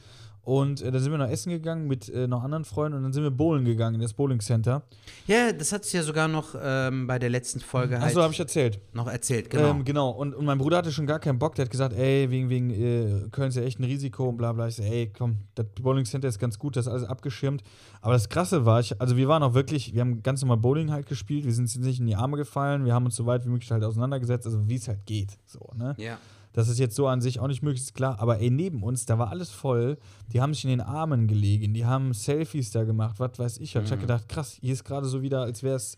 Und 0.45 0.83
äh, 0.83 0.91
dann 0.91 1.01
sind 1.01 1.11
wir 1.11 1.17
noch 1.17 1.27
essen 1.27 1.49
gegangen 1.49 1.87
mit 1.87 2.07
äh, 2.07 2.27
noch 2.27 2.43
anderen 2.43 2.65
Freunden 2.65 2.97
und 2.97 3.03
dann 3.03 3.13
sind 3.13 3.23
wir 3.23 3.31
bowlen 3.31 3.65
gegangen 3.65 3.95
in 3.95 4.01
das 4.01 4.13
Bowling 4.13 4.39
Center. 4.39 4.83
Ja, 5.25 5.51
das 5.51 5.71
hat 5.71 5.85
es 5.85 5.91
ja 5.91 6.03
sogar 6.03 6.27
noch 6.27 6.53
ähm, 6.61 7.07
bei 7.07 7.17
der 7.17 7.31
letzten 7.31 7.59
Folge 7.59 7.95
halt. 7.99 8.09
Achso, 8.09 8.21
habe 8.21 8.31
ich 8.31 8.39
erzählt. 8.39 8.79
Noch 8.93 9.07
erzählt, 9.07 9.49
genau. 9.49 9.71
Ähm, 9.71 9.83
genau. 9.83 10.11
Und, 10.11 10.35
und 10.35 10.45
mein 10.45 10.59
Bruder 10.59 10.77
hatte 10.77 10.91
schon 10.91 11.07
gar 11.07 11.17
keinen 11.17 11.39
Bock. 11.39 11.55
Der 11.55 11.65
hat 11.65 11.71
gesagt, 11.71 11.95
ey, 11.95 12.29
wegen, 12.29 12.49
wegen 12.49 12.69
äh, 12.69 13.27
Köln 13.31 13.49
ist 13.49 13.55
ja 13.55 13.63
echt 13.63 13.79
ein 13.79 13.85
Risiko 13.85 14.29
und 14.29 14.37
bla 14.37 14.53
bla. 14.53 14.67
Ich 14.67 14.75
so, 14.75 14.83
ey, 14.83 15.11
komm, 15.17 15.39
das 15.55 15.65
Bowling 15.81 16.05
Center 16.05 16.27
ist 16.27 16.37
ganz 16.37 16.59
gut, 16.59 16.75
das 16.75 16.85
ist 16.85 16.91
alles 16.91 17.05
abgeschirmt. 17.05 17.63
Aber 18.01 18.13
das 18.13 18.29
Krasse 18.29 18.67
war, 18.67 18.79
ich, 18.79 19.01
also 19.01 19.17
wir 19.17 19.27
waren 19.27 19.41
auch 19.41 19.55
wirklich, 19.55 19.95
wir 19.95 20.01
haben 20.01 20.21
ganz 20.21 20.41
normal 20.41 20.57
Bowling 20.57 20.91
halt 20.91 21.07
gespielt. 21.07 21.45
Wir 21.45 21.53
sind 21.53 21.73
jetzt 21.73 21.83
nicht 21.83 21.99
in 21.99 22.05
die 22.05 22.15
Arme 22.15 22.37
gefallen. 22.37 22.85
Wir 22.85 22.93
haben 22.93 23.05
uns 23.05 23.15
so 23.15 23.25
weit 23.25 23.45
wie 23.45 23.49
möglich 23.49 23.71
halt 23.71 23.83
auseinandergesetzt, 23.83 24.45
also 24.45 24.69
wie 24.69 24.75
es 24.75 24.87
halt 24.87 25.07
geht. 25.07 25.39
So, 25.47 25.71
ne? 25.75 25.95
Ja. 25.97 26.19
Das 26.55 26.69
ist 26.69 26.79
jetzt 26.79 26.95
so 26.95 27.05
an 27.07 27.19
sich 27.19 27.41
auch 27.41 27.49
nicht 27.49 27.63
möglich, 27.63 27.81
ist 27.81 27.95
klar. 27.95 28.17
Aber 28.19 28.39
ey, 28.39 28.49
neben 28.49 28.81
uns, 28.81 29.05
da 29.05 29.19
war 29.19 29.29
alles 29.29 29.49
voll. 29.49 29.97
Die 30.31 30.39
haben 30.39 30.53
sich 30.53 30.63
in 30.63 30.69
den 30.69 30.79
Armen 30.79 31.27
gelegen, 31.27 31.73
die 31.73 31.85
haben 31.85 32.13
Selfies 32.13 32.71
da 32.71 32.85
gemacht, 32.85 33.19
was 33.19 33.37
weiß 33.37 33.57
ich. 33.57 33.75
Mhm. 33.75 33.81
Ich 33.81 33.91
habe 33.91 33.99
gedacht, 33.99 34.29
krass, 34.29 34.57
hier 34.61 34.71
ist 34.71 34.85
gerade 34.85 35.05
so 35.05 35.21
wieder, 35.21 35.41
als 35.41 35.63
wäre 35.63 35.75
es. 35.75 35.97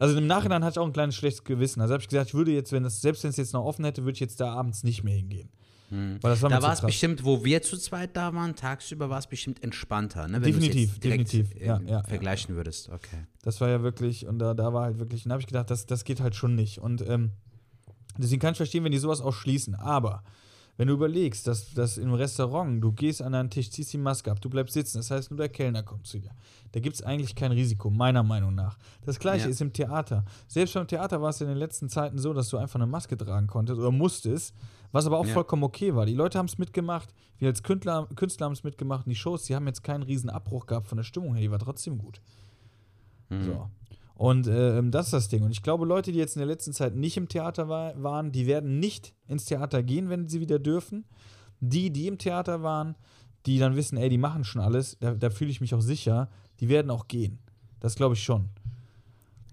Also 0.00 0.18
im 0.18 0.26
Nachhinein 0.26 0.64
hatte 0.64 0.72
ich 0.72 0.78
auch 0.80 0.86
ein 0.86 0.92
kleines 0.92 1.14
schlechtes 1.14 1.44
Gewissen. 1.44 1.80
Also 1.80 1.94
habe 1.94 2.02
ich 2.02 2.08
gesagt, 2.08 2.30
ich 2.30 2.34
würde 2.34 2.50
jetzt, 2.50 2.72
wenn 2.72 2.82
das, 2.82 3.00
selbst 3.00 3.22
wenn 3.22 3.30
es 3.30 3.36
jetzt 3.36 3.52
noch 3.52 3.64
offen 3.64 3.84
hätte, 3.84 4.02
würde 4.02 4.14
ich 4.14 4.20
jetzt 4.20 4.40
da 4.40 4.52
abends 4.52 4.82
nicht 4.82 5.04
mehr 5.04 5.14
hingehen. 5.14 5.50
Mhm. 5.90 6.20
War 6.20 6.34
da 6.34 6.62
war 6.62 6.72
es 6.72 6.80
bestimmt, 6.80 7.22
wo 7.22 7.44
wir 7.44 7.62
zu 7.62 7.76
zweit 7.76 8.16
da 8.16 8.34
waren, 8.34 8.56
tagsüber 8.56 9.08
war 9.08 9.20
es 9.20 9.28
bestimmt 9.28 9.62
entspannter, 9.62 10.26
ne? 10.26 10.42
Wenn 10.42 10.52
definitiv, 10.52 10.98
definitiv. 10.98 11.54
Ja, 11.54 11.80
ja, 11.86 12.02
vergleichen 12.02 12.54
ja. 12.54 12.56
würdest, 12.56 12.88
okay. 12.88 13.26
Das 13.42 13.60
war 13.60 13.68
ja 13.68 13.84
wirklich, 13.84 14.26
und 14.26 14.40
da, 14.40 14.54
da 14.54 14.72
war 14.72 14.84
halt 14.84 14.98
wirklich, 14.98 15.22
dann 15.22 15.32
habe 15.32 15.42
ich 15.42 15.46
gedacht, 15.46 15.70
das, 15.70 15.86
das 15.86 16.02
geht 16.04 16.20
halt 16.20 16.34
schon 16.34 16.56
nicht. 16.56 16.78
Und 16.78 17.06
ähm, 17.06 17.30
Deswegen 18.18 18.40
kann 18.40 18.52
ich 18.52 18.58
verstehen, 18.58 18.84
wenn 18.84 18.92
die 18.92 18.98
sowas 18.98 19.20
auch 19.20 19.32
schließen. 19.32 19.74
Aber 19.74 20.22
wenn 20.78 20.88
du 20.88 20.94
überlegst, 20.94 21.46
dass, 21.46 21.74
dass 21.74 21.98
im 21.98 22.14
Restaurant, 22.14 22.82
du 22.82 22.92
gehst 22.92 23.20
an 23.20 23.34
einen 23.34 23.50
Tisch, 23.50 23.70
ziehst 23.70 23.92
die 23.92 23.98
Maske 23.98 24.30
ab, 24.30 24.40
du 24.40 24.48
bleibst 24.48 24.72
sitzen, 24.72 24.98
das 24.98 25.10
heißt 25.10 25.30
nur 25.30 25.36
der 25.36 25.50
Kellner 25.50 25.82
kommt 25.82 26.06
zu 26.06 26.18
dir. 26.18 26.30
Da 26.72 26.80
gibt 26.80 26.96
es 26.96 27.02
eigentlich 27.02 27.34
kein 27.34 27.52
Risiko, 27.52 27.90
meiner 27.90 28.22
Meinung 28.22 28.54
nach. 28.54 28.78
Das 29.04 29.18
gleiche 29.18 29.44
ja. 29.44 29.50
ist 29.50 29.60
im 29.60 29.72
Theater. 29.72 30.24
Selbst 30.48 30.72
beim 30.72 30.88
Theater 30.88 31.20
war 31.20 31.28
es 31.28 31.40
in 31.42 31.48
den 31.48 31.58
letzten 31.58 31.90
Zeiten 31.90 32.18
so, 32.18 32.32
dass 32.32 32.48
du 32.48 32.56
einfach 32.56 32.76
eine 32.76 32.86
Maske 32.86 33.18
tragen 33.18 33.46
konntest 33.46 33.78
oder 33.78 33.90
musstest, 33.90 34.54
was 34.92 35.06
aber 35.06 35.18
auch 35.18 35.26
ja. 35.26 35.34
vollkommen 35.34 35.62
okay 35.62 35.94
war. 35.94 36.06
Die 36.06 36.14
Leute 36.14 36.38
haben 36.38 36.46
es 36.46 36.56
mitgemacht, 36.56 37.12
wir 37.38 37.48
als 37.48 37.62
Künstler, 37.62 38.08
Künstler 38.16 38.46
haben 38.46 38.52
es 38.52 38.64
mitgemacht 38.64 39.06
und 39.06 39.10
die 39.10 39.16
Shows, 39.16 39.44
die 39.44 39.54
haben 39.54 39.66
jetzt 39.66 39.84
keinen 39.84 40.02
riesen 40.02 40.30
Abbruch 40.30 40.64
gehabt 40.66 40.88
von 40.88 40.96
der 40.96 41.04
Stimmung 41.04 41.34
her, 41.34 41.42
die 41.42 41.50
war 41.50 41.58
trotzdem 41.58 41.98
gut. 41.98 42.22
Mhm. 43.28 43.44
So. 43.44 43.70
Und 44.22 44.46
äh, 44.46 44.80
das 44.84 45.06
ist 45.06 45.12
das 45.14 45.28
Ding. 45.28 45.42
Und 45.42 45.50
ich 45.50 45.64
glaube, 45.64 45.84
Leute, 45.84 46.12
die 46.12 46.18
jetzt 46.20 46.36
in 46.36 46.38
der 46.38 46.46
letzten 46.46 46.72
Zeit 46.72 46.94
nicht 46.94 47.16
im 47.16 47.28
Theater 47.28 47.68
war, 47.68 48.00
waren, 48.00 48.30
die 48.30 48.46
werden 48.46 48.78
nicht 48.78 49.14
ins 49.26 49.46
Theater 49.46 49.82
gehen, 49.82 50.10
wenn 50.10 50.28
sie 50.28 50.38
wieder 50.38 50.60
dürfen. 50.60 51.06
Die, 51.58 51.90
die 51.90 52.06
im 52.06 52.18
Theater 52.18 52.62
waren, 52.62 52.94
die 53.46 53.58
dann 53.58 53.74
wissen, 53.74 53.98
ey, 53.98 54.08
die 54.08 54.18
machen 54.18 54.44
schon 54.44 54.62
alles, 54.62 54.96
da, 55.00 55.14
da 55.14 55.28
fühle 55.30 55.50
ich 55.50 55.60
mich 55.60 55.74
auch 55.74 55.80
sicher, 55.80 56.30
die 56.60 56.68
werden 56.68 56.92
auch 56.92 57.08
gehen. 57.08 57.40
Das 57.80 57.96
glaube 57.96 58.14
ich 58.14 58.22
schon. 58.22 58.48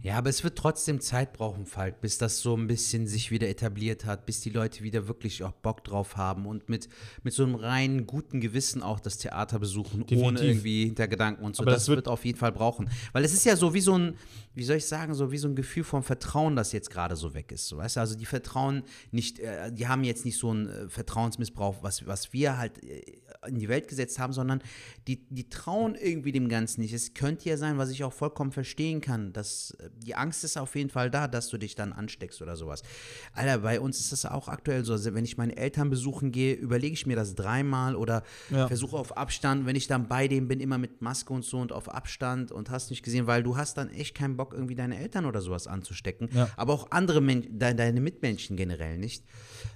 Ja, 0.01 0.17
aber 0.17 0.29
es 0.29 0.45
wird 0.45 0.57
trotzdem 0.57 1.01
Zeit 1.01 1.33
brauchen, 1.33 1.65
Falk, 1.65 1.99
bis 1.99 2.17
das 2.17 2.39
so 2.39 2.55
ein 2.55 2.67
bisschen 2.67 3.05
sich 3.05 3.31
wieder 3.31 3.49
etabliert 3.49 4.05
hat, 4.05 4.25
bis 4.25 4.39
die 4.39 4.49
Leute 4.49 4.81
wieder 4.81 5.09
wirklich 5.09 5.43
auch 5.43 5.51
Bock 5.51 5.83
drauf 5.83 6.15
haben 6.15 6.45
und 6.45 6.69
mit, 6.69 6.87
mit 7.23 7.33
so 7.33 7.43
einem 7.43 7.55
reinen 7.55 8.07
guten 8.07 8.39
Gewissen 8.39 8.81
auch 8.81 9.01
das 9.01 9.17
Theater 9.17 9.59
besuchen, 9.59 10.05
Definitiv. 10.05 10.25
ohne 10.25 10.41
irgendwie 10.41 10.85
Hintergedanken 10.85 11.43
und 11.43 11.57
so. 11.57 11.63
Aber 11.63 11.71
das, 11.71 11.81
das 11.81 11.89
wird, 11.89 11.97
wird 11.97 12.07
auf 12.07 12.23
jeden 12.23 12.37
Fall 12.37 12.53
brauchen. 12.53 12.89
Weil 13.11 13.25
es 13.25 13.33
ist 13.33 13.45
ja 13.45 13.57
so 13.57 13.73
wie 13.73 13.81
so 13.81 13.97
ein, 13.97 14.15
wie 14.55 14.63
soll 14.63 14.77
ich 14.77 14.85
sagen, 14.85 15.13
so 15.13 15.33
wie 15.33 15.37
so 15.37 15.49
ein 15.49 15.55
Gefühl 15.55 15.83
vom 15.83 16.01
Vertrauen, 16.01 16.55
das 16.55 16.71
jetzt 16.71 16.89
gerade 16.89 17.17
so 17.17 17.33
weg 17.33 17.51
ist. 17.51 17.67
So, 17.67 17.77
weißt 17.77 17.97
du, 17.97 17.99
also 17.99 18.15
die 18.15 18.25
vertrauen 18.25 18.83
nicht, 19.11 19.39
äh, 19.39 19.69
die 19.69 19.89
haben 19.89 20.05
jetzt 20.05 20.23
nicht 20.23 20.37
so 20.37 20.51
einen 20.51 20.69
äh, 20.69 20.89
Vertrauensmissbrauch, 20.89 21.83
was, 21.83 22.07
was 22.07 22.31
wir 22.31 22.57
halt 22.57 22.81
äh, 22.85 23.01
in 23.47 23.57
die 23.57 23.69
Welt 23.69 23.87
gesetzt 23.87 24.19
haben, 24.19 24.33
sondern 24.33 24.61
die, 25.07 25.25
die 25.29 25.49
trauen 25.49 25.95
irgendwie 25.95 26.31
dem 26.31 26.49
Ganzen 26.49 26.81
nicht. 26.81 26.93
Es 26.93 27.13
könnte 27.13 27.47
ja 27.47 27.57
sein, 27.57 27.77
was 27.77 27.89
ich 27.89 28.03
auch 28.03 28.11
vollkommen 28.11 28.51
verstehen 28.51 28.99
kann, 28.99 29.31
dass 29.31 29.71
äh, 29.79 29.89
die 29.97 30.15
Angst 30.15 30.43
ist 30.43 30.57
auf 30.57 30.75
jeden 30.75 30.89
Fall 30.89 31.09
da, 31.09 31.27
dass 31.27 31.47
du 31.47 31.57
dich 31.57 31.75
dann 31.75 31.93
ansteckst 31.93 32.41
oder 32.41 32.55
sowas. 32.55 32.83
Alter, 33.33 33.59
bei 33.59 33.79
uns 33.79 33.99
ist 33.99 34.11
das 34.11 34.25
auch 34.25 34.49
aktuell 34.49 34.83
so. 34.83 34.93
Also 34.93 35.13
wenn 35.13 35.23
ich 35.23 35.37
meine 35.37 35.55
Eltern 35.55 35.89
besuchen 35.89 36.31
gehe, 36.31 36.53
überlege 36.53 36.93
ich 36.93 37.05
mir 37.05 37.15
das 37.15 37.35
dreimal 37.35 37.95
oder 37.95 38.23
ja. 38.49 38.67
versuche 38.67 38.97
auf 38.97 39.15
Abstand, 39.15 39.65
wenn 39.65 39.75
ich 39.75 39.87
dann 39.87 40.07
bei 40.07 40.27
dem 40.27 40.47
bin, 40.47 40.59
immer 40.59 40.77
mit 40.77 41.01
Maske 41.01 41.31
und 41.31 41.45
so 41.45 41.59
und 41.59 41.71
auf 41.71 41.87
Abstand 41.89 42.51
und 42.51 42.69
hast 42.69 42.89
nicht 42.89 43.03
gesehen, 43.03 43.25
weil 43.25 43.41
du 43.41 43.55
hast 43.55 43.77
dann 43.77 43.89
echt 43.89 44.15
keinen 44.15 44.35
Bock, 44.35 44.53
irgendwie 44.53 44.75
deine 44.75 44.99
Eltern 44.99 45.25
oder 45.25 45.41
sowas 45.41 45.67
anzustecken. 45.67 46.29
Ja. 46.33 46.49
Aber 46.57 46.73
auch 46.73 46.91
andere 46.91 47.21
Men 47.21 47.57
de 47.57 47.73
deine 47.73 48.01
Mitmenschen 48.01 48.57
generell 48.57 48.97
nicht. 48.97 49.23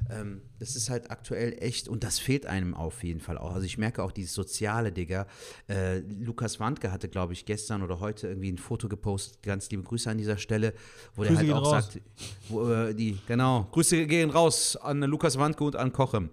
Ähm, 0.09 0.41
das 0.59 0.75
ist 0.75 0.89
halt 0.89 1.11
aktuell 1.11 1.57
echt 1.59 1.87
und 1.87 2.03
das 2.03 2.19
fehlt 2.19 2.45
einem 2.45 2.73
auf 2.73 3.03
jeden 3.03 3.19
Fall 3.19 3.37
auch. 3.37 3.53
Also 3.53 3.65
ich 3.65 3.77
merke 3.77 4.03
auch 4.03 4.11
dieses 4.11 4.33
Soziale, 4.33 4.91
Digga. 4.91 5.27
Äh, 5.67 5.99
Lukas 5.99 6.59
Wandke 6.59 6.91
hatte, 6.91 7.09
glaube 7.09 7.33
ich, 7.33 7.45
gestern 7.45 7.83
oder 7.83 7.99
heute 7.99 8.27
irgendwie 8.27 8.51
ein 8.51 8.57
Foto 8.57 8.87
gepostet. 8.87 9.41
Ganz 9.43 9.69
liebe 9.69 9.83
Grüße 9.83 10.09
an 10.09 10.17
dieser 10.17 10.37
Stelle, 10.37 10.73
wo 11.15 11.23
Grüße 11.23 11.45
der 11.45 11.55
halt 11.55 11.63
auch 11.63 11.73
raus. 11.73 11.85
sagt, 11.85 12.01
wo, 12.49 12.69
äh, 12.69 12.93
die, 12.93 13.17
genau, 13.27 13.67
Grüße 13.71 14.05
gehen 14.07 14.29
raus 14.29 14.75
an 14.77 15.01
Lukas 15.01 15.37
Wandke 15.37 15.63
und 15.63 15.75
an 15.75 15.91
Kochem. 15.91 16.29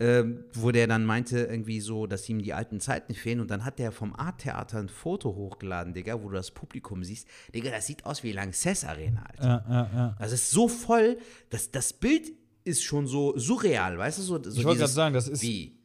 Ähm, 0.00 0.44
wo 0.54 0.72
der 0.72 0.88
dann 0.88 1.04
meinte, 1.04 1.38
irgendwie 1.38 1.80
so, 1.80 2.08
dass 2.08 2.28
ihm 2.28 2.42
die 2.42 2.52
alten 2.52 2.80
Zeiten 2.80 3.14
fehlen. 3.14 3.40
Und 3.40 3.50
dann 3.50 3.64
hat 3.64 3.78
der 3.78 3.92
vom 3.92 4.12
Art-Theater 4.14 4.78
ein 4.78 4.88
Foto 4.88 5.34
hochgeladen, 5.34 5.94
Digga, 5.94 6.20
wo 6.20 6.28
du 6.28 6.34
das 6.34 6.50
Publikum 6.50 7.04
siehst. 7.04 7.28
Digga, 7.54 7.70
das 7.70 7.86
sieht 7.86 8.04
aus 8.04 8.24
wie 8.24 8.32
Lanxess 8.32 8.84
Arena, 8.84 9.22
Alter. 9.22 9.44
Ja, 9.44 9.64
ja, 9.68 9.90
ja. 9.94 10.16
Also 10.18 10.34
es 10.34 10.42
ist 10.42 10.50
so 10.50 10.66
voll, 10.66 11.18
dass 11.50 11.70
das 11.70 11.92
Bild 11.92 12.32
ist 12.64 12.82
schon 12.82 13.06
so 13.06 13.36
surreal, 13.36 13.98
weißt 13.98 14.18
du? 14.18 14.22
So, 14.22 14.42
so 14.42 14.58
Ich 14.58 14.64
wollte 14.64 14.80
gerade 14.80 14.92
sagen, 14.92 15.14
das 15.14 15.28
ist. 15.28 15.42
Wie? 15.42 15.76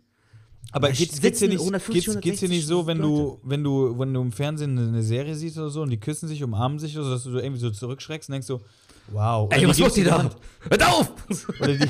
Aber 0.72 0.90
geht's, 0.92 1.20
geht's, 1.20 1.40
dir 1.40 1.48
sitzen 1.48 1.50
nicht, 1.50 1.60
150, 1.60 2.06
geht's, 2.06 2.22
geht's 2.22 2.40
dir 2.42 2.50
nicht 2.50 2.66
so, 2.66 2.86
wenn 2.86 2.98
160 2.98 3.42
du, 3.42 3.50
wenn 3.50 3.64
du, 3.64 4.00
wenn 4.00 4.14
du 4.14 4.22
im 4.22 4.32
Fernsehen 4.32 4.78
eine 4.78 5.02
Serie 5.02 5.36
siehst 5.36 5.58
oder 5.58 5.70
so 5.70 5.82
und 5.82 5.90
die 5.90 6.00
küssen 6.00 6.28
sich, 6.28 6.44
umarmen 6.44 6.78
sich 6.78 6.96
oder 6.96 7.06
so, 7.06 7.12
dass 7.12 7.24
du 7.24 7.32
so 7.32 7.40
irgendwie 7.40 7.60
so 7.60 7.72
zurückschreckst 7.72 8.30
und 8.30 8.34
denkst 8.34 8.48
so, 8.48 8.62
wow. 9.08 9.48
Oder 9.48 9.58
Ey, 9.58 9.68
was 9.68 9.80
macht 9.80 9.96
die 9.96 10.04
dir 10.04 10.10
da? 10.10 10.18
Hand, 10.20 10.38
Hört 10.70 10.84
auf! 10.84 11.12
Oder 11.60 11.76
die, 11.76 11.88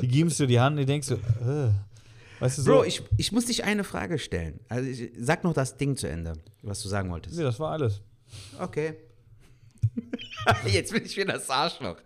die 0.00 0.08
gibst 0.08 0.40
du 0.40 0.46
die 0.46 0.58
Hand 0.58 0.74
und 0.74 0.80
die 0.80 0.86
denkst 0.86 1.08
so, 1.08 1.14
äh. 1.14 1.70
Weißt 2.40 2.58
du 2.58 2.62
so? 2.62 2.72
Bro, 2.72 2.84
ich, 2.84 3.02
ich 3.18 3.30
muss 3.30 3.44
dich 3.44 3.62
eine 3.62 3.84
Frage 3.84 4.18
stellen. 4.18 4.58
Also 4.68 4.88
ich, 4.88 5.12
sag 5.20 5.44
noch 5.44 5.54
das 5.54 5.76
Ding 5.76 5.96
zu 5.96 6.08
Ende, 6.08 6.32
was 6.62 6.82
du 6.82 6.88
sagen 6.88 7.08
wolltest. 7.08 7.36
nee, 7.36 7.44
das 7.44 7.60
war 7.60 7.70
alles. 7.70 8.00
Okay. 8.58 8.96
Jetzt 10.66 10.92
bin 10.92 11.04
ich 11.04 11.16
wieder 11.16 11.34
das 11.34 11.48
Arschloch. 11.50 11.96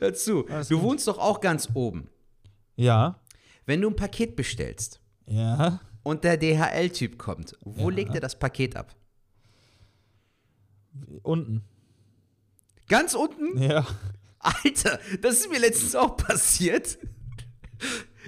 Hör 0.00 0.14
zu. 0.14 0.46
Alles 0.48 0.68
du 0.68 0.76
gut. 0.76 0.84
wohnst 0.84 1.08
doch 1.08 1.18
auch 1.18 1.40
ganz 1.40 1.68
oben. 1.74 2.08
Ja. 2.76 3.20
Wenn 3.66 3.80
du 3.80 3.88
ein 3.90 3.96
Paket 3.96 4.36
bestellst 4.36 5.00
Ja. 5.26 5.80
und 6.02 6.24
der 6.24 6.36
DHL-Typ 6.36 7.18
kommt, 7.18 7.56
wo 7.60 7.90
Ja. 7.90 7.96
legt 7.96 8.14
er 8.14 8.20
das 8.20 8.38
Paket 8.38 8.76
ab? 8.76 8.94
Unten. 11.22 11.62
Ganz 12.88 13.14
unten? 13.14 13.60
Ja. 13.62 13.86
Alter, 14.38 14.98
das 15.20 15.40
ist 15.40 15.50
mir 15.50 15.58
letztens 15.58 15.94
auch 15.94 16.16
passiert. 16.16 16.98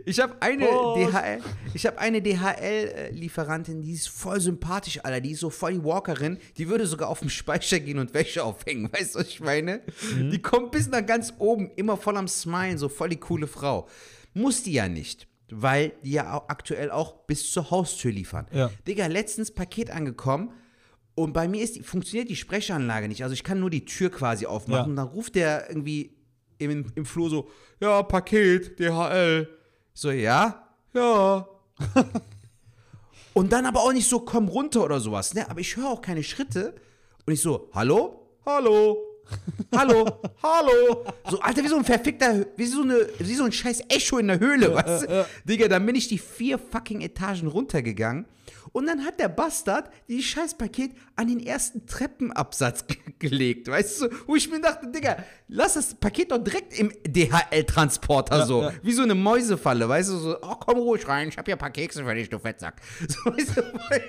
Ich 0.06 0.20
habe 0.20 0.40
eine. 0.40 0.64
DHL, 0.66 1.40
ich 1.74 1.86
habe 1.86 1.98
eine 1.98 2.20
DHL-Lieferantin, 2.22 3.82
die 3.82 3.92
ist 3.92 4.08
voll 4.08 4.40
sympathisch, 4.40 5.00
Alter. 5.04 5.20
Die 5.20 5.32
ist 5.32 5.40
so 5.40 5.50
voll 5.50 5.72
die 5.74 5.84
Walkerin. 5.84 6.38
Die 6.56 6.68
würde 6.68 6.86
sogar 6.86 7.08
auf 7.08 7.20
den 7.20 7.30
Speicher 7.30 7.80
gehen 7.80 7.98
und 7.98 8.14
Wäsche 8.14 8.42
aufhängen. 8.44 8.90
Weißt 8.92 9.14
du, 9.14 9.20
was 9.20 9.28
ich 9.28 9.40
meine? 9.40 9.80
Mhm. 10.16 10.30
Die 10.30 10.40
kommt 10.42 10.72
bis 10.72 10.88
nach 10.88 11.04
ganz 11.04 11.34
oben, 11.38 11.70
immer 11.76 11.96
voll 11.96 12.16
am 12.16 12.28
Smilen, 12.28 12.78
so 12.78 12.88
voll 12.88 13.08
die 13.10 13.16
coole 13.16 13.46
Frau. 13.46 13.88
Muss 14.34 14.62
die 14.62 14.72
ja 14.72 14.88
nicht, 14.88 15.26
weil 15.50 15.92
die 16.04 16.12
ja 16.12 16.34
auch 16.34 16.48
aktuell 16.48 16.90
auch 16.90 17.26
bis 17.26 17.50
zur 17.52 17.70
Haustür 17.70 18.12
liefern. 18.12 18.46
Ja. 18.52 18.70
Digga, 18.86 19.06
letztens 19.06 19.50
Paket 19.52 19.90
angekommen 19.90 20.52
und 21.16 21.32
bei 21.32 21.48
mir 21.48 21.62
ist 21.62 21.76
die, 21.76 21.82
funktioniert 21.82 22.30
die 22.30 22.36
Sprechanlage 22.36 23.08
nicht. 23.08 23.22
Also 23.24 23.34
ich 23.34 23.42
kann 23.44 23.60
nur 23.60 23.70
die 23.70 23.84
Tür 23.84 24.10
quasi 24.10 24.46
aufmachen 24.46 24.84
Ja. 24.84 24.88
und 24.90 24.96
dann 24.96 25.08
ruft 25.08 25.34
der 25.34 25.68
irgendwie 25.68 26.14
im, 26.58 26.86
im 26.94 27.04
Flur 27.04 27.28
so, 27.30 27.50
ja, 27.80 28.02
Paket, 28.02 28.78
DHL. 28.78 29.48
So, 30.00 30.10
ja, 30.12 30.66
ja. 30.94 31.46
und 33.34 33.52
dann 33.52 33.66
aber 33.66 33.80
auch 33.80 33.92
nicht 33.92 34.08
so, 34.08 34.20
komm 34.20 34.48
runter 34.48 34.82
oder 34.82 34.98
sowas, 34.98 35.34
ne? 35.34 35.46
Aber 35.50 35.60
ich 35.60 35.76
höre 35.76 35.90
auch 35.90 36.00
keine 36.00 36.22
Schritte. 36.22 36.74
Und 37.26 37.34
ich 37.34 37.42
so, 37.42 37.68
hallo? 37.74 38.26
Hallo? 38.46 38.96
Hallo? 39.76 40.06
Hallo? 40.42 41.04
So, 41.30 41.38
Alter, 41.40 41.62
wie 41.62 41.68
so 41.68 41.76
ein 41.76 41.84
verfickter, 41.84 42.46
wie 42.56 42.64
so, 42.64 42.80
eine, 42.80 43.10
wie 43.18 43.34
so 43.34 43.44
ein 43.44 43.52
scheiß 43.52 43.82
Echo 43.90 44.16
in 44.16 44.28
der 44.28 44.40
Höhle, 44.40 44.74
weißt 44.74 45.02
du? 45.02 45.26
Digga, 45.44 45.68
dann 45.68 45.84
bin 45.84 45.94
ich 45.94 46.08
die 46.08 46.18
vier 46.18 46.58
fucking 46.58 47.02
Etagen 47.02 47.46
runtergegangen. 47.46 48.24
Und 48.72 48.86
dann 48.86 49.04
hat 49.04 49.18
der 49.20 49.28
Bastard 49.28 49.90
dieses 50.08 50.24
scheiß 50.26 50.54
Paket 50.54 50.92
an 51.16 51.28
den 51.28 51.40
ersten 51.40 51.86
Treppenabsatz 51.86 52.86
ge- 52.86 52.96
gelegt, 53.18 53.68
weißt 53.68 54.02
du? 54.02 54.08
Wo 54.26 54.36
ich 54.36 54.50
mir 54.50 54.60
dachte, 54.60 54.86
Digga, 54.90 55.16
lass 55.48 55.74
das 55.74 55.94
Paket 55.94 56.30
doch 56.32 56.38
direkt 56.38 56.78
im 56.78 56.92
DHL-Transporter 57.06 58.38
Ja, 58.38 58.46
so. 58.46 58.62
ja. 58.62 58.72
Wie 58.82 58.92
so 58.92 59.02
eine 59.02 59.14
Mäusefalle, 59.14 59.88
weißt 59.88 60.10
du? 60.10 60.16
So, 60.18 60.36
oh, 60.42 60.54
komm 60.60 60.78
ruhig 60.78 61.06
rein, 61.08 61.28
ich 61.28 61.36
hab 61.38 61.44
hier 61.46 61.56
ein 61.56 61.58
paar 61.58 61.70
Kekse 61.70 62.04
für 62.04 62.14
dich, 62.14 62.28
du 62.28 62.38
Fettsack. 62.38 62.80
So, 63.08 63.30
weißt 63.30 63.56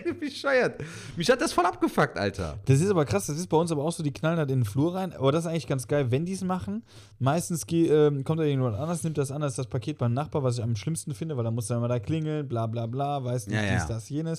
du, 0.06 0.14
bescheuert. 0.20 0.82
Mich 1.16 1.30
hat 1.30 1.42
das 1.42 1.54
voll 1.54 1.66
abgefuckt, 1.66 2.18
Alter. 2.18 2.60
Das 2.66 2.80
ist 2.80 2.90
aber 2.90 3.06
krass, 3.06 3.26
das 3.28 3.38
ist 3.38 3.48
bei 3.48 3.58
uns 3.58 3.72
aber 3.72 3.84
auch 3.84 3.92
so, 3.92 4.04
die 4.04 4.12
knallen 4.14 4.38
halt 4.38 4.52
in 4.52 4.60
den 4.60 4.66
Flur 4.66 4.96
rein. 4.96 5.14
Aber 5.14 5.32
das 5.32 5.46
ist 5.46 5.50
eigentlich 5.52 5.68
ganz 5.68 5.88
geil, 5.88 6.12
wenn 6.12 6.26
die 6.26 6.34
es 6.34 6.44
machen. 6.44 6.84
Meistens 7.20 7.66
ähm, 7.72 8.24
kommt 8.24 8.40
da 8.40 8.44
jemand 8.44 8.76
anders, 8.78 9.04
nimmt 9.04 9.18
das 9.18 9.32
an 9.32 9.42
als 9.44 9.56
das 9.56 9.68
Paket 9.68 9.98
beim 9.98 10.14
Nachbar, 10.14 10.44
was 10.44 10.58
ich 10.58 10.64
am 10.64 10.76
schlimmsten 10.76 11.14
finde, 11.14 11.36
weil 11.38 11.44
da 11.44 11.52
muss 11.52 11.70
er 11.70 11.78
immer 11.78 11.88
da 11.88 12.00
klingeln, 12.00 12.48
bla 12.48 12.68
bla 12.68 12.86
bla, 12.86 13.24
weiß 13.24 13.48
nicht, 13.48 13.56
Ja, 13.56 13.64
ja. 13.64 13.74
dies, 13.76 13.88
das, 13.88 14.10
jenes. 14.10 14.31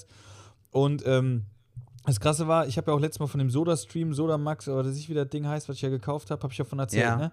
Und 0.71 1.03
ähm, 1.07 1.45
das 2.05 2.19
Krasse 2.19 2.49
war, 2.49 2.67
ich 2.67 2.77
habe 2.79 2.91
ja 2.91 2.97
auch 2.97 3.01
letztes 3.01 3.21
Mal 3.21 3.27
von 3.29 3.39
dem 3.39 3.51
Soda-Stream, 3.51 4.13
Soda 4.15 4.39
Max, 4.39 4.69
oder 4.69 4.83
das 4.83 4.97
ich 4.97 5.09
wie 5.09 5.15
das 5.15 5.29
Ding 5.29 5.47
heißt, 5.47 5.69
was 5.69 5.77
ich 5.77 5.83
ja 5.83 5.89
gekauft 5.89 6.31
habe, 6.31 6.43
habe 6.43 6.53
ich 6.53 6.59
ja 6.59 6.65
von 6.65 6.79
erzählt, 6.79 7.05
Ja. 7.05 7.17
ne? 7.17 7.33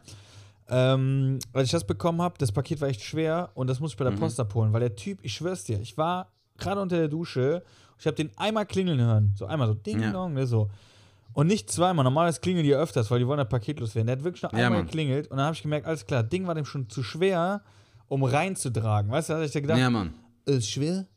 Ähm, 0.71 1.39
als 1.51 1.65
ich 1.65 1.71
das 1.71 1.83
bekommen 1.85 2.21
habe, 2.21 2.35
das 2.37 2.51
Paket 2.51 2.79
war 2.81 2.87
echt 2.89 3.01
schwer 3.01 3.49
und 3.55 3.67
das 3.67 3.79
muss 3.79 3.91
ich 3.91 3.97
bei 3.97 4.03
der 4.03 4.13
Mhm. 4.13 4.17
Post 4.19 4.39
abholen, 4.39 4.71
weil 4.71 4.81
der 4.81 4.95
Typ, 4.95 5.19
ich 5.23 5.33
schwör's 5.33 5.63
dir, 5.63 5.79
ich 5.79 5.97
war 5.97 6.31
gerade 6.59 6.79
unter 6.81 6.97
der 6.97 7.07
Dusche, 7.07 7.63
ich 7.97 8.05
habe 8.05 8.15
den 8.15 8.29
einmal 8.37 8.65
klingeln 8.67 8.99
hören, 8.99 9.33
so 9.35 9.45
einmal 9.47 9.67
so 9.67 9.73
Ding 9.73 9.99
Ja. 9.99 10.11
Dong, 10.11 10.33
ne, 10.33 10.45
so. 10.45 10.69
Und 11.33 11.47
nicht 11.47 11.71
zweimal, 11.71 12.03
normalerweise 12.03 12.39
klingeln 12.39 12.63
die 12.63 12.69
ja 12.71 12.77
öfters, 12.77 13.09
weil 13.09 13.17
die 13.19 13.25
wollen 13.27 13.37
das 13.39 13.49
Paket 13.49 13.79
loswerden. 13.79 14.07
Der 14.07 14.17
hat 14.17 14.23
wirklich 14.23 14.43
nur 14.43 14.51
Ja, 14.53 14.65
einmal 14.67 14.79
Mann. 14.79 14.85
geklingelt 14.85 15.27
und 15.31 15.37
dann 15.37 15.45
habe 15.47 15.55
ich 15.55 15.61
gemerkt, 15.63 15.87
alles 15.87 16.05
klar, 16.05 16.21
das 16.21 16.29
Ding 16.29 16.45
war 16.45 16.53
dem 16.53 16.65
schon 16.65 16.87
zu 16.89 17.01
schwer, 17.01 17.61
um 18.07 18.23
reinzutragen. 18.23 19.09
Weißt 19.11 19.29
du, 19.29 19.33
da 19.33 19.37
hatte 19.39 19.47
ich 19.47 19.51
da 19.53 19.59
gedacht, 19.61 19.79
Ja, 19.79 19.89
Mann. 19.89 20.13
ist 20.45 20.69
schwer, 20.69 21.07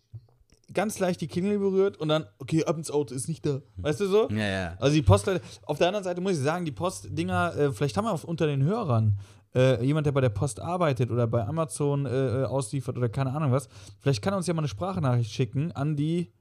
ganz 0.72 0.98
leicht 0.98 1.20
die 1.20 1.28
Klingel 1.28 1.58
berührt 1.58 1.96
und 1.96 2.08
dann, 2.08 2.26
okay, 2.38 2.64
ab 2.64 2.76
ins 2.76 2.90
Auto, 2.90 3.14
ist 3.14 3.28
nicht 3.28 3.44
da. 3.46 3.60
Weißt 3.76 4.00
du 4.00 4.06
so? 4.06 4.28
Ja, 4.30 4.46
ja. 4.46 4.76
Also 4.78 4.94
die 4.94 5.02
Postleute, 5.02 5.42
auf 5.64 5.78
der 5.78 5.88
anderen 5.88 6.04
Seite 6.04 6.20
muss 6.20 6.32
ich 6.32 6.38
sagen, 6.38 6.64
die 6.64 6.72
Postdinger, 6.72 7.56
äh, 7.56 7.72
vielleicht 7.72 7.96
haben 7.96 8.04
wir 8.04 8.12
auf, 8.12 8.24
unter 8.24 8.46
den 8.46 8.62
Hörern 8.62 9.18
äh, 9.54 9.84
jemand, 9.84 10.06
der 10.06 10.12
bei 10.12 10.20
der 10.20 10.30
Post 10.30 10.60
arbeitet 10.60 11.10
oder 11.10 11.26
bei 11.26 11.46
Amazon 11.46 12.06
äh, 12.06 12.42
äh, 12.42 12.44
ausliefert 12.44 12.96
oder 12.96 13.08
keine 13.08 13.32
Ahnung 13.32 13.52
was. 13.52 13.68
Vielleicht 14.00 14.22
kann 14.22 14.34
er 14.34 14.38
uns 14.38 14.46
ja 14.46 14.54
mal 14.54 14.60
eine 14.60 14.68
Sprachnachricht 14.68 15.30
schicken 15.30 15.72
an 15.72 15.96
die 15.96 16.32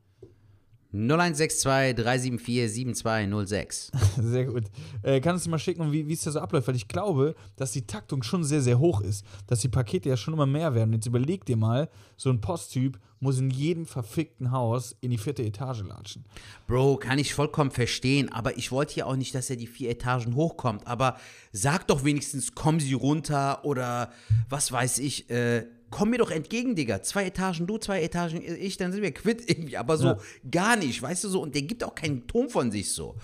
0162 0.94 1.96
374 1.96 2.70
7206. 2.70 3.92
Sehr 4.22 4.46
gut. 4.46 4.66
Äh, 5.04 5.22
kannst 5.22 5.46
du 5.46 5.50
mal 5.50 5.60
schicken, 5.60 5.92
wie 5.92 6.08
wie 6.08 6.14
es 6.14 6.24
da 6.24 6.32
so 6.32 6.40
abläuft? 6.40 6.68
Weil 6.68 6.76
ich 6.76 6.88
glaube, 6.88 7.36
dass 7.56 7.72
die 7.72 7.88
Taktung 7.88 8.24
schon 8.24 8.44
sehr, 8.44 8.62
sehr 8.62 8.80
hoch 8.80 9.02
ist. 9.02 9.26
Dass 9.48 9.60
die 9.60 9.70
Pakete 9.70 10.10
ja 10.10 10.18
schon 10.18 10.34
immer 10.34 10.46
mehr 10.46 10.76
werden. 10.76 10.94
Jetzt 10.94 11.06
überleg 11.06 11.46
dir 11.46 11.58
mal, 11.58 11.90
so 12.18 12.30
ein 12.30 12.42
Posttyp 12.42 13.00
muss 13.22 13.40
in 13.40 13.52
jedem 13.52 13.86
verfickten 13.86 14.52
Haus 14.52 14.96
in 15.00 15.12
die 15.12 15.18
vierte 15.18 15.44
Etage 15.44 15.84
latschen. 15.84 16.26
Bro, 16.68 16.98
kann 16.98 17.20
ich 17.20 17.34
vollkommen 17.34 17.72
verstehen, 17.72 18.30
aber 18.30 18.58
ich 18.58 18.72
wollte 18.72 18.96
ja 18.98 19.06
auch 19.06 19.16
nicht, 19.16 19.34
dass 19.36 19.50
er 19.50 19.56
die 19.56 19.68
vier 19.68 19.92
Etagen 19.92 20.36
hochkommt. 20.36 20.88
Aber 20.88 21.18
sag 21.52 21.88
doch 21.88 22.04
wenigstens, 22.04 22.56
kommen 22.56 22.80
Sie 22.80 22.94
runter 22.94 23.64
oder 23.64 24.12
was 24.50 24.72
weiß 24.72 24.98
ich, 25.00 25.30
äh, 25.30 25.68
komm 25.92 26.10
mir 26.10 26.18
doch 26.18 26.32
entgegen, 26.32 26.76
Digga. 26.76 27.04
Zwei 27.04 27.26
Etagen 27.26 27.68
du, 27.68 27.78
zwei 27.78 28.02
Etagen 28.02 28.42
ich, 28.42 28.78
dann 28.78 28.92
sind 28.92 29.04
wir 29.04 29.12
quitt 29.14 29.48
irgendwie. 29.48 29.78
Aber 29.78 29.98
so 29.98 30.08
Ja. 30.08 30.18
gar 30.50 30.76
nicht, 30.76 31.02
weißt 31.02 31.26
du 31.26 31.30
so. 31.30 31.42
Und 31.42 31.54
der 31.54 31.62
gibt 31.62 31.84
auch 31.84 31.94
keinen 31.94 32.26
Ton 32.26 32.50
von 32.50 32.72
sich 32.72 32.92
so. 32.92 33.16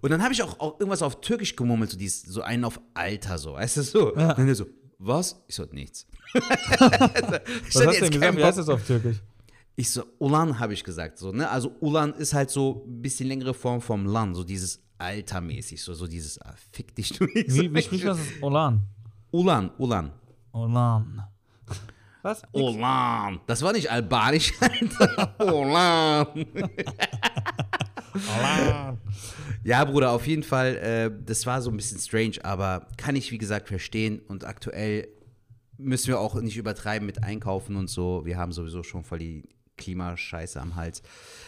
Und 0.00 0.10
dann 0.10 0.22
habe 0.22 0.34
ich 0.34 0.42
auch, 0.42 0.58
auch 0.60 0.80
irgendwas 0.80 1.02
auf 1.02 1.20
Türkisch 1.20 1.54
gemurmelt, 1.56 1.90
so, 1.90 1.96
dies, 1.96 2.22
so 2.22 2.42
einen 2.42 2.64
auf 2.64 2.80
Alter, 2.92 3.38
so, 3.38 3.52
weißt 3.54 3.76
du 3.78 3.82
so. 3.82 4.12
Und 4.12 4.18
dann 4.18 4.46
der 4.46 4.54
so, 4.54 4.66
was? 4.98 5.42
Ich 5.46 5.54
so, 5.54 5.64
nichts. 5.70 6.06
ich 6.34 6.40
Was 6.40 7.86
hast 7.86 8.00
du 8.00 8.00
denn 8.00 8.10
gesagt? 8.10 8.36
Wie 8.36 8.44
heißt 8.44 8.58
das 8.58 8.68
auf 8.68 8.84
Türkisch? 8.86 9.18
Ich 9.76 9.90
so, 9.90 10.04
Ulan 10.18 10.58
habe 10.58 10.72
ich 10.74 10.84
gesagt, 10.84 11.18
so, 11.18 11.32
ne? 11.32 11.48
Also 11.48 11.74
Ulan 11.80 12.12
ist 12.14 12.32
halt 12.34 12.50
so 12.50 12.84
ein 12.86 13.02
bisschen 13.02 13.28
längere 13.28 13.54
Form 13.54 13.80
vom 13.80 14.06
Lan, 14.06 14.34
so 14.34 14.44
dieses 14.44 14.80
Altermäßig, 14.98 15.82
so, 15.82 15.94
so 15.94 16.06
dieses, 16.06 16.40
ah, 16.40 16.54
fick 16.70 16.94
dich, 16.94 17.10
du 17.10 17.24
nix. 17.24 17.54
Wie, 17.54 17.72
wie 17.74 17.82
spricht 17.82 18.04
das? 18.04 18.18
Olan. 18.40 18.82
Ulan, 19.32 19.70
Ulan. 19.78 20.12
Olan. 20.52 21.24
Was? 22.24 22.42
Ulan. 22.52 23.38
Das 23.46 23.60
war 23.60 23.74
nicht 23.74 23.90
albanisch, 23.90 24.54
Alter. 24.60 25.34
Ulan. 25.40 26.26
Olan. 28.38 28.98
Ja, 29.62 29.82
Bruder, 29.84 30.10
auf 30.10 30.26
jeden 30.26 30.42
Fall, 30.42 30.76
äh, 30.76 31.10
das 31.24 31.46
war 31.46 31.62
so 31.62 31.70
ein 31.70 31.76
bisschen 31.78 31.98
strange, 31.98 32.36
aber 32.42 32.86
kann 32.98 33.16
ich, 33.16 33.30
wie 33.30 33.38
gesagt, 33.38 33.68
verstehen. 33.68 34.20
Und 34.28 34.44
aktuell 34.44 35.08
müssen 35.78 36.08
wir 36.08 36.20
auch 36.20 36.34
nicht 36.34 36.58
übertreiben 36.58 37.06
mit 37.06 37.22
Einkaufen 37.22 37.76
und 37.76 37.88
so. 37.88 38.26
Wir 38.26 38.36
haben 38.36 38.52
sowieso 38.52 38.82
schon 38.82 39.04
voll 39.04 39.20
die 39.20 39.48
Klimascheiße 39.78 40.60
am 40.60 40.76
Hals 40.76 41.02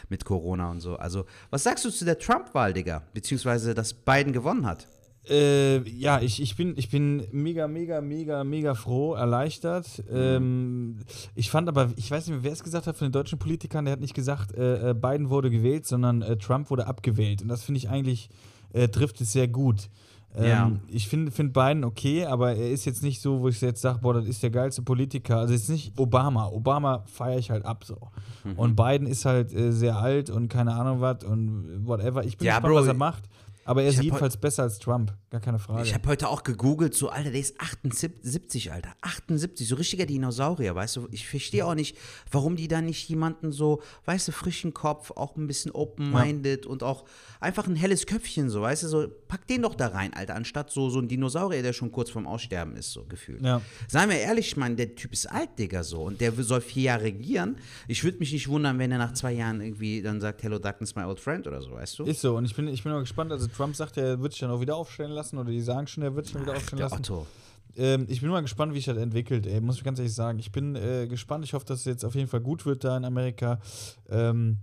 mit 0.09 0.24
Corona 0.24 0.70
und 0.70 0.81
so. 0.81 0.97
Also, 0.97 1.27
was 1.51 1.62
sagst 1.62 1.85
du 1.85 1.91
zu 1.91 2.07
der 2.07 2.18
Trump-Wahl, 2.18 2.72
Digga? 2.72 3.03
Beziehungsweise, 3.12 3.74
dass 3.74 3.93
Biden 3.93 4.33
gewonnen 4.33 4.66
hat? 4.66 4.89
Äh, 5.29 5.89
ja, 5.89 6.20
ich, 6.20 6.41
ich, 6.41 6.57
bin, 6.57 6.74
ich 6.77 6.89
bin 6.89 7.27
mega, 7.33 7.66
mega, 7.66 8.01
mega, 8.01 8.45
mega 8.45 8.74
froh, 8.74 9.14
erleichtert. 9.14 10.03
Ähm, 10.12 10.99
ich 11.35 11.51
fand 11.51 11.68
aber, 11.68 11.91
ich 11.97 12.11
weiß 12.11 12.27
nicht 12.27 12.37
mehr, 12.37 12.45
wer 12.45 12.53
es 12.53 12.62
gesagt 12.62 12.87
hat 12.87 12.97
von 12.97 13.09
den 13.09 13.12
deutschen 13.12 13.39
Politikern, 13.39 13.85
der 13.87 13.93
hat 13.93 14.01
nicht 14.01 14.14
gesagt, 14.14 14.55
äh, 14.57 14.91
äh, 14.91 14.95
Biden 14.95 15.29
wurde 15.31 15.51
gewählt, 15.51 15.87
sondern 15.87 16.22
äh, 16.22 16.37
Trump 16.37 16.70
wurde 16.70 16.87
abgewählt. 16.87 17.43
Und 17.43 17.49
das 17.49 17.64
finde 17.64 17.79
ich 17.79 17.89
eigentlich, 17.89 18.29
äh, 18.72 18.89
trifft 18.89 19.20
es 19.20 19.33
sehr 19.33 19.49
gut. 19.49 19.89
Ähm, 20.37 20.45
Ja. 20.45 20.72
Ich 20.89 21.09
finde 21.09 21.33
find 21.33 21.53
Biden 21.53 21.83
okay, 21.83 22.27
aber 22.27 22.55
er 22.55 22.70
ist 22.70 22.85
jetzt 22.85 23.03
nicht 23.03 23.20
so, 23.22 23.41
wo 23.41 23.49
ich 23.49 23.61
jetzt 23.61 23.81
sage, 23.81 24.01
boah, 24.03 24.14
das 24.14 24.27
ist 24.27 24.43
der 24.43 24.51
geilste 24.51 24.83
Politiker. 24.83 25.39
Also 25.39 25.55
jetzt 25.55 25.70
nicht 25.70 25.99
Obama. 25.99 26.47
Obama 26.49 27.05
feiere 27.07 27.39
ich 27.39 27.51
halt 27.51 27.64
ab 27.64 27.85
so. 27.85 27.97
Mhm. 28.45 28.53
Und 28.59 28.77
Biden 28.77 29.07
ist 29.07 29.24
halt 29.24 29.53
äh, 29.55 29.72
sehr 29.72 29.97
alt 29.97 30.31
und 30.31 30.49
keine 30.49 30.74
Ahnung 30.74 31.01
was 31.01 31.24
und 31.24 31.87
whatever. 31.87 32.22
Ich 32.24 32.37
bin 32.37 32.47
Ja, 32.47 32.57
gespannt, 32.57 32.74
Bro, 32.74 32.81
was 32.83 32.87
er 32.87 32.95
macht. 32.95 33.24
Aber 33.67 33.83
er 33.83 33.89
ist 33.89 34.03
jedenfalls 34.03 34.37
besser 34.37 34.62
als 34.62 34.79
Trump. 34.79 35.12
Gar 35.31 35.41
keine 35.41 35.59
Frage. 35.59 35.83
Ich 35.83 35.93
habe 35.93 36.09
heute 36.09 36.29
auch 36.29 36.45
gegoogelt, 36.45 36.95
so, 36.95 37.09
Alter, 37.09 37.33
der 37.33 37.41
ist 37.41 37.61
78, 37.61 38.73
Alter. 38.73 38.91
78, 39.01 39.67
so 39.67 39.75
richtiger 39.75 40.07
Dinosaurier, 40.07 40.75
weißt 40.75 40.97
du? 40.97 41.09
Ich 41.11 41.29
verstehe 41.29 41.67
auch 41.67 41.75
nicht, 41.75 41.99
warum 42.31 42.55
die 42.57 42.69
da 42.69 42.81
nicht 42.81 43.09
jemanden 43.09 43.51
so, 43.51 43.83
weißt 44.05 44.29
du, 44.29 44.33
frischen 44.33 44.73
Kopf, 44.73 45.11
auch 45.11 45.37
ein 45.37 45.49
bisschen 45.49 45.73
open-minded 45.73 46.64
und 46.64 46.85
auch 46.85 47.05
einfach 47.41 47.67
ein 47.67 47.77
helles 47.77 48.07
Köpfchen, 48.07 48.49
so, 48.49 48.62
weißt 48.62 48.85
du, 48.85 48.89
so, 48.89 49.09
pack 49.29 49.47
den 49.49 49.62
doch 49.62 49.75
da 49.75 49.89
rein, 49.89 50.14
Alter, 50.14 50.37
anstatt 50.37 50.71
so, 50.71 50.89
so 50.89 51.01
ein 51.01 51.09
Dinosaurier, 51.09 51.62
der 51.62 51.73
schon 51.73 51.91
kurz 51.91 52.11
vorm 52.11 52.27
Aussterben 52.27 52.77
ist, 52.77 52.93
so 52.93 53.05
gefühlt. 53.05 53.43
Ja. 53.43 53.61
Seien 53.89 54.09
wir 54.09 54.19
ehrlich, 54.19 54.47
ich 54.47 54.57
meine, 54.57 54.77
der 54.77 54.95
Typ 54.95 55.12
ist 55.12 55.27
alt, 55.27 55.59
Digga, 55.59 55.83
so, 55.83 56.03
und 56.03 56.21
der 56.21 56.33
soll 56.33 56.61
vier 56.61 56.85
Jahre 56.85 57.05
regieren. 57.05 57.57
Ich 57.89 58.05
würde 58.05 58.19
mich 58.19 58.33
nicht 58.33 58.49
wundern, 58.49 58.79
wenn 58.79 58.93
er 58.93 58.99
nach 58.99 59.12
zwei 59.14 59.33
Jahren 59.33 59.61
irgendwie 59.61 60.03
dann 60.03 60.21
sagt, 60.21 60.43
Hello, 60.45 60.59
Darkness, 60.59 60.95
my 60.95 61.03
old 61.03 61.19
friend 61.19 61.47
oder 61.47 61.61
so, 61.61 61.73
weißt 61.73 61.99
du? 61.99 62.05
Ist 62.05 62.21
so, 62.21 62.37
und 62.37 62.45
ich 62.45 62.55
bin, 62.55 62.69
ich 62.69 62.85
bin 62.85 62.93
auch 62.93 63.01
gespannt. 63.01 63.33
Also, 63.33 63.49
Trump 63.57 63.75
sagt, 63.77 63.97
er 63.97 64.21
wird 64.21 64.33
sich 64.33 64.41
dann 64.41 64.51
auch 64.51 64.61
wieder 64.61 64.77
aufstellen 64.77 65.13
lassen, 65.13 65.39
oder 65.39 65.51
die 65.51 65.61
sagen 65.61 65.87
schon, 65.87 66.03
er 66.03 66.15
wird 66.15 66.27
sich 66.27 66.35
dann 66.35 66.43
wieder 66.43 66.57
aufstellen 66.57 66.79
der 66.79 66.89
lassen. 66.89 67.03
Otto. 67.03 67.27
Ähm, 67.77 68.07
ich 68.09 68.21
bin 68.21 68.31
mal 68.31 68.41
gespannt, 68.41 68.73
wie 68.73 68.79
sich 68.79 68.87
das 68.87 68.97
entwickelt, 68.97 69.47
ey, 69.47 69.61
muss 69.61 69.77
ich 69.77 69.85
ganz 69.85 69.99
ehrlich 69.99 70.15
sagen. 70.15 70.39
Ich 70.39 70.51
bin 70.51 70.77
äh, 70.77 71.07
gespannt. 71.09 71.45
Ich 71.45 71.53
hoffe, 71.53 71.67
dass 71.67 71.81
es 71.81 71.85
jetzt 71.85 72.05
auf 72.05 72.15
jeden 72.15 72.29
Fall 72.29 72.41
gut 72.41 72.65
wird 72.65 72.85
da 72.85 72.97
in 72.97 73.05
Amerika. 73.05 73.61
Ähm, 74.09 74.59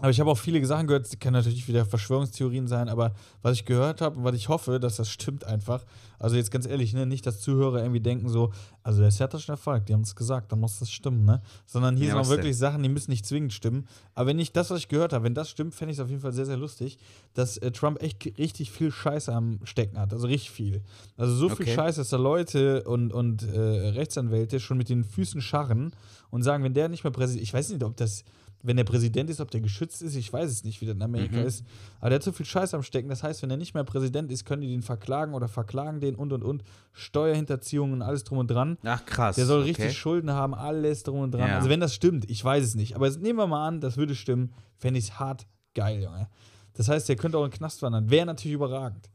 aber 0.00 0.10
ich 0.10 0.18
habe 0.18 0.28
auch 0.28 0.38
viele 0.38 0.64
Sachen 0.66 0.88
gehört, 0.88 1.06
das 1.06 1.18
kann 1.20 1.32
natürlich 1.34 1.68
wieder 1.68 1.86
Verschwörungstheorien 1.86 2.66
sein, 2.66 2.88
aber 2.88 3.14
was 3.42 3.58
ich 3.58 3.64
gehört 3.64 4.00
habe 4.00 4.16
und 4.18 4.24
was 4.24 4.34
ich 4.34 4.48
hoffe, 4.48 4.80
dass 4.80 4.96
das 4.96 5.08
stimmt 5.08 5.44
einfach. 5.44 5.84
Also 6.18 6.34
jetzt 6.34 6.50
ganz 6.50 6.66
ehrlich, 6.66 6.92
ne, 6.94 7.06
nicht, 7.06 7.24
dass 7.26 7.40
Zuhörer 7.40 7.78
irgendwie 7.80 8.00
denken 8.00 8.28
so, 8.28 8.52
also 8.82 9.02
der 9.02 9.12
Set 9.12 9.32
hat 9.32 9.40
schon 9.40 9.52
Erfolg, 9.52 9.86
die 9.86 9.92
haben 9.92 10.00
es 10.00 10.16
gesagt, 10.16 10.50
dann 10.50 10.58
muss 10.58 10.80
das 10.80 10.90
stimmen, 10.90 11.24
ne? 11.24 11.42
Sondern 11.64 11.96
hier 11.96 12.08
Ja, 12.08 12.14
sind 12.14 12.22
auch 12.22 12.28
wirklich 12.28 12.56
Sachen, 12.56 12.82
die 12.82 12.88
müssen 12.88 13.12
nicht 13.12 13.24
zwingend 13.24 13.52
stimmen. 13.52 13.86
Aber 14.14 14.26
wenn 14.28 14.36
nicht 14.36 14.56
das, 14.56 14.70
was 14.70 14.80
ich 14.80 14.88
gehört 14.88 15.12
habe, 15.12 15.24
wenn 15.24 15.34
das 15.34 15.48
stimmt, 15.48 15.74
fände 15.76 15.92
ich 15.92 15.98
es 15.98 16.02
auf 16.04 16.10
jeden 16.10 16.22
Fall 16.22 16.32
sehr, 16.32 16.46
sehr 16.46 16.56
lustig, 16.56 16.98
dass 17.34 17.56
äh, 17.58 17.70
Trump 17.70 18.02
echt 18.02 18.24
richtig 18.36 18.72
viel 18.72 18.90
Scheiße 18.90 19.32
am 19.32 19.60
Stecken 19.62 19.98
hat. 19.98 20.12
Also 20.12 20.26
richtig 20.26 20.50
viel. 20.50 20.82
Also 21.16 21.34
so 21.36 21.48
viel 21.48 21.66
Okay. 21.66 21.74
Scheiße, 21.74 22.00
dass 22.00 22.08
da 22.08 22.16
Leute 22.16 22.82
und, 22.82 23.12
und 23.12 23.44
äh, 23.44 23.58
Rechtsanwälte 23.58 24.58
schon 24.58 24.76
mit 24.76 24.88
den 24.88 25.04
Füßen 25.04 25.40
scharren 25.40 25.94
und 26.30 26.42
sagen, 26.42 26.64
wenn 26.64 26.74
der 26.74 26.88
nicht 26.88 27.04
mehr 27.04 27.12
Präsident, 27.12 27.42
ich 27.44 27.54
weiß 27.54 27.68
nicht, 27.70 27.84
ob 27.84 27.96
das, 27.96 28.24
wenn 28.66 28.76
der 28.78 28.84
Präsident 28.84 29.28
ist, 29.30 29.40
ob 29.40 29.50
der 29.50 29.60
geschützt 29.60 30.00
ist, 30.02 30.16
ich 30.16 30.32
weiß 30.32 30.50
es 30.50 30.64
nicht, 30.64 30.80
wie 30.80 30.86
das 30.86 30.94
in 30.96 31.02
Amerika 31.02 31.36
Mhm. 31.36 31.46
ist. 31.46 31.64
Aber 32.00 32.08
der 32.10 32.16
hat 32.16 32.22
so 32.22 32.32
viel 32.32 32.46
Scheiße 32.46 32.74
am 32.74 32.82
Stecken. 32.82 33.08
Das 33.10 33.22
heißt, 33.22 33.42
wenn 33.42 33.50
er 33.50 33.58
nicht 33.58 33.74
mehr 33.74 33.84
Präsident 33.84 34.32
ist, 34.32 34.44
können 34.46 34.62
die 34.62 34.68
den 34.68 34.82
verklagen 34.82 35.34
oder 35.34 35.48
verklagen 35.48 36.00
den 36.00 36.14
und 36.16 36.32
und 36.32 36.42
und. 36.42 36.64
Steuerhinterziehungen 36.92 37.94
und 37.94 38.02
alles 38.02 38.24
drum 38.24 38.38
und 38.38 38.50
dran. 38.50 38.78
Ach, 38.84 39.04
krass. 39.06 39.36
Der 39.36 39.46
soll 39.46 39.60
okay. 39.60 39.68
richtig 39.70 39.98
Schulden 39.98 40.30
haben, 40.32 40.54
alles 40.54 41.02
drum 41.02 41.20
und 41.20 41.32
dran. 41.32 41.48
Ja. 41.48 41.56
Also 41.56 41.68
wenn 41.68 41.80
das 41.80 41.94
stimmt, 41.94 42.28
ich 42.30 42.44
weiß 42.44 42.64
es 42.64 42.74
nicht. 42.74 42.96
Aber 42.96 43.08
nehmen 43.10 43.38
wir 43.38 43.46
mal 43.46 43.68
an, 43.68 43.80
das 43.80 43.96
würde 43.96 44.14
stimmen, 44.14 44.52
fände 44.78 44.98
ich 44.98 45.06
es 45.06 45.18
hart 45.20 45.46
geil, 45.74 46.02
Junge. 46.02 46.28
Das 46.72 46.88
heißt, 46.88 47.08
der 47.08 47.16
könnte 47.16 47.38
auch 47.38 47.44
in 47.44 47.50
den 47.50 47.56
Knast 47.58 47.82
wandern. 47.82 48.10
Wäre 48.10 48.26
natürlich 48.26 48.54
überragend. 48.54 49.08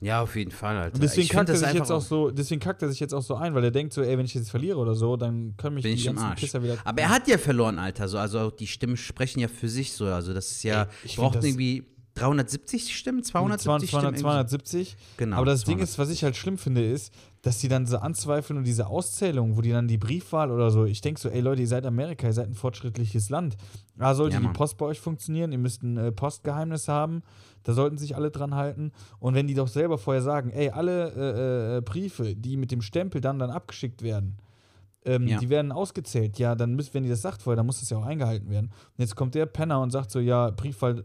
Ja, 0.00 0.22
auf 0.22 0.36
jeden 0.36 0.52
Fall, 0.52 0.76
Alter. 0.76 0.94
Und 0.94 1.02
deswegen 1.02 1.22
Ich 1.22 1.28
kackt 1.30 1.48
er 1.48 1.56
sich 1.56 1.72
jetzt 1.72 1.90
auch 1.90 2.00
so, 2.00 2.30
deswegen 2.30 2.60
kackt 2.60 2.82
er 2.82 2.88
sich 2.88 3.00
jetzt 3.00 3.12
auch 3.12 3.22
so 3.22 3.34
ein, 3.34 3.54
weil 3.54 3.64
er 3.64 3.70
denkt 3.70 3.92
so, 3.92 4.02
ey, 4.02 4.16
wenn 4.16 4.26
ich 4.26 4.34
jetzt 4.34 4.50
verliere 4.50 4.78
oder 4.78 4.94
so, 4.94 5.16
dann 5.16 5.54
können 5.56 5.74
mich 5.74 5.82
bin 5.82 5.96
die 5.96 6.04
ganzen 6.04 6.24
Arsch. 6.24 6.40
Pisser 6.40 6.62
wieder. 6.62 6.78
Aber 6.84 7.02
er 7.02 7.08
hat 7.08 7.26
ja 7.26 7.36
verloren, 7.36 7.78
Alter. 7.78 8.06
So, 8.08 8.18
also 8.18 8.50
die 8.50 8.68
Stimmen 8.68 8.96
sprechen 8.96 9.40
ja 9.40 9.48
für 9.48 9.68
sich 9.68 9.92
so. 9.92 10.06
Also 10.06 10.32
das 10.32 10.50
ist 10.50 10.62
ja, 10.62 10.82
Ey, 10.82 10.88
ich 11.04 11.16
braucht 11.16 11.42
irgendwie 11.42 11.84
370 12.18 12.96
Stimmen, 12.96 13.22
270 13.22 13.90
200, 13.90 14.08
Stimmen. 14.14 14.20
270. 14.20 14.96
Genau, 15.16 15.36
Aber 15.36 15.46
das 15.46 15.60
Ding 15.64 15.76
200. 15.78 15.88
ist, 15.88 15.98
was 15.98 16.10
ich 16.10 16.24
halt 16.24 16.36
schlimm 16.36 16.58
finde, 16.58 16.84
ist, 16.84 17.12
dass 17.42 17.58
die 17.58 17.68
dann 17.68 17.86
so 17.86 17.98
anzweifeln 17.98 18.58
und 18.58 18.64
diese 18.64 18.88
Auszählung, 18.88 19.56
wo 19.56 19.60
die 19.60 19.70
dann 19.70 19.86
die 19.88 19.98
Briefwahl 19.98 20.50
oder 20.50 20.70
so, 20.70 20.84
ich 20.84 21.00
denke 21.00 21.20
so, 21.20 21.28
ey 21.28 21.40
Leute, 21.40 21.62
ihr 21.62 21.68
seid 21.68 21.86
Amerika, 21.86 22.26
ihr 22.26 22.32
seid 22.32 22.48
ein 22.48 22.54
fortschrittliches 22.54 23.30
Land. 23.30 23.56
Da 23.96 24.14
sollte 24.14 24.34
Ja, 24.34 24.40
die. 24.40 24.48
Post 24.48 24.76
bei 24.78 24.86
euch 24.86 25.00
funktionieren, 25.00 25.52
ihr 25.52 25.58
müsst 25.58 25.82
ein 25.82 25.96
äh, 25.96 26.12
Postgeheimnis 26.12 26.88
haben, 26.88 27.22
da 27.62 27.72
sollten 27.74 27.98
sich 27.98 28.16
alle 28.16 28.30
dran 28.30 28.54
halten. 28.54 28.92
Und 29.20 29.34
wenn 29.34 29.46
die 29.46 29.54
doch 29.54 29.68
selber 29.68 29.98
vorher 29.98 30.22
sagen, 30.22 30.50
ey, 30.50 30.70
alle 30.70 31.12
äh, 31.14 31.76
äh, 31.78 31.80
Briefe, 31.80 32.34
die 32.34 32.56
mit 32.56 32.70
dem 32.70 32.82
Stempel 32.82 33.20
dann, 33.20 33.38
dann 33.38 33.50
abgeschickt 33.50 34.02
werden, 34.02 34.36
ähm, 35.08 35.26
Ja. 35.26 35.38
die 35.38 35.48
werden 35.50 35.72
ausgezählt. 35.72 36.38
Ja, 36.38 36.54
dann 36.54 36.74
müsst, 36.74 36.94
wenn 36.94 37.02
die 37.02 37.08
das 37.08 37.22
sagt 37.22 37.42
vorher, 37.42 37.56
dann 37.56 37.66
muss 37.66 37.80
das 37.80 37.90
ja 37.90 37.96
auch 37.98 38.04
eingehalten 38.06 38.48
werden. 38.50 38.66
Und 38.66 38.98
jetzt 39.02 39.16
kommt 39.16 39.34
der 39.34 39.46
Penner 39.46 39.80
und 39.80 39.90
sagt 39.90 40.10
so, 40.10 40.20
ja, 40.20 40.50
Briefwahl, 40.50 41.04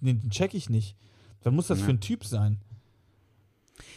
den 0.00 0.28
check 0.30 0.54
ich 0.54 0.70
nicht. 0.70 0.96
Was 1.42 1.52
muss 1.52 1.66
das 1.68 1.78
Ja. 1.80 1.84
für 1.86 1.92
ein 1.92 2.00
Typ 2.00 2.24
sein? 2.24 2.58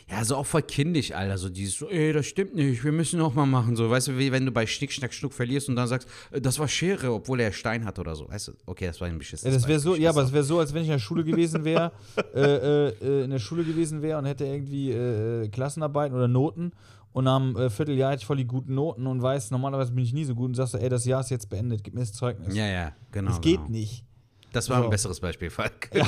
Ja, 0.09 0.23
so 0.25 0.35
auch 0.35 0.45
voll 0.45 0.61
kindisch, 0.63 1.13
Alter. 1.13 1.37
So 1.37 1.49
dieses, 1.49 1.77
so, 1.77 1.89
ey, 1.89 2.11
das 2.11 2.25
stimmt 2.25 2.55
nicht, 2.55 2.83
wir 2.83 2.91
müssen 2.91 3.19
noch 3.19 3.33
mal 3.33 3.45
machen. 3.45 3.75
So, 3.77 3.89
weißt 3.89 4.09
du, 4.09 4.17
wie 4.17 4.31
wenn 4.33 4.45
du 4.45 4.51
bei 4.51 4.65
Schnick, 4.67 4.91
Schnack, 4.91 5.13
Schnuck 5.13 5.33
verlierst 5.33 5.69
und 5.69 5.75
dann 5.77 5.87
sagst, 5.87 6.07
äh, 6.31 6.41
das 6.41 6.59
war 6.59 6.67
Schere, 6.67 7.11
obwohl 7.13 7.39
er 7.39 7.51
Stein 7.53 7.85
hat 7.85 7.99
oder 7.99 8.15
so. 8.15 8.27
Weißt 8.29 8.49
du, 8.49 8.51
okay, 8.65 8.85
das 8.87 8.99
war 8.99 9.07
ein 9.07 9.17
beschissenes 9.17 9.53
Ja, 9.53 9.57
das 9.59 9.67
wäre 9.67 9.79
so, 9.79 9.95
ja, 9.95 10.09
aber 10.09 10.23
es 10.23 10.33
wäre 10.33 10.43
so, 10.43 10.59
als 10.59 10.73
wenn 10.73 10.81
ich 10.83 10.87
in 10.89 10.93
der 10.93 10.99
Schule 10.99 11.23
gewesen 11.23 11.63
wäre, 11.63 11.91
äh, 12.35 12.39
äh, 12.39 12.87
äh, 13.01 13.23
in 13.23 13.29
der 13.29 13.39
Schule 13.39 13.63
gewesen 13.63 14.01
wäre 14.01 14.19
und 14.19 14.25
hätte 14.25 14.45
irgendwie 14.45 14.91
äh, 14.91 15.47
Klassenarbeiten 15.47 16.15
oder 16.15 16.27
Noten 16.27 16.71
und 17.13 17.27
am 17.27 17.55
äh, 17.55 17.69
Vierteljahr 17.69 18.11
hätte 18.11 18.21
ich 18.21 18.25
voll 18.25 18.37
die 18.37 18.45
guten 18.47 18.73
Noten 18.75 19.07
und 19.07 19.21
weiß, 19.21 19.51
normalerweise 19.51 19.91
bin 19.93 20.03
ich 20.03 20.13
nie 20.13 20.25
so 20.25 20.35
gut 20.35 20.47
und 20.47 20.55
sagst 20.55 20.73
so, 20.73 20.77
ey, 20.77 20.89
das 20.89 21.05
Jahr 21.05 21.21
ist 21.21 21.29
jetzt 21.29 21.49
beendet, 21.49 21.83
gib 21.83 21.93
mir 21.93 22.01
das 22.01 22.11
Zeugnis. 22.13 22.49
auch. 22.49 22.53
Ja, 22.55 22.67
ja, 22.67 22.91
genau. 23.11 23.29
das 23.29 23.41
geht 23.41 23.57
genau. 23.57 23.69
nicht. 23.69 24.03
Das 24.51 24.69
war 24.69 24.79
So. 24.79 24.83
ein 24.83 24.89
besseres 24.91 25.19
Beispiel, 25.19 25.49
Falk. 25.49 25.89
Ja. 25.95 26.05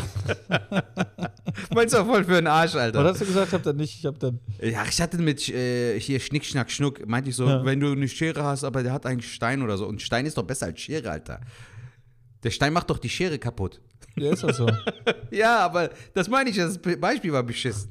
Meinst 1.73 1.95
du 1.95 2.03
voll 2.05 2.23
für 2.23 2.37
einen 2.37 2.47
Arsch, 2.47 2.75
Alter? 2.75 2.99
Aber 2.99 3.09
hast 3.09 3.21
du 3.21 3.25
gesagt, 3.25 3.47
ich 3.47 3.53
hab 3.53 3.63
dann 3.63 3.75
nicht, 3.77 3.97
ich 3.97 4.05
hab 4.05 4.19
dann. 4.19 4.39
Ja, 4.61 4.83
ich 4.87 5.01
hatte 5.01 5.17
mit 5.17 5.47
äh, 5.49 5.99
hier 5.99 6.19
Schnick, 6.19 6.45
Schnack, 6.45 6.69
Schnuck, 6.69 7.07
meinte 7.07 7.29
ich 7.29 7.35
so, 7.35 7.47
Ja. 7.47 7.65
wenn 7.65 7.79
du 7.79 7.91
eine 7.91 8.07
Schere 8.07 8.43
hast, 8.43 8.63
aber 8.63 8.83
der 8.83 8.93
hat 8.93 9.05
eigentlich 9.05 9.33
Stein 9.33 9.61
oder 9.61 9.77
so. 9.77 9.87
Und 9.87 10.01
Stein 10.01 10.25
ist 10.25 10.37
doch 10.37 10.43
besser 10.43 10.67
als 10.67 10.79
Schere, 10.79 11.09
Alter. 11.09 11.39
Der 12.43 12.51
Stein 12.51 12.73
macht 12.73 12.89
doch 12.89 12.99
die 12.99 13.09
Schere 13.09 13.39
kaputt. 13.39 13.81
Ja, 14.15 14.31
ist 14.31 14.43
das 14.43 14.57
so. 14.57 14.67
Ja, 15.31 15.59
aber 15.59 15.89
das 16.13 16.29
meine 16.29 16.49
ich, 16.49 16.55
das 16.57 16.77
Beispiel 16.77 17.33
war 17.33 17.43
beschissen. 17.43 17.89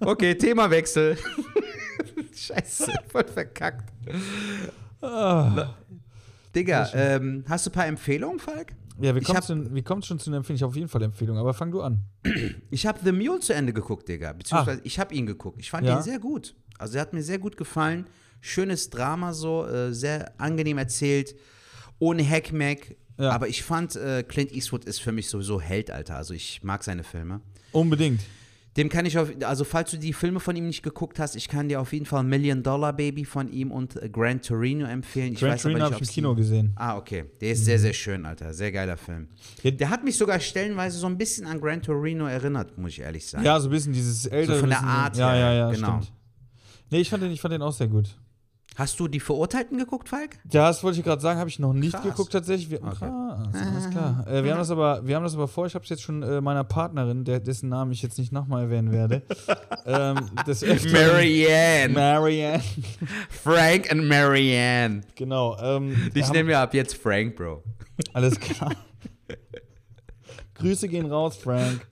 Okay, 0.00 0.34
Themawechsel. 0.34 1.16
Scheiße, 2.34 2.92
voll 3.10 3.24
verkackt. 3.24 3.90
ah. 5.02 5.74
Digga, 6.54 6.88
ähm, 6.94 7.44
hast 7.48 7.66
du 7.66 7.70
ein 7.70 7.72
paar 7.72 7.86
Empfehlungen, 7.86 8.38
Falk? 8.38 8.72
Ja, 9.00 9.14
wie 9.14 9.20
kommst, 9.20 9.50
hab- 9.50 9.84
kommst 9.84 10.06
du 10.06 10.08
schon 10.08 10.18
zu 10.18 10.30
einer 10.30 10.38
Empfehlung? 10.38 10.56
Ich 10.56 10.62
habe 10.62 10.70
auf 10.70 10.76
jeden 10.76 10.88
Fall 10.88 11.02
Empfehlung, 11.02 11.36
aber 11.38 11.54
fang 11.54 11.70
du 11.70 11.82
an. 11.82 12.00
Ich 12.70 12.86
habe 12.86 12.98
The 13.04 13.12
Mule 13.12 13.40
zu 13.40 13.54
Ende 13.54 13.72
geguckt, 13.72 14.08
Digga. 14.08 14.32
Beziehungsweise 14.32 14.80
ich 14.84 14.98
habe 14.98 15.14
ihn 15.14 15.26
geguckt. 15.26 15.58
Ich 15.60 15.70
fand 15.70 15.86
Ja. 15.86 15.96
ihn 15.98 16.02
sehr 16.02 16.18
gut. 16.18 16.54
Also 16.78 16.96
er 16.96 17.02
hat 17.02 17.12
mir 17.12 17.22
sehr 17.22 17.38
gut 17.38 17.56
gefallen. 17.56 18.06
Schönes 18.40 18.90
Drama 18.90 19.32
so, 19.32 19.66
äh, 19.66 19.92
sehr 19.92 20.32
angenehm 20.40 20.78
erzählt, 20.78 21.34
ohne 21.98 22.28
Hackmack. 22.28 22.96
Ja. 23.18 23.30
Aber 23.30 23.48
ich 23.48 23.62
fand, 23.62 23.96
äh, 23.96 24.22
Clint 24.22 24.52
Eastwood 24.52 24.84
ist 24.84 25.00
für 25.00 25.10
mich 25.12 25.28
sowieso 25.28 25.60
Held, 25.60 25.90
Alter. 25.90 26.16
Also 26.16 26.34
ich 26.34 26.62
mag 26.62 26.84
seine 26.84 27.02
Filme. 27.04 27.40
Unbedingt. 27.72 28.20
Dem 28.78 28.88
kann 28.88 29.04
ich 29.06 29.18
auf, 29.18 29.28
also 29.42 29.64
falls 29.64 29.90
du 29.90 29.96
die 29.96 30.12
Filme 30.12 30.38
von 30.38 30.54
ihm 30.54 30.68
nicht 30.68 30.84
geguckt 30.84 31.18
hast, 31.18 31.34
ich 31.34 31.48
kann 31.48 31.68
dir 31.68 31.80
auf 31.80 31.92
jeden 31.92 32.06
Fall 32.06 32.22
Million 32.22 32.62
Dollar 32.62 32.92
Baby 32.92 33.24
von 33.24 33.48
ihm 33.48 33.72
und 33.72 34.00
äh, 34.00 34.08
Gran 34.08 34.40
Torino 34.40 34.86
empfehlen. 34.86 35.32
Ich 35.32 35.40
Gran 35.40 35.58
Torino 35.58 35.80
habe 35.80 35.96
ich 35.96 36.00
im 36.00 36.06
Kino 36.06 36.34
gesehen. 36.36 36.74
Ah, 36.76 36.96
okay. 36.96 37.24
Der 37.40 37.50
ist 37.50 37.64
sehr, 37.64 37.80
sehr 37.80 37.92
schön, 37.92 38.24
Alter. 38.24 38.54
Sehr 38.54 38.70
geiler 38.70 38.96
Film. 38.96 39.26
Der 39.64 39.90
hat 39.90 40.04
mich 40.04 40.16
sogar 40.16 40.38
stellenweise 40.38 40.96
so 40.96 41.08
ein 41.08 41.18
bisschen 41.18 41.44
an 41.48 41.60
Gran 41.60 41.82
Torino 41.82 42.26
erinnert, 42.26 42.78
muss 42.78 42.92
ich 42.92 43.00
ehrlich 43.00 43.26
sagen. 43.26 43.44
Ja, 43.44 43.58
so 43.58 43.68
ein 43.68 43.72
bisschen 43.72 43.92
dieses 43.92 44.26
ältere. 44.26 44.60
von 44.60 44.68
der 44.68 44.84
Art 44.84 45.16
Ja, 45.16 45.34
ja, 45.34 45.52
ja, 45.52 45.70
genau. 45.72 46.00
stimmt. 46.00 46.12
Nee, 46.90 47.00
ich 47.00 47.10
fand, 47.10 47.24
den, 47.24 47.32
ich 47.32 47.40
fand 47.40 47.54
den 47.54 47.62
auch 47.62 47.72
sehr 47.72 47.88
gut. 47.88 48.16
Hast 48.78 49.00
du 49.00 49.08
die 49.08 49.18
Verurteilten 49.18 49.76
geguckt, 49.76 50.08
Falk? 50.08 50.36
Ja, 50.52 50.68
das 50.68 50.84
wollte 50.84 50.98
ich 51.00 51.04
gerade 51.04 51.20
sagen, 51.20 51.40
habe 51.40 51.50
ich 51.50 51.58
noch 51.58 51.72
nicht 51.72 51.94
Krass. 51.94 52.04
geguckt 52.04 52.30
tatsächlich. 52.32 52.70
Wir, 52.70 52.78
Okay. 52.80 52.94
Krass, 53.00 53.48
alles 53.54 53.90
klar. 53.90 54.24
Äh, 54.28 54.44
wir, 54.44 54.52
haben 54.52 54.58
das 54.60 54.70
aber, 54.70 55.04
wir 55.04 55.16
haben 55.16 55.24
das 55.24 55.34
aber 55.34 55.48
vor, 55.48 55.66
ich 55.66 55.74
habe 55.74 55.82
es 55.82 55.88
jetzt 55.88 56.02
schon 56.02 56.22
äh, 56.22 56.40
meiner 56.40 56.62
Partnerin, 56.62 57.24
der, 57.24 57.40
dessen 57.40 57.68
Namen 57.70 57.90
ich 57.90 58.02
jetzt 58.02 58.18
nicht 58.18 58.30
nochmal 58.30 58.62
erwähnen 58.62 58.92
werde. 58.92 59.22
ähm, 59.84 60.30
Marianne. 60.92 61.92
Marianne. 61.92 62.62
Frank 63.42 63.88
und 63.90 64.06
Marianne. 64.06 65.00
Genau. 65.16 65.58
Ähm, 65.60 66.10
Ich 66.14 66.22
haben- 66.26 66.32
nenne 66.32 66.44
mir 66.44 66.58
ab 66.60 66.72
jetzt 66.72 66.94
Frank, 66.96 67.34
Bro. 67.34 67.64
alles 68.12 68.38
klar. 68.38 68.70
Grüße 70.54 70.86
gehen 70.88 71.06
raus, 71.06 71.36
Frank. 71.36 71.84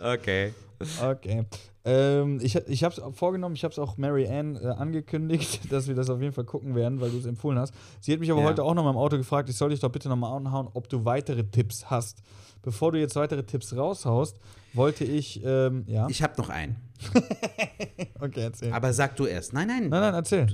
Okay. 0.00 0.54
Okay. 1.02 1.44
Ähm, 1.84 2.38
ich 2.42 2.54
ich 2.56 2.84
habe 2.84 2.94
es 2.94 3.16
vorgenommen, 3.16 3.54
ich 3.54 3.64
habe 3.64 3.72
es 3.72 3.78
auch 3.78 3.96
Mary 3.96 4.28
Ann 4.28 4.56
äh, 4.56 4.66
angekündigt, 4.66 5.60
dass 5.72 5.88
wir 5.88 5.94
das 5.94 6.10
auf 6.10 6.20
jeden 6.20 6.34
Fall 6.34 6.44
gucken 6.44 6.74
werden, 6.74 7.00
weil 7.00 7.10
du 7.10 7.18
es 7.18 7.24
empfohlen 7.26 7.58
hast. 7.58 7.72
Sie 8.00 8.12
hat 8.12 8.20
mich 8.20 8.30
aber 8.30 8.42
Ja. 8.42 8.48
heute 8.48 8.62
auch 8.64 8.74
noch 8.74 8.84
mal 8.84 8.90
im 8.90 8.96
Auto 8.98 9.16
gefragt, 9.16 9.48
ich 9.48 9.56
soll 9.56 9.70
dich 9.70 9.80
doch 9.80 9.90
bitte 9.90 10.08
noch 10.10 10.16
mal 10.16 10.36
anhauen, 10.36 10.68
ob 10.74 10.88
du 10.88 11.04
weitere 11.04 11.44
Tipps 11.44 11.86
hast. 11.88 12.22
Bevor 12.62 12.92
du 12.92 12.98
jetzt 13.00 13.16
weitere 13.16 13.42
Tipps 13.42 13.74
raushaust, 13.74 14.38
wollte 14.74 15.04
ich, 15.04 15.42
ähm, 15.42 15.84
ja. 15.86 16.06
Ich 16.10 16.22
habe 16.22 16.34
noch 16.36 16.50
einen. 16.50 16.76
okay, 18.20 18.42
erzähl. 18.42 18.72
Aber 18.72 18.92
sag 18.92 19.16
du 19.16 19.24
erst. 19.24 19.54
Nein, 19.54 19.68
nein. 19.68 19.88
nein, 19.88 20.00
nein, 20.00 20.14
erzähl. 20.14 20.46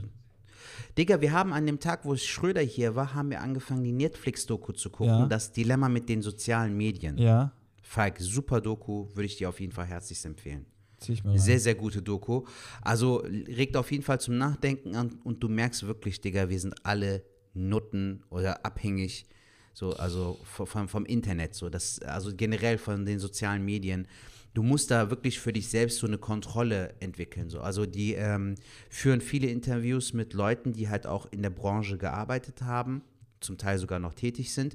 Digga, 0.97 1.21
wir 1.21 1.33
haben 1.33 1.53
an 1.53 1.67
dem 1.67 1.81
Tag, 1.81 2.05
wo 2.05 2.15
Schröder 2.17 2.63
hier 2.63 2.95
war, 2.95 3.15
haben 3.15 3.31
wir 3.31 3.41
angefangen, 3.43 3.83
die 3.83 3.93
Netflix-Doku 3.93 4.73
zu 4.73 4.91
gucken. 4.91 5.13
Ja. 5.13 5.27
Das 5.27 5.53
Dilemma 5.53 5.89
mit 5.89 6.09
den 6.09 6.23
sozialen 6.23 6.77
Medien. 6.77 7.19
Ja. 7.19 7.51
Falk, 7.83 8.19
super 8.21 8.61
Doku, 8.61 9.09
würde 9.15 9.27
ich 9.27 9.37
dir 9.37 9.49
auf 9.49 9.59
jeden 9.61 9.73
Fall 9.73 9.87
herzlichst 9.87 10.25
empfehlen. 10.25 10.65
Sehr, 10.99 11.61
sehr 11.61 11.75
gute 11.75 12.03
Doku. 12.03 12.45
Also 12.83 13.17
regt 13.19 13.77
auf 13.77 13.91
jeden 13.93 14.03
Fall 14.03 14.21
zum 14.21 14.39
Nachdenken 14.39 14.97
an 14.97 15.19
und 15.25 15.43
du 15.43 15.49
merkst 15.49 15.87
wirklich, 15.87 16.21
Digga, 16.21 16.49
wir 16.49 16.59
sind 16.59 16.75
alle 16.85 17.23
Nutten 17.55 18.23
oder 18.31 18.65
abhängig, 18.65 19.27
so, 19.73 19.93
also 19.95 20.39
vom, 20.45 20.89
vom 20.89 21.05
Internet, 21.05 21.55
so, 21.55 21.69
das, 21.69 22.01
also 22.01 22.35
generell 22.35 22.79
von 22.79 23.05
den 23.05 23.19
sozialen 23.19 23.65
Medien. 23.65 24.07
Du 24.55 24.63
musst 24.63 24.91
da 24.91 25.11
wirklich 25.11 25.39
für 25.39 25.53
dich 25.53 25.69
selbst 25.69 25.99
so 25.99 26.07
eine 26.07 26.17
Kontrolle 26.17 26.95
entwickeln. 27.01 27.51
So. 27.51 27.61
Also 27.61 27.85
die 27.85 28.15
ähm, 28.15 28.55
führen 28.89 29.21
viele 29.21 29.49
Interviews 29.49 30.15
mit 30.15 30.33
Leuten, 30.33 30.73
die 30.73 30.89
halt 30.89 31.07
auch 31.07 31.27
in 31.31 31.43
der 31.43 31.51
Branche 31.51 31.99
gearbeitet 31.99 32.63
haben, 32.63 33.03
zum 33.41 33.59
Teil 33.59 33.79
sogar 33.79 33.99
noch 33.99 34.15
tätig 34.15 34.55
sind. 34.55 34.75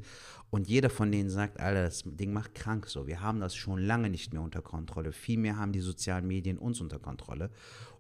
Und 0.52 0.68
jeder 0.68 0.90
von 0.90 1.12
denen 1.14 1.30
sagt, 1.30 1.62
Alter, 1.62 1.84
das 1.84 2.04
Ding 2.06 2.34
macht 2.34 2.54
krank 2.56 2.86
so. 2.88 3.08
Wir 3.08 3.22
haben 3.22 3.40
das 3.40 3.56
schon 3.56 3.80
lange 3.80 4.10
nicht 4.10 4.34
mehr 4.34 4.42
unter 4.42 4.62
Kontrolle. 4.62 5.14
Vielmehr 5.14 5.56
haben 5.58 5.72
die 5.72 5.80
sozialen 5.80 6.28
Medien 6.28 6.58
uns 6.58 6.82
unter 6.82 7.00
Kontrolle. 7.00 7.50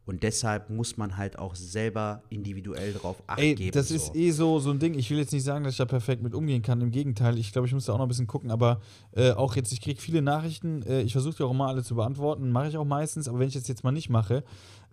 Und 0.06 0.24
deshalb 0.24 0.70
muss 0.70 0.97
man 0.97 1.16
halt 1.18 1.38
auch 1.38 1.56
selber 1.56 2.24
individuell 2.30 2.93
drauf 2.93 3.22
achten. 3.28 3.41
Ey, 3.41 3.56
geben. 3.56 3.72
das 3.72 3.89
so. 3.89 3.95
ist 3.95 4.16
eh 4.16 4.32
so, 4.32 4.60
so 4.60 4.72
ein 4.72 4.80
Ding. 4.80 4.95
Ich 4.95 5.10
will 5.12 5.20
jetzt 5.20 5.32
nicht 5.32 5.43
sagen, 5.43 5.64
dass 5.64 5.74
ich 5.74 5.78
da 5.78 5.86
perfekt 5.86 6.24
mit 6.24 6.34
umgehen 6.34 6.64
kann. 6.64 6.82
Im 6.82 6.91
Gegenteil, 6.91 7.38
ich 7.38 7.52
glaube, 7.52 7.68
ich 7.68 7.74
muss 7.74 7.86
da 7.86 7.93
auch 7.93 7.97
noch 7.97 8.06
ein 8.06 8.10
bisschen 8.10 8.28
gucken. 8.28 8.49
Aber 8.49 8.82
äh, 9.16 9.32
auch 9.32 9.56
jetzt, 9.56 9.72
ich 9.72 9.80
kriege 9.80 10.02
viele 10.02 10.22
Nachrichten. 10.22 10.82
Äh, 10.84 11.02
ich 11.02 11.12
versuche 11.12 11.36
die 11.38 11.43
auch 11.43 11.52
immer 11.52 11.68
alle 11.68 11.84
zu 11.84 11.95
beantworten. 11.95 12.52
Mache 12.52 12.70
ich 12.70 12.78
auch 12.78 12.86
meistens. 12.86 13.28
Aber 13.28 13.39
wenn 13.39 13.47
ich 13.47 13.54
das 13.54 13.68
jetzt 13.68 13.84
mal 13.84 13.91
nicht 13.91 14.10
mache, 14.10 14.43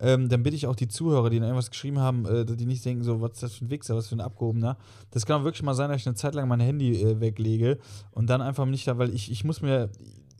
ähm, 0.01 0.29
dann 0.29 0.43
bitte 0.43 0.57
ich 0.57 0.67
auch 0.67 0.77
die 0.77 0.89
Zuhörer, 0.89 1.31
die 1.31 1.39
dann 1.39 1.49
irgendwas 1.49 1.71
geschrieben 1.71 1.99
haben, 1.99 2.27
äh, 2.27 2.45
die 2.45 2.67
nicht 2.67 2.85
denken, 2.85 3.03
so, 3.03 3.21
was 3.21 3.33
ist 3.33 3.43
das 3.43 3.55
für 3.55 3.65
ein 3.65 3.71
Wichser, 3.71 3.97
was 3.97 4.09
für 4.09 4.17
ein 4.17 4.21
Abgehobener. 4.21 4.77
Das 5.11 5.27
kann 5.27 5.41
auch 5.41 5.45
wirklich 5.45 5.63
mal 5.63 5.75
sein, 5.75 5.91
dass 5.91 6.01
ich 6.03 6.07
eine 6.07 6.17
Zeit 6.17 6.35
lang 6.35 6.49
mein 6.49 6.61
Handy 6.61 7.03
äh, 7.03 7.21
weglege 7.21 7.79
und 8.13 8.29
dann 8.31 8.41
einfach 8.41 8.67
nicht 8.67 8.87
da, 8.87 8.99
weil 8.99 9.13
ich, 9.13 9.31
ich 9.31 9.45
muss 9.45 9.63
mir 9.63 9.91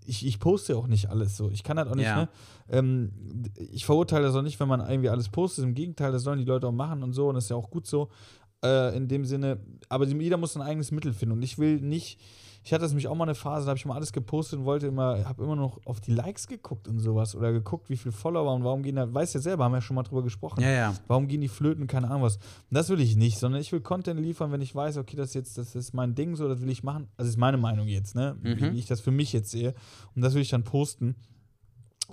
ich, 0.09 0.27
ich 0.27 0.41
poste 0.41 0.77
auch 0.77 0.87
nicht 0.87 1.11
alles 1.11 1.37
so. 1.37 1.51
Ich 1.51 1.63
kann 1.63 1.79
halt 1.79 1.89
auch 1.89 1.95
nicht, 1.95 2.07
Ja. 2.07 2.23
ne? 2.23 2.29
Ähm, 2.71 3.13
ich 3.73 3.85
verurteile 3.85 4.25
das 4.27 4.35
auch 4.35 4.43
nicht, 4.43 4.59
wenn 4.59 4.69
man 4.69 4.81
irgendwie 4.81 5.09
alles 5.11 5.29
postet. 5.29 5.65
Im 5.65 5.75
Gegenteil, 5.75 6.13
das 6.13 6.23
sollen 6.23 6.39
die 6.39 6.45
Leute 6.45 6.67
auch 6.67 6.73
machen 6.73 7.03
und 7.03 7.13
so. 7.13 7.29
Und 7.29 7.35
das 7.35 7.45
ist 7.45 7.51
ja 7.51 7.57
auch 7.57 7.71
gut 7.71 7.87
so. 7.87 8.09
Äh, 8.65 8.97
in 8.97 9.07
dem 9.07 9.25
Sinne, 9.25 9.59
aber 9.89 10.07
jeder 10.07 10.37
muss 10.37 10.57
ein 10.57 10.63
eigenes 10.63 10.91
Mittel 10.91 11.13
finden. 11.13 11.35
Und 11.35 11.43
ich 11.43 11.59
will 11.59 11.81
nicht. 11.81 12.19
Ich 12.69 12.75
hatte 12.75 12.87
mich 12.95 13.09
auch 13.09 13.14
mal 13.14 13.25
eine 13.25 13.35
Phase, 13.35 13.64
da 13.64 13.71
habe 13.71 13.79
ich 13.79 13.87
mal 13.87 13.95
alles 13.95 14.12
gepostet 14.12 14.59
und 14.59 14.66
wollte 14.66 14.89
immer, 14.89 15.25
habe 15.25 15.43
immer 15.43 15.57
noch 15.57 15.81
auf 15.87 16.03
die 16.03 16.11
Likes 16.11 16.47
geguckt 16.47 16.87
und 16.87 16.99
sowas 16.99 17.35
oder 17.35 17.51
geguckt, 17.51 17.89
wie 17.89 17.97
viele 17.97 18.12
Follower 18.12 18.55
und 18.55 18.62
warum 18.62 18.83
gehen 18.83 18.97
da, 18.97 19.11
weiß 19.11 19.33
ja 19.33 19.41
selber, 19.41 19.64
haben 19.64 19.73
wir 19.73 19.79
ja 19.79 19.81
schon 19.81 19.97
mal 19.97 20.03
drüber 20.03 20.23
gesprochen. 20.23 20.61
Ja, 20.61 20.69
ja. 20.69 20.95
Warum 21.07 21.29
gehen 21.29 21.41
die 21.41 21.49
flöten, 21.49 21.87
keine 21.87 22.11
Ahnung 22.11 22.25
was. 22.25 22.37
Und 22.37 22.43
das 22.69 22.91
will 22.91 23.01
ich 23.01 23.16
nicht, 23.16 23.39
sondern 23.39 23.62
ich 23.62 23.73
will 23.73 23.81
Content 23.81 24.21
liefern, 24.21 24.53
wenn 24.53 24.61
ich 24.61 24.75
weiß, 24.75 24.99
okay, 24.99 25.16
das 25.16 25.29
ist 25.29 25.35
jetzt, 25.35 25.57
das 25.57 25.75
ist 25.75 25.95
mein 25.95 26.14
Ding, 26.14 26.37
so, 26.37 26.47
das 26.47 26.61
will 26.61 26.69
ich 26.69 26.83
machen. 26.83 27.09
Also 27.16 27.31
ist 27.31 27.39
meine 27.39 27.57
Meinung 27.57 27.89
jetzt, 27.89 28.14
ne? 28.14 28.37
Mhm. 28.43 28.75
wie 28.75 28.79
ich 28.79 28.85
das 28.85 29.01
für 29.01 29.12
mich 29.12 29.33
jetzt 29.33 29.51
sehe. 29.51 29.73
Und 30.14 30.21
das 30.21 30.35
will 30.35 30.43
ich 30.43 30.51
dann 30.51 30.64
posten. 30.64 31.16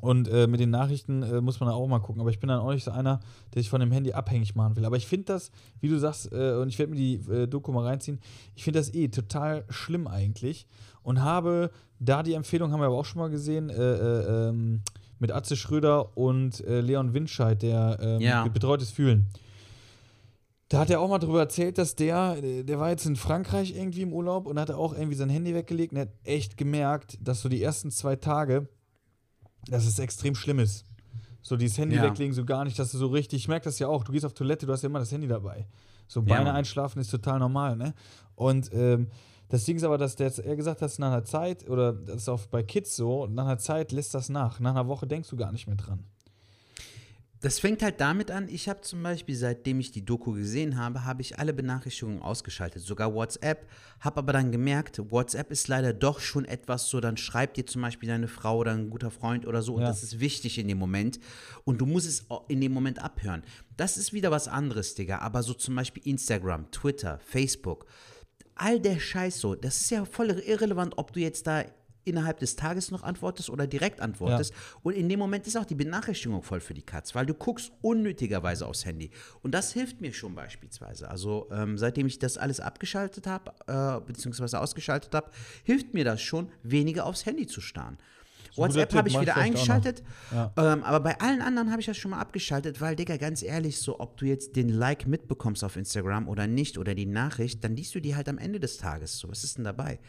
Und 0.01 0.27
äh, 0.27 0.45
mit 0.45 0.59
den 0.59 0.71
Nachrichten 0.71 1.23
äh, 1.23 1.39
muss 1.41 1.59
man 1.59 1.69
da 1.69 1.75
auch 1.75 1.87
mal 1.87 1.99
gucken. 1.99 2.19
Aber 2.21 2.29
ich 2.29 2.39
bin 2.39 2.49
dann 2.49 2.59
auch 2.59 2.71
nicht 2.71 2.83
so 2.83 2.91
einer, 2.91 3.21
der 3.53 3.61
sich 3.61 3.69
von 3.69 3.79
dem 3.79 3.91
Handy 3.91 4.11
abhängig 4.13 4.53
machen 4.53 4.75
will. 4.75 4.85
Aber 4.85 4.97
ich 4.97 5.07
finde 5.07 5.25
das, 5.25 5.51
wie 5.79 5.87
du 5.87 5.97
sagst, 5.97 6.31
äh, 6.33 6.53
und 6.55 6.67
ich 6.67 6.77
werde 6.77 6.91
mir 6.91 6.97
die 6.97 7.15
äh, 7.31 7.47
Doku 7.47 7.71
mal 7.71 7.85
reinziehen, 7.85 8.19
ich 8.55 8.63
finde 8.65 8.79
das 8.79 8.93
eh 8.93 9.07
total 9.07 9.63
schlimm 9.69 10.07
eigentlich. 10.07 10.67
Und 11.01 11.21
habe 11.21 11.71
da 11.99 12.23
die 12.23 12.33
Empfehlung, 12.33 12.71
haben 12.71 12.81
wir 12.81 12.87
aber 12.87 12.97
auch 12.97 13.05
schon 13.05 13.21
mal 13.21 13.29
gesehen, 13.29 13.69
äh, 13.69 13.73
äh, 13.75 14.49
ähm, 14.49 14.81
mit 15.19 15.31
Atze 15.31 15.55
Schröder 15.55 16.17
und 16.17 16.61
Leon 16.67 17.13
Winscheid, 17.13 17.61
der 17.61 17.97
ähm, 18.01 18.19
Ja. 18.19 18.45
betreutes 18.49 18.91
Fühlen. 18.91 19.27
Da 20.67 20.79
hat 20.79 20.89
er 20.89 20.99
auch 20.99 21.07
mal 21.09 21.19
drüber 21.19 21.39
erzählt, 21.39 21.77
dass 21.77 21.95
der, 21.95 22.41
der 22.41 22.79
war 22.79 22.89
jetzt 22.89 23.05
in 23.05 23.15
Frankreich 23.15 23.75
irgendwie 23.77 24.01
im 24.01 24.11
Urlaub 24.11 24.45
und 24.45 24.59
hat 24.59 24.71
auch 24.71 24.93
irgendwie 24.93 25.15
sein 25.15 25.29
Handy 25.29 25.53
weggelegt 25.55 25.93
und 25.93 25.99
er 25.99 26.01
hat 26.05 26.13
echt 26.25 26.57
gemerkt, 26.57 27.17
dass 27.21 27.41
so 27.41 27.49
die 27.49 27.61
ersten 27.63 27.91
zwei 27.91 28.15
Tage, 28.17 28.67
dass 29.69 29.85
es 29.85 29.99
extrem 29.99 30.35
schlimm 30.35 30.59
ist. 30.59 30.85
So 31.41 31.55
dieses 31.57 31.77
Handy 31.77 31.95
Ja. 31.95 32.03
weglegen, 32.03 32.33
so 32.33 32.43
gar 32.45 32.63
nicht, 32.65 32.77
dass 32.79 32.91
du 32.91 32.97
so 32.97 33.07
richtig, 33.07 33.43
ich 33.43 33.47
merke 33.47 33.65
das 33.65 33.77
ja 33.79 33.87
auch, 33.87 34.03
du 34.03 34.11
gehst 34.11 34.25
auf 34.25 34.33
Toilette, 34.33 34.65
du 34.65 34.73
hast 34.73 34.81
ja 34.81 34.89
immer 34.89 34.99
das 34.99 35.11
Handy 35.11 35.27
dabei. 35.27 35.67
So 36.07 36.21
Ja, 36.21 36.25
Beine 36.27 36.45
Mann. 36.45 36.55
einschlafen 36.55 36.99
ist 36.99 37.09
total 37.11 37.39
normal, 37.39 37.75
ne? 37.75 37.93
Und 38.35 38.71
ähm, 38.73 39.07
das 39.49 39.63
Ding 39.63 39.77
ist 39.77 39.83
aber, 39.83 39.97
dass 39.99 40.15
der 40.15 40.31
er 40.43 40.55
gesagt 40.55 40.81
hat, 40.81 40.99
nach 40.99 41.11
einer 41.11 41.23
Zeit, 41.23 41.69
oder 41.69 41.93
das 41.93 42.15
ist 42.17 42.29
auch 42.29 42.41
bei 42.47 42.63
Kids 42.63 42.95
so, 42.95 43.27
nach 43.27 43.45
einer 43.45 43.59
Zeit 43.59 43.91
lässt 43.91 44.13
das 44.15 44.29
nach. 44.29 44.59
Nach 44.59 44.71
einer 44.71 44.87
Woche 44.87 45.05
denkst 45.05 45.29
du 45.29 45.35
gar 45.35 45.51
nicht 45.51 45.67
mehr 45.67 45.75
dran. 45.75 46.03
Das 47.41 47.59
fängt 47.59 47.83
halt 47.83 47.99
damit 47.99 48.31
an, 48.31 48.47
ich 48.47 48.69
habe 48.69 48.81
zum 48.81 49.03
Beispiel, 49.03 49.35
seitdem 49.35 49.79
ich 49.79 49.91
die 49.91 50.03
Doku 50.03 50.31
gesehen 50.31 50.77
habe, 50.77 51.03
habe 51.03 51.21
ich 51.21 51.37
alle 51.37 51.53
Benachrichtigungen 51.53 52.21
ausgeschaltet, 52.21 52.81
sogar 52.81 53.13
WhatsApp, 53.13 53.67
habe 53.99 54.17
aber 54.17 54.33
dann 54.33 54.51
gemerkt, 54.51 54.99
WhatsApp 55.11 55.51
ist 55.51 55.67
leider 55.67 55.93
doch 55.93 56.19
schon 56.21 56.45
etwas 56.45 56.89
so, 56.89 57.01
dann 57.01 57.17
schreibt 57.17 57.57
dir 57.57 57.65
zum 57.67 57.81
Beispiel 57.81 58.07
deine 58.09 58.27
Frau 58.27 58.57
oder 58.59 58.71
ein 58.71 58.89
guter 58.89 59.11
Freund 59.11 59.45
oder 59.45 59.61
so 59.61 59.75
und 59.75 59.81
Ja. 59.81 59.87
das 59.89 60.01
ist 60.01 60.19
wichtig 60.19 60.57
in 60.57 60.67
dem 60.67 60.79
Moment 60.79 61.19
und 61.65 61.79
du 61.81 61.85
musst 61.85 62.07
es 62.07 62.25
in 62.47 62.61
dem 62.61 62.71
Moment 62.71 62.99
abhören. 62.99 63.43
Das 63.77 63.97
ist 63.97 64.13
wieder 64.13 64.31
was 64.31 64.47
anderes, 64.47 64.95
Digga, 64.95 65.19
aber 65.19 65.43
so 65.43 65.53
zum 65.53 65.75
Beispiel 65.75 66.03
Instagram, 66.07 66.71
Twitter, 66.71 67.19
Facebook, 67.19 67.85
all 68.55 68.79
der 68.79 68.97
Scheiß 68.99 69.39
so, 69.39 69.55
das 69.55 69.81
ist 69.81 69.91
ja 69.91 70.05
voll 70.05 70.31
irrelevant, 70.31 70.93
ob 70.97 71.11
du 71.11 71.19
jetzt 71.19 71.45
da 71.45 71.65
innerhalb 72.05 72.39
des 72.39 72.55
Tages 72.55 72.91
noch 72.91 73.03
antwortest 73.03 73.49
oder 73.49 73.67
direkt 73.67 74.01
antwortest. 74.01 74.53
Und 74.83 74.93
in 74.93 75.09
dem 75.09 75.19
Moment 75.19 75.47
ist 75.47 75.57
auch 75.57 75.65
die 75.65 75.75
Benachrichtigung 75.75 76.43
voll 76.43 76.59
für 76.59 76.73
die 76.73 76.81
Katz, 76.81 77.15
weil 77.15 77.25
du 77.25 77.33
guckst 77.33 77.71
unnötigerweise 77.81 78.65
aufs 78.65 78.85
Handy. 78.85 79.11
Und 79.41 79.51
das 79.51 79.73
hilft 79.73 80.01
mir 80.01 80.13
schon 80.13 80.35
beispielsweise. 80.35 81.09
Also 81.09 81.47
ähm, 81.51 81.77
seitdem 81.77 82.07
ich 82.07 82.19
das 82.19 82.37
alles 82.37 82.59
abgeschaltet 82.59 83.27
habe, 83.27 83.51
äh, 83.67 84.05
beziehungsweise 84.05 84.59
ausgeschaltet 84.59 85.13
habe, 85.13 85.31
hilft 85.63 85.93
mir 85.93 86.05
das 86.05 86.21
schon, 86.21 86.51
weniger 86.63 87.05
aufs 87.05 87.25
Handy 87.25 87.47
zu 87.47 87.61
starren. 87.61 87.97
WhatsApp 88.57 88.93
habe 88.93 89.09
ich 89.09 89.19
wieder 89.19 89.35
eingeschaltet, 89.37 90.03
Ja. 90.31 90.51
ähm, 90.57 90.83
aber 90.83 90.99
bei 90.99 91.19
allen 91.19 91.41
anderen 91.41 91.71
habe 91.71 91.81
ich 91.81 91.85
das 91.87 91.97
schon 91.97 92.11
mal 92.11 92.19
abgeschaltet, 92.19 92.81
weil, 92.81 92.95
Digga, 92.95 93.17
ganz 93.17 93.43
ehrlich, 93.43 93.79
so, 93.79 93.99
ob 93.99 94.17
du 94.17 94.25
jetzt 94.25 94.55
den 94.55 94.69
Like 94.69 95.07
mitbekommst 95.07 95.63
auf 95.63 95.75
Instagram 95.75 96.27
oder 96.27 96.47
nicht 96.47 96.77
oder 96.77 96.95
die 96.95 97.05
Nachricht, 97.05 97.63
dann 97.63 97.75
liest 97.75 97.95
du 97.95 97.99
die 97.99 98.15
halt 98.15 98.29
am 98.29 98.37
Ende 98.37 98.59
des 98.59 98.77
Tages. 98.77 99.17
So, 99.17 99.29
was 99.29 99.43
ist 99.43 99.57
denn 99.57 99.63
dabei? 99.65 99.99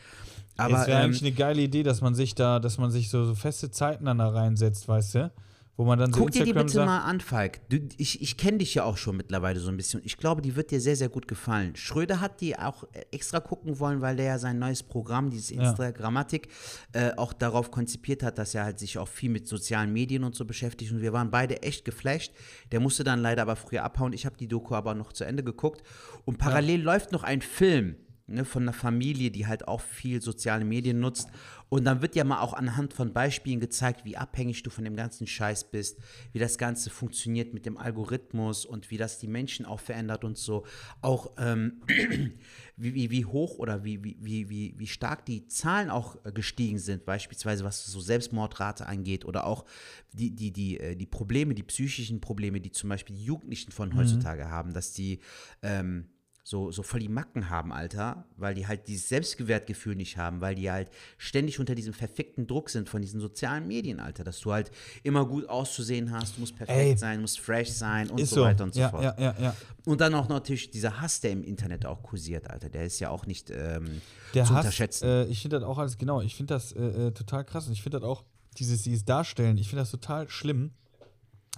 Aber 0.57 0.81
es 0.81 0.87
wäre 0.87 0.99
ähm, 1.01 1.05
eigentlich 1.07 1.23
eine 1.23 1.33
geile 1.33 1.63
Idee, 1.63 1.83
dass 1.83 2.01
man 2.01 2.15
sich 2.15 2.35
da, 2.35 2.59
dass 2.61 2.79
man 2.79 2.91
sich 2.91 3.11
so, 3.11 3.25
so 3.25 3.35
feste 3.35 3.71
Zeiten 3.71 4.07
dann 4.07 4.19
da 4.19 4.29
reinsetzt, 4.29 4.89
weißt 4.89 5.15
du? 5.17 5.33
Wo 5.79 5.85
man 5.85 5.99
dann 5.99 6.11
so 6.11 6.21
guck 6.21 6.31
dir 6.31 6.45
die 6.45 6.51
Instagram 6.51 6.67
bitte 6.67 6.75
sagt, 6.75 6.87
mal 6.87 7.01
an, 7.01 7.21
Falk. 7.21 7.69
Du, 7.69 7.77
ich 7.99 8.23
ich 8.23 8.39
kenne 8.39 8.59
dich 8.59 8.75
ja 8.75 8.85
auch 8.85 8.97
schon 8.97 9.17
mittlerweile 9.17 9.61
so 9.61 9.69
ein 9.69 9.77
bisschen. 9.77 10.01
Ich 10.05 10.17
glaube, 10.17 10.41
die 10.41 10.57
wird 10.57 10.71
dir 10.71 10.81
sehr, 10.81 10.97
sehr 10.97 11.11
gut 11.11 11.29
gefallen. 11.29 11.77
Schröder 11.77 12.21
hat 12.23 12.41
die 12.41 12.59
auch 12.59 12.85
äh, 12.95 13.05
extra 13.11 13.41
gucken 13.41 13.79
wollen, 13.79 14.01
weil 14.01 14.17
der 14.17 14.25
ja 14.25 14.39
sein 14.39 14.59
neues 14.59 14.83
Programm, 14.83 15.29
dieses 15.29 15.51
Ja. 15.51 15.69
Instagrammatik, 15.69 16.49
äh, 16.93 17.13
auch 17.17 17.35
darauf 17.35 17.71
konzipiert 17.71 18.23
hat, 18.23 18.39
dass 18.39 18.55
er 18.55 18.65
halt 18.65 18.79
sich 18.79 18.97
auch 18.97 19.09
viel 19.09 19.29
mit 19.29 19.47
sozialen 19.47 19.93
Medien 19.93 20.25
und 20.25 20.35
so 20.35 20.47
beschäftigt. 20.47 20.93
Und 20.93 21.03
wir 21.03 21.13
waren 21.13 21.31
beide 21.31 21.63
echt 21.63 21.85
geflasht. 21.85 22.33
Der 22.73 22.81
musste 22.81 23.05
dann 23.05 23.21
leider 23.21 23.43
aber 23.43 23.57
früher 23.57 23.85
abhauen. 23.85 24.15
Ich 24.15 24.25
habe 24.25 24.37
die 24.39 24.49
Doku 24.49 24.75
aber 24.75 24.95
noch 24.95 25.13
zu 25.13 25.25
Ende 25.25 25.45
geguckt. 25.45 25.83
Und 26.25 26.39
parallel 26.39 26.81
läuft 26.81 27.13
noch 27.13 27.23
ein 27.23 27.43
Film. 27.43 27.97
Ne, 28.29 28.45
von 28.45 28.65
einer 28.65 28.73
Familie, 28.73 29.31
die 29.31 29.47
halt 29.47 29.69
auch 29.69 29.81
viel 29.81 30.21
soziale 30.21 30.65
Medien 30.65 30.99
nutzt. 30.99 31.29
Und 31.69 31.85
dann 31.85 32.01
wird 32.01 32.15
ja 32.15 32.25
mal 32.25 32.41
auch 32.41 32.55
anhand 32.55 32.93
von 32.93 33.13
Beispielen 33.13 33.59
gezeigt, 33.59 34.05
wie 34.05 34.17
abhängig 34.17 34.63
du 34.63 34.71
von 34.71 34.85
dem 34.85 34.95
ganzen 34.95 35.27
Scheiß 35.27 35.71
bist, 35.71 35.99
wie 36.33 36.39
das 36.39 36.59
Ganze 36.59 36.91
funktioniert 36.91 37.55
mit 37.55 37.67
dem 37.67 37.77
Algorithmus 37.77 38.65
und 38.65 38.91
wie 38.91 38.97
das 38.97 39.19
die 39.19 39.27
Menschen 39.27 39.67
auch 39.67 39.81
verändert 39.81 40.25
und 40.25 40.39
so. 40.39 40.65
Auch 41.01 41.33
ähm, 41.39 41.83
wie, 42.77 42.95
wie, 42.95 43.11
wie 43.11 43.25
hoch 43.25 43.59
oder 43.59 43.83
wie, 43.85 44.03
wie, 44.05 44.17
wie, 44.21 44.49
wie, 44.49 44.75
wie 44.77 44.87
stark 44.87 45.27
die 45.27 45.49
Zahlen 45.49 45.91
auch 45.91 46.17
äh, 46.25 46.31
gestiegen 46.31 46.79
sind, 46.79 47.05
beispielsweise 47.05 47.65
was 47.65 47.85
so 47.85 48.01
Selbstmordrate 48.01 48.87
angeht 48.87 49.25
oder 49.25 49.47
auch 49.47 49.65
die, 50.13 50.35
die, 50.35 50.53
die, 50.53 50.79
äh, 50.79 50.95
die 50.95 51.07
Probleme, 51.07 51.55
die 51.55 51.65
psychischen 51.65 52.21
Probleme, 52.21 52.61
die 52.61 52.71
zum 52.71 52.91
Beispiel 52.91 53.17
die 53.17 53.25
Jugendlichen 53.25 53.73
von 53.73 53.97
heutzutage 53.97 54.51
haben, 54.51 54.73
dass 54.73 54.93
die 54.93 55.19
ähm, 55.63 56.07
so, 56.49 56.71
so 56.71 56.85
voll 56.85 57.01
die 57.01 57.09
Macken 57.09 57.51
haben, 57.51 57.73
Alter, 57.73 58.25
weil 58.37 58.55
die 58.55 58.69
halt 58.69 58.87
dieses 58.87 59.09
Selbstwertgefühl 59.09 59.97
nicht 59.97 60.17
haben, 60.17 60.41
weil 60.41 60.55
die 60.55 60.71
halt 60.71 60.91
ständig 61.19 61.59
unter 61.59 61.75
diesem 61.75 61.93
verfickten 61.93 62.47
Druck 62.47 62.71
sind 62.71 62.89
von 62.89 63.03
diesen 63.03 63.19
sozialen 63.19 63.67
Medien, 63.67 63.99
Alter, 63.99 64.23
dass 64.23 64.39
du 64.39 64.53
halt 64.53 64.71
immer 65.03 65.27
gut 65.27 65.49
auszusehen 65.49 66.13
hast, 66.13 66.37
du 66.37 66.41
musst 66.43 66.55
perfekt 66.55 66.79
Ey. 66.79 66.97
sein, 66.97 67.21
musst 67.21 67.41
fresh 67.41 67.71
sein 67.71 68.11
und 68.11 68.21
so 68.21 68.37
so. 68.37 68.43
weiter 68.43 68.63
und 68.63 68.75
so 68.75 68.79
ja, 68.79 68.91
fort. 68.91 69.03
ja, 69.03 69.17
ja, 69.19 69.35
ja. 69.41 69.57
Und 69.87 70.01
dann 70.01 70.15
auch 70.15 70.29
natürlich 70.29 70.71
dieser 70.71 71.01
Hass, 71.01 71.19
der 71.21 71.33
im 71.33 71.43
Internet 71.43 71.85
auch 71.85 72.05
kursiert, 72.05 72.49
Alter, 72.49 72.69
der 72.69 72.85
ist 72.85 73.01
ja 73.01 73.11
auch 73.11 73.27
nicht 73.27 73.51
ähm, 73.51 74.01
Der 74.33 74.45
zu 74.45 74.55
Hass, 74.55 74.67
unterschätzen. 74.67 75.05
Äh, 75.09 75.25
ich 75.25 75.43
finde 75.43 75.59
das 75.59 75.69
auch 75.69 75.79
alles, 75.79 75.99
genau, 75.99 76.21
ich 76.21 76.37
finde 76.37 76.55
das 76.55 76.71
äh, 76.71 77.09
äh, 77.09 77.11
total 77.11 77.45
krass 77.45 77.67
und 77.67 77.73
ich 77.73 77.83
finde 77.83 77.99
das 77.99 78.09
auch, 78.09 78.23
dieses, 78.57 78.83
dieses 78.83 79.05
Darstellen, 79.05 79.59
ich 79.59 79.69
finde 79.69 79.83
das 79.83 79.91
total 79.91 80.29
schlimm, 80.29 80.71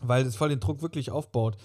weil 0.00 0.24
das 0.24 0.34
voll 0.34 0.48
den 0.48 0.60
Druck 0.60 0.80
wirklich 0.80 1.10
aufbaut. 1.10 1.58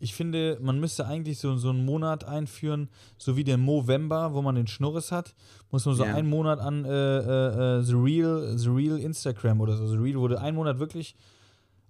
Ich 0.00 0.14
finde, 0.14 0.58
man 0.62 0.80
müsste 0.80 1.06
eigentlich 1.06 1.38
so, 1.38 1.56
so 1.56 1.68
einen 1.70 1.84
Monat 1.84 2.24
einführen, 2.24 2.88
so 3.18 3.36
wie 3.36 3.44
den 3.44 3.60
Movember, 3.60 4.32
wo 4.34 4.40
man 4.42 4.54
den 4.54 4.66
Schnurres 4.66 5.12
hat, 5.12 5.34
muss 5.70 5.84
man 5.84 5.94
so 5.94 6.04
Ja. 6.04 6.14
einen 6.14 6.28
Monat 6.28 6.58
an 6.58 6.84
äh, 6.84 6.88
äh, 6.90 7.78
äh, 7.78 7.82
The, 7.82 7.92
Real, 7.94 8.56
The 8.58 8.68
Real 8.68 8.98
Instagram 8.98 9.60
oder 9.60 9.76
so, 9.76 9.86
The 9.86 9.96
Real, 9.98 10.18
wo 10.18 10.26
du 10.28 10.40
einen 10.40 10.56
Monat 10.56 10.78
wirklich 10.78 11.14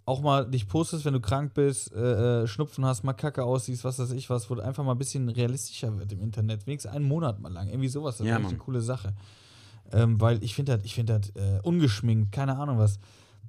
auch 0.07 0.21
mal 0.23 0.45
dich 0.51 0.67
postest, 0.67 1.05
wenn 1.05 1.13
du 1.13 1.21
krank 1.21 1.55
bist, 1.55 1.93
äh, 1.95 2.43
äh, 2.43 2.47
Schnupfen 2.49 2.85
hast, 2.85 3.05
mal 3.05 3.13
kacke 3.13 3.45
aussiehst, 3.45 3.85
was 3.85 3.99
weiß 4.01 4.11
ich 4.11 4.29
was, 4.29 4.51
wo 4.51 4.57
du 4.57 4.63
einfach 4.63 4.83
mal 4.83 4.93
ein 4.93 4.99
bisschen 4.99 5.29
realistischer 5.29 5.97
wird 5.99 6.11
im 6.13 6.21
Internet. 6.21 6.67
Wenigstens 6.67 6.91
einen 6.93 7.07
Monat 7.07 7.39
mal 7.41 7.53
lang. 7.53 7.69
Irgendwie 7.69 7.89
sowas. 7.89 8.17
Das 8.19 8.27
Ja, 8.27 8.39
ist 8.39 8.47
eine 8.49 8.57
coole 8.59 8.81
Sache. 8.81 9.13
Ähm, 9.93 10.21
weil 10.21 10.43
ich 10.43 10.55
finde 10.55 10.77
das, 10.77 10.85
ich 10.85 10.95
finde 10.95 11.21
das 11.21 11.31
äh, 11.37 11.61
ungeschminkt, 11.63 12.33
keine 12.33 12.57
Ahnung 12.57 12.79
was. 12.79 12.99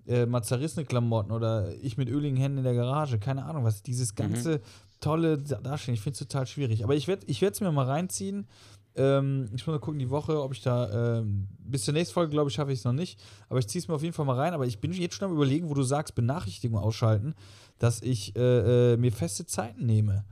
Äh, 0.08 0.26
mal 0.26 0.42
zerrissene 0.42 0.86
Klamotten 0.86 1.32
oder 1.32 1.74
ich 1.82 1.98
mit 1.98 2.10
öligen 2.10 2.38
Händen 2.38 2.60
in 2.60 2.64
der 2.64 2.74
Garage, 2.74 3.20
keine 3.20 3.46
Ahnung 3.46 3.64
was. 3.64 3.84
Dieses 3.84 4.16
ganze 4.16 4.62
tolle 5.00 5.38
Darstellen, 5.38 5.96
ich 5.96 6.02
finde 6.02 6.14
es 6.14 6.20
total 6.20 6.48
schwierig. 6.48 6.84
Aber 6.84 6.96
ich 6.96 7.08
werde 7.08 7.26
ich 7.28 7.42
es 7.42 7.62
mir 7.62 7.72
mal 7.72 7.86
reinziehen. 7.86 8.48
Ähm, 8.96 9.46
ich 9.56 9.66
muss 9.66 9.68
mal 9.68 9.80
gucken, 9.80 10.00
die 10.00 10.10
Woche, 10.10 10.42
ob 10.42 10.54
ich 10.54 10.62
da, 10.62 11.20
ähm, 11.20 11.48
bis 11.60 11.86
zur 11.86 11.94
nächsten 11.94 12.14
Folge, 12.14 12.32
glaube 12.32 12.50
ich, 12.50 12.56
schaffe 12.56 12.72
ich 12.72 12.80
es 12.80 12.86
noch 12.86 12.94
nicht. 12.94 13.20
Aber 13.50 13.60
ich 13.60 13.68
ziehe 13.68 13.82
es 13.82 13.88
mir 13.88 13.96
auf 13.96 14.04
jeden 14.04 14.14
Fall 14.14 14.26
mal 14.26 14.36
rein. 14.36 14.54
Aber 14.54 14.66
ich 14.66 14.80
bin 14.80 14.92
jetzt 14.94 15.16
schon 15.16 15.30
am 15.30 15.36
Überlegen, 15.36 15.70
wo 15.70 15.74
du 15.74 15.84
sagst, 15.84 16.16
Benachrichtigungen 16.16 16.84
ausschalten, 16.84 17.34
dass 17.80 18.02
ich 18.02 18.36
äh, 18.36 18.94
äh, 18.94 18.98
mir 18.98 19.12
feste 19.12 19.46
Zeiten 19.46 19.86
nehme. 19.86 20.26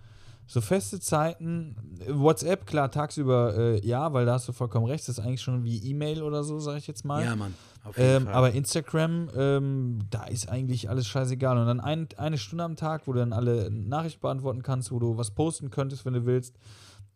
So 0.51 0.61
feste 0.61 0.99
Zeiten, 0.99 1.75
WhatsApp, 2.07 2.65
klar, 2.65 2.89
tagsüber 2.89 3.55
äh, 3.55 3.85
ja, 3.85 4.13
weil 4.13 4.25
da 4.25 4.33
hast 4.33 4.47
du 4.47 4.51
vollkommen 4.51 4.87
recht, 4.87 5.07
das 5.07 5.19
ist 5.19 5.23
eigentlich 5.23 5.43
schon 5.43 5.63
wie 5.63 5.77
E-Mail 5.77 6.23
oder 6.23 6.43
so, 6.43 6.59
sage 6.59 6.79
ich 6.79 6.87
jetzt 6.87 7.05
mal. 7.05 7.23
Ja, 7.23 7.35
Mann. 7.35 7.53
Ähm, 7.97 8.27
aber 8.27 8.51
Instagram, 8.51 9.29
ähm, 9.37 9.99
da 10.09 10.23
ist 10.23 10.49
eigentlich 10.49 10.89
alles 10.89 11.05
scheißegal. 11.05 11.55
Und 11.55 11.67
dann 11.67 11.79
ein, 11.79 12.07
eine 12.17 12.39
Stunde 12.39 12.63
am 12.63 12.75
Tag, 12.75 13.03
wo 13.05 13.13
du 13.13 13.19
dann 13.19 13.31
alle 13.31 13.69
Nachrichten 13.69 14.21
beantworten 14.21 14.63
kannst, 14.63 14.91
wo 14.91 14.97
du 14.97 15.17
was 15.17 15.29
posten 15.29 15.69
könntest, 15.69 16.03
wenn 16.05 16.13
du 16.13 16.25
willst, 16.25 16.55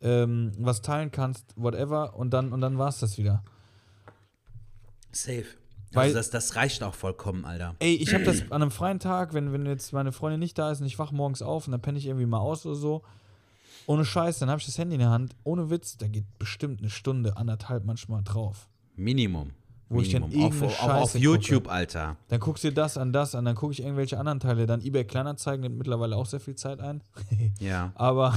ähm, 0.00 0.52
was 0.60 0.80
teilen 0.80 1.10
kannst, 1.10 1.44
whatever. 1.56 2.14
Und 2.14 2.30
dann, 2.30 2.52
und 2.52 2.60
dann 2.60 2.78
war 2.78 2.88
es 2.88 3.00
das 3.00 3.18
wieder. 3.18 3.42
Safe. 5.10 5.44
Weil- 5.92 6.04
also 6.04 6.16
das, 6.18 6.30
das 6.30 6.54
reicht 6.54 6.84
auch 6.84 6.94
vollkommen, 6.94 7.44
Alter. 7.44 7.74
Ey, 7.80 7.96
ich 7.96 8.14
habe 8.14 8.22
das 8.22 8.42
an 8.42 8.62
einem 8.62 8.70
freien 8.70 9.00
Tag, 9.00 9.34
wenn, 9.34 9.52
wenn 9.52 9.66
jetzt 9.66 9.92
meine 9.92 10.12
Freundin 10.12 10.38
nicht 10.38 10.56
da 10.56 10.70
ist 10.70 10.80
und 10.80 10.86
ich 10.86 11.00
wach 11.00 11.10
morgens 11.10 11.42
auf 11.42 11.66
und 11.66 11.72
dann 11.72 11.80
penne 11.82 11.98
ich 11.98 12.06
irgendwie 12.06 12.26
mal 12.26 12.38
aus 12.38 12.64
oder 12.64 12.76
so. 12.76 13.02
Ohne 13.86 14.04
Scheiß, 14.04 14.38
dann 14.38 14.48
habe 14.50 14.60
ich 14.60 14.66
das 14.66 14.78
Handy 14.78 14.94
in 14.94 15.00
der 15.00 15.10
Hand. 15.10 15.34
Ohne 15.44 15.70
Witz, 15.70 15.96
da 15.96 16.06
geht 16.06 16.24
bestimmt 16.38 16.80
eine 16.80 16.90
Stunde, 16.90 17.36
anderthalb 17.36 17.84
manchmal 17.84 18.22
drauf. 18.22 18.68
Minimum. 18.96 19.50
Wo 19.90 20.00
ich 20.00 20.10
dann 20.10 20.22
Minimum. 20.28 20.62
Auf, 20.62 20.82
auf, 20.82 20.90
auf 20.90 21.14
YouTube, 21.14 21.68
Alter. 21.70 22.16
Dann 22.28 22.40
guckst 22.40 22.64
du 22.64 22.68
dir 22.68 22.74
das 22.74 22.96
an, 22.96 23.12
das 23.12 23.34
an, 23.34 23.44
dann 23.44 23.54
gucke 23.54 23.72
ich 23.72 23.82
irgendwelche 23.82 24.18
anderen 24.18 24.40
Teile. 24.40 24.66
Dann 24.66 24.80
eBay 24.80 25.04
Kleinanzeigen 25.04 25.60
nimmt 25.62 25.76
mittlerweile 25.76 26.16
auch 26.16 26.26
sehr 26.26 26.40
viel 26.40 26.54
Zeit 26.54 26.80
ein. 26.80 27.02
Ja. 27.60 27.92
aber, 27.94 28.34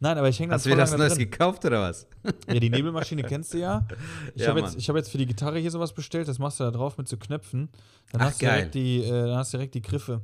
nein, 0.00 0.18
aber 0.18 0.28
ich 0.28 0.38
hänge 0.40 0.50
da 0.50 0.54
Hast 0.56 0.66
du 0.66 0.70
dir 0.70 0.76
das 0.76 0.96
Neues 0.96 1.16
gekauft 1.16 1.64
oder 1.64 1.80
was? 1.82 2.06
Ja, 2.48 2.58
die 2.58 2.70
Nebelmaschine 2.70 3.22
kennst 3.28 3.54
du 3.54 3.58
ja. 3.58 3.86
Ich 4.34 4.42
Ja, 4.42 4.48
habe 4.48 4.60
jetzt, 4.60 4.76
ich 4.76 4.88
hab 4.88 4.96
jetzt 4.96 5.10
für 5.10 5.18
die 5.18 5.26
Gitarre 5.26 5.58
hier 5.60 5.70
sowas 5.70 5.92
bestellt, 5.92 6.26
das 6.26 6.38
machst 6.40 6.58
du 6.58 6.64
da 6.64 6.70
drauf 6.72 6.98
mit 6.98 7.08
so 7.08 7.16
Knöpfen. 7.16 7.68
Dann, 8.10 8.20
Ach, 8.20 8.26
hast, 8.26 8.42
du 8.42 8.46
geil. 8.46 8.56
direkt 8.56 8.74
die, 8.74 8.98
äh, 9.04 9.10
dann 9.28 9.36
hast 9.36 9.52
du 9.52 9.58
direkt 9.58 9.74
die 9.74 9.82
Griffe. 9.82 10.22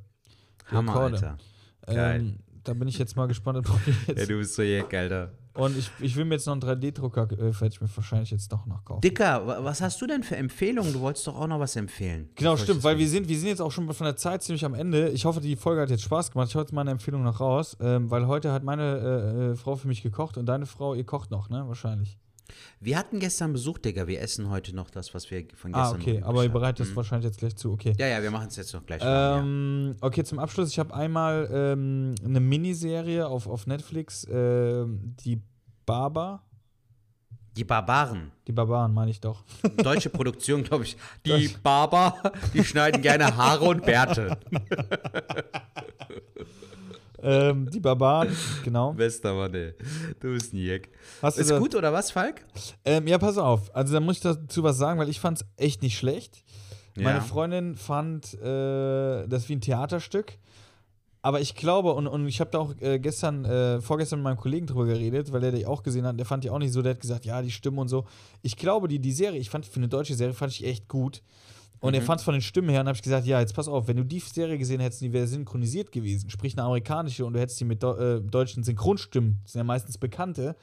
Die 0.70 0.74
Hammer, 0.76 0.92
Akkorde. 0.92 1.14
Alter. 1.14 1.36
Geil. 1.86 2.20
Ähm, 2.20 2.38
da 2.64 2.72
bin 2.74 2.88
ich 2.88 2.98
jetzt 2.98 3.16
mal 3.16 3.26
gespannt. 3.26 3.58
ob 3.58 3.66
ich 3.86 3.94
Ja, 4.08 4.14
Jetzt 4.14 4.30
du 4.30 4.38
bist 4.38 4.54
so 4.54 4.62
jeck, 4.62 4.92
Alter. 4.94 5.32
und 5.54 5.76
ich, 5.76 5.90
ich 6.00 6.16
will 6.16 6.24
mir 6.24 6.34
jetzt 6.34 6.46
noch 6.46 6.52
einen 6.52 6.62
3D-Drucker, 6.62 7.30
äh, 7.32 7.38
werde 7.38 7.66
ich 7.68 7.80
mir 7.80 7.88
wahrscheinlich 7.94 8.30
jetzt 8.30 8.50
doch 8.52 8.66
noch 8.66 8.84
kaufen. 8.84 9.00
Dicker, 9.00 9.46
wa- 9.46 9.58
was 9.64 9.80
hast 9.80 10.00
du 10.00 10.06
denn 10.06 10.22
für 10.22 10.36
Empfehlungen? 10.36 10.92
Du 10.92 11.00
wolltest 11.00 11.26
doch 11.26 11.36
auch 11.38 11.46
noch 11.46 11.58
was 11.60 11.76
empfehlen. 11.76 12.30
Genau, 12.36 12.56
stimmt, 12.56 12.82
weil 12.84 12.98
wir 12.98 13.08
sind, 13.08 13.28
wir 13.28 13.38
sind 13.38 13.48
jetzt 13.48 13.60
auch 13.60 13.70
schon 13.72 13.90
von 13.92 14.04
der 14.04 14.16
Zeit 14.16 14.42
ziemlich 14.42 14.64
am 14.64 14.74
Ende. 14.74 15.08
Ich 15.10 15.24
hoffe, 15.24 15.40
die 15.40 15.56
Folge 15.56 15.82
hat 15.82 15.90
jetzt 15.90 16.02
Spaß 16.02 16.30
gemacht. 16.30 16.48
Ich 16.48 16.54
hau 16.54 16.60
jetzt 16.60 16.72
meine 16.72 16.90
Empfehlung 16.90 17.22
noch 17.22 17.40
raus, 17.40 17.76
ähm, 17.80 18.10
weil 18.10 18.26
heute 18.26 18.52
hat 18.52 18.62
meine 18.64 18.82
äh, 18.98 19.50
äh, 19.52 19.56
Frau 19.56 19.76
für 19.76 19.88
mich 19.88 20.02
gekocht 20.02 20.36
und 20.36 20.46
deine 20.46 20.66
Frau, 20.66 20.94
ihr 20.94 21.04
kocht 21.04 21.30
noch, 21.30 21.48
ne? 21.48 21.64
Wahrscheinlich. 21.66 22.18
Wir 22.80 22.98
hatten 22.98 23.18
gestern 23.20 23.52
Besuch, 23.52 23.78
Digga. 23.78 24.06
Wir 24.06 24.20
essen 24.20 24.50
heute 24.50 24.74
noch 24.74 24.90
das, 24.90 25.14
was 25.14 25.30
wir 25.30 25.44
von 25.54 25.72
gestern 25.72 26.00
Ah, 26.00 26.00
okay, 26.00 26.22
aber 26.22 26.42
ihr 26.42 26.48
bereitet 26.50 26.86
das 26.86 26.96
wahrscheinlich 26.96 27.26
jetzt 27.26 27.38
gleich 27.38 27.56
zu, 27.56 27.72
okay. 27.72 27.94
Ja, 27.98 28.06
ja, 28.06 28.22
wir 28.22 28.30
machen 28.30 28.48
es 28.48 28.56
jetzt 28.56 28.72
noch 28.74 28.84
gleich. 28.84 29.02
Ähm, 29.04 29.96
okay, 30.00 30.24
zum 30.24 30.38
Abschluss, 30.38 30.70
ich 30.70 30.78
habe 30.78 30.94
einmal 30.94 31.48
ähm, 31.52 32.14
eine 32.24 32.40
Miniserie 32.40 33.26
auf, 33.26 33.46
auf 33.46 33.66
Netflix, 33.66 34.26
ähm, 34.30 35.14
die 35.24 35.40
Barber, 35.86 36.42
ja. 36.42 37.56
Die 37.56 37.64
Barbaren. 37.64 38.30
die 38.46 38.52
Barbaren 38.52 38.94
meine 38.94 39.10
ich 39.10 39.20
doch. 39.20 39.42
Deutsche 39.82 40.08
Produktion, 40.08 40.62
glaube 40.62 40.84
ich. 40.84 40.96
Die 41.26 41.48
Barber, 41.62 42.32
die 42.54 42.64
schneiden 42.64 43.02
gerne 43.02 43.36
Haare 43.36 43.64
und 43.64 43.84
Bärte. 43.84 44.38
ähm, 47.22 47.70
die 47.70 47.80
Barbaren, 47.80 48.34
genau. 48.64 48.92
Bester 48.92 49.34
Mann, 49.34 49.54
ey. 49.54 49.74
Du 50.20 50.28
bist 50.32 50.52
ein 50.52 50.58
Jeck. 50.58 50.90
Hast 51.22 51.38
Ist 51.38 51.56
gut 51.58 51.74
oder 51.74 51.92
was, 51.92 52.10
Falk? 52.10 52.44
Ähm, 52.84 53.06
ja, 53.06 53.18
pass 53.18 53.38
auf. 53.38 53.74
Also 53.74 53.94
da 53.94 54.00
muss 54.00 54.16
ich 54.16 54.22
dazu 54.22 54.62
was 54.62 54.76
sagen, 54.78 54.98
weil 54.98 55.08
ich 55.08 55.20
fand 55.20 55.38
es 55.40 55.46
echt 55.56 55.82
nicht 55.82 55.98
schlecht. 55.98 56.42
Meine 56.96 57.18
Ja. 57.18 57.20
Freundin 57.20 57.76
fand 57.76 58.34
äh, 58.34 59.26
das 59.26 59.48
wie 59.48 59.54
ein 59.56 59.60
Theaterstück. 59.60 60.38
Aber 61.22 61.40
ich 61.40 61.54
glaube, 61.54 61.92
und, 61.92 62.06
und 62.06 62.26
ich 62.26 62.40
habe 62.40 62.50
da 62.50 62.58
auch 62.58 62.74
äh, 62.80 62.98
gestern, 62.98 63.44
äh, 63.44 63.80
vorgestern 63.82 64.20
mit 64.20 64.24
meinem 64.24 64.38
Kollegen 64.38 64.66
drüber 64.66 64.86
geredet, 64.86 65.30
weil 65.32 65.42
der 65.42 65.52
die 65.52 65.66
auch 65.66 65.82
gesehen 65.82 66.06
hat, 66.06 66.18
der 66.18 66.24
fand 66.24 66.44
die 66.44 66.50
auch 66.50 66.58
nicht 66.58 66.72
so, 66.72 66.80
der 66.80 66.92
hat 66.94 67.00
gesagt, 67.00 67.26
ja, 67.26 67.42
die 67.42 67.50
Stimmen 67.50 67.78
und 67.78 67.88
so. 67.88 68.06
Ich 68.40 68.56
glaube, 68.56 68.88
die, 68.88 68.98
die 68.98 69.12
Serie, 69.12 69.38
ich 69.38 69.50
fand 69.50 69.66
für 69.66 69.76
eine 69.76 69.88
deutsche 69.88 70.14
Serie, 70.14 70.32
fand 70.32 70.52
ich 70.52 70.64
echt 70.64 70.88
gut. 70.88 71.22
Und 71.80 71.94
er 71.94 72.02
fand 72.02 72.20
es 72.20 72.24
von 72.24 72.34
den 72.34 72.42
Stimmen 72.42 72.68
her 72.68 72.82
und 72.82 72.88
habe 72.88 72.96
ich 72.96 73.02
gesagt, 73.02 73.26
ja, 73.26 73.40
jetzt 73.40 73.54
pass 73.54 73.66
auf, 73.66 73.88
wenn 73.88 73.96
du 73.96 74.04
die 74.04 74.18
Serie 74.20 74.58
gesehen 74.58 74.80
hättest, 74.80 75.00
die 75.00 75.12
wäre 75.14 75.26
synchronisiert 75.26 75.90
gewesen, 75.92 76.28
sprich 76.28 76.54
eine 76.54 76.64
amerikanische 76.64 77.24
und 77.24 77.32
du 77.32 77.40
hättest 77.40 77.58
die 77.60 77.64
mit 77.64 77.82
Deu 77.82 77.94
äh, 78.16 78.20
deutschen 78.20 78.62
Synchronstimmen, 78.64 79.38
das 79.42 79.52
sind 79.52 79.60
ja 79.60 79.64
meistens 79.64 79.96
bekannte, 79.96 80.48
hat 80.50 80.56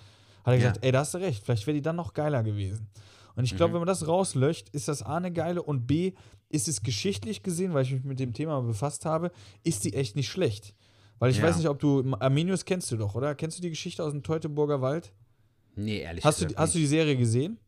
er 0.45 0.51
Ja. 0.53 0.57
gesagt, 0.59 0.85
ey, 0.85 0.91
da 0.91 0.99
hast 0.99 1.13
du 1.15 1.17
recht, 1.17 1.43
vielleicht 1.43 1.65
wäre 1.65 1.73
die 1.75 1.81
dann 1.81 1.95
noch 1.95 2.13
geiler 2.13 2.43
gewesen. 2.43 2.87
Und 3.35 3.43
ich 3.45 3.55
glaube, 3.55 3.73
wenn 3.73 3.81
man 3.81 3.87
das 3.87 4.07
rauslöscht, 4.07 4.69
ist 4.69 4.87
das 4.87 5.01
A 5.03 5.17
eine 5.17 5.31
geile 5.31 5.61
und 5.63 5.85
B 5.87 6.13
ist 6.49 6.67
es 6.67 6.81
geschichtlich 6.83 7.43
gesehen, 7.43 7.73
weil 7.73 7.83
ich 7.83 7.91
mich 7.91 8.03
mit 8.03 8.19
dem 8.19 8.33
Thema 8.33 8.61
befasst 8.61 9.05
habe, 9.05 9.31
ist 9.63 9.83
die 9.85 9.93
echt 9.93 10.15
nicht 10.15 10.29
schlecht. 10.29 10.73
Weil 11.19 11.31
ich 11.31 11.37
Ja. 11.37 11.43
weiß 11.43 11.57
nicht, 11.57 11.67
ob 11.67 11.79
du 11.79 12.15
Arminius 12.19 12.63
kennst 12.65 12.91
du 12.91 12.97
doch, 12.97 13.15
oder? 13.15 13.33
Kennst 13.35 13.57
du 13.57 13.61
die 13.63 13.69
Geschichte 13.69 14.03
aus 14.03 14.11
dem 14.11 14.21
Teutoburger 14.23 14.81
Wald? 14.81 15.13
Nee, 15.75 15.99
ehrlich 15.99 16.23
Hast 16.23 16.41
du, 16.41 16.45
gesagt. 16.45 16.59
hast 16.59 16.73
du 16.75 16.77
nicht. 16.79 16.85
die 16.85 16.89
Serie 16.95 17.17
gesehen? 17.17 17.59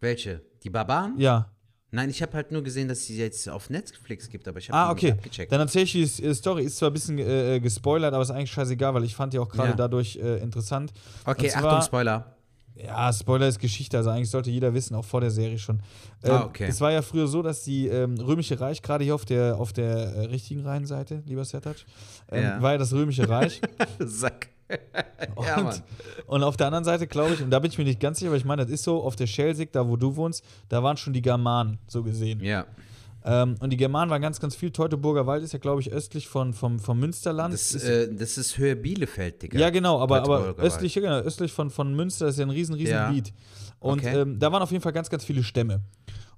Welche? 0.00 0.42
Die 0.62 0.70
Barbaren? 0.70 1.18
Ja. 1.18 1.52
Nein, 1.94 2.08
ich 2.08 2.22
habe 2.22 2.32
halt 2.32 2.50
nur 2.50 2.62
gesehen, 2.62 2.88
dass 2.88 3.04
sie 3.04 3.18
jetzt 3.18 3.46
auf 3.50 3.68
Netflix 3.68 4.28
gibt, 4.30 4.48
aber 4.48 4.58
ich 4.58 4.70
habe 4.70 4.78
Ah, 4.78 4.90
okay. 4.90 5.06
nicht 5.10 5.18
abgecheckt. 5.18 5.52
Dann 5.52 5.60
erzähle 5.60 5.84
ich 5.84 5.92
die 5.92 6.24
äh, 6.24 6.34
Story. 6.34 6.64
Ist 6.64 6.78
zwar 6.78 6.88
ein 6.90 6.94
bisschen 6.94 7.18
äh, 7.18 7.60
gespoilert, 7.60 8.14
aber 8.14 8.22
ist 8.22 8.30
eigentlich 8.30 8.50
scheißegal, 8.50 8.94
weil 8.94 9.04
ich 9.04 9.14
fand 9.14 9.34
die 9.34 9.38
auch 9.38 9.48
gerade 9.50 9.70
Ja. 9.70 9.76
dadurch 9.76 10.16
äh, 10.16 10.38
interessant. 10.38 10.92
Okay, 11.26 11.48
zwar- 11.48 11.64
Achtung, 11.66 11.82
Spoiler. 11.82 12.36
Ja, 12.74 13.12
Spoiler 13.12 13.46
ist 13.48 13.58
Geschichte, 13.58 13.98
also 13.98 14.08
eigentlich 14.08 14.30
sollte 14.30 14.50
jeder 14.50 14.72
wissen, 14.72 14.94
auch 14.94 15.04
vor 15.04 15.20
der 15.20 15.30
Serie 15.30 15.58
schon. 15.58 15.82
Ähm, 16.24 16.30
Ah, 16.32 16.44
okay. 16.46 16.64
Es 16.64 16.80
war 16.80 16.90
ja 16.90 17.02
früher 17.02 17.26
so, 17.28 17.42
dass 17.42 17.62
die 17.64 17.86
ähm, 17.88 18.14
Römische 18.18 18.58
Reich, 18.58 18.80
gerade 18.80 19.04
hier 19.04 19.14
auf 19.14 19.26
der, 19.26 19.58
auf 19.58 19.74
der 19.74 19.86
äh, 19.94 20.20
richtigen 20.28 20.64
Rheinseite, 20.66 21.22
lieber 21.26 21.44
Sertac, 21.44 21.76
ähm, 22.30 22.42
Ja. 22.42 22.62
war 22.62 22.72
ja 22.72 22.78
das 22.78 22.94
Römische 22.94 23.28
Reich. 23.28 23.60
Sack. 23.98 24.48
ja, 25.44 25.56
und, 25.58 25.64
Mann. 25.64 25.82
und 26.26 26.42
auf 26.42 26.56
der 26.56 26.66
anderen 26.68 26.84
Seite, 26.84 27.06
glaube 27.06 27.34
ich, 27.34 27.42
und 27.42 27.50
da 27.50 27.58
bin 27.58 27.70
ich 27.70 27.78
mir 27.78 27.84
nicht 27.84 28.00
ganz 28.00 28.18
sicher, 28.18 28.30
aber 28.30 28.36
ich 28.36 28.44
meine, 28.44 28.62
das 28.62 28.70
ist 28.72 28.82
so, 28.84 29.02
auf 29.02 29.16
der 29.16 29.26
Schelsig, 29.26 29.72
da 29.72 29.86
wo 29.88 29.96
du 29.96 30.16
wohnst, 30.16 30.44
da 30.68 30.82
waren 30.82 30.96
schon 30.96 31.12
die 31.12 31.22
Germanen, 31.22 31.78
so 31.86 32.02
gesehen. 32.02 32.40
Ja. 32.40 32.66
Ähm, 33.24 33.54
und 33.60 33.70
die 33.70 33.76
Germanen 33.76 34.10
waren 34.10 34.20
ganz, 34.20 34.40
ganz 34.40 34.56
viel. 34.56 34.72
Teutoburger 34.72 35.26
Wald 35.28 35.44
ist 35.44 35.52
ja, 35.52 35.60
glaube 35.60 35.80
ich, 35.80 35.92
östlich 35.92 36.26
von, 36.26 36.52
vom, 36.52 36.80
vom 36.80 36.98
Münsterland. 36.98 37.54
Das, 37.54 37.72
ist, 37.72 37.84
äh, 37.84 38.12
das 38.12 38.36
ist 38.36 38.58
Höhe 38.58 38.74
Bielefeld, 38.74 39.42
Digga. 39.42 39.60
ja, 39.60 39.70
genau, 39.70 40.00
aber, 40.00 40.22
aber 40.22 40.54
östlich, 40.58 40.94
ja, 40.96 41.02
genau, 41.02 41.18
östlich 41.18 41.52
von, 41.52 41.70
von 41.70 41.94
Münster 41.94 42.26
ist 42.26 42.38
ja 42.38 42.44
ein 42.44 42.50
riesen, 42.50 42.74
riesen 42.74 42.94
Ja. 42.94 43.08
Gebiet. 43.08 43.32
Und 43.78 44.00
Okay. 44.00 44.20
ähm, 44.22 44.38
da 44.40 44.50
waren 44.50 44.62
auf 44.62 44.70
jeden 44.72 44.82
Fall 44.82 44.92
ganz, 44.92 45.08
ganz 45.08 45.24
viele 45.24 45.42
Stämme. 45.44 45.82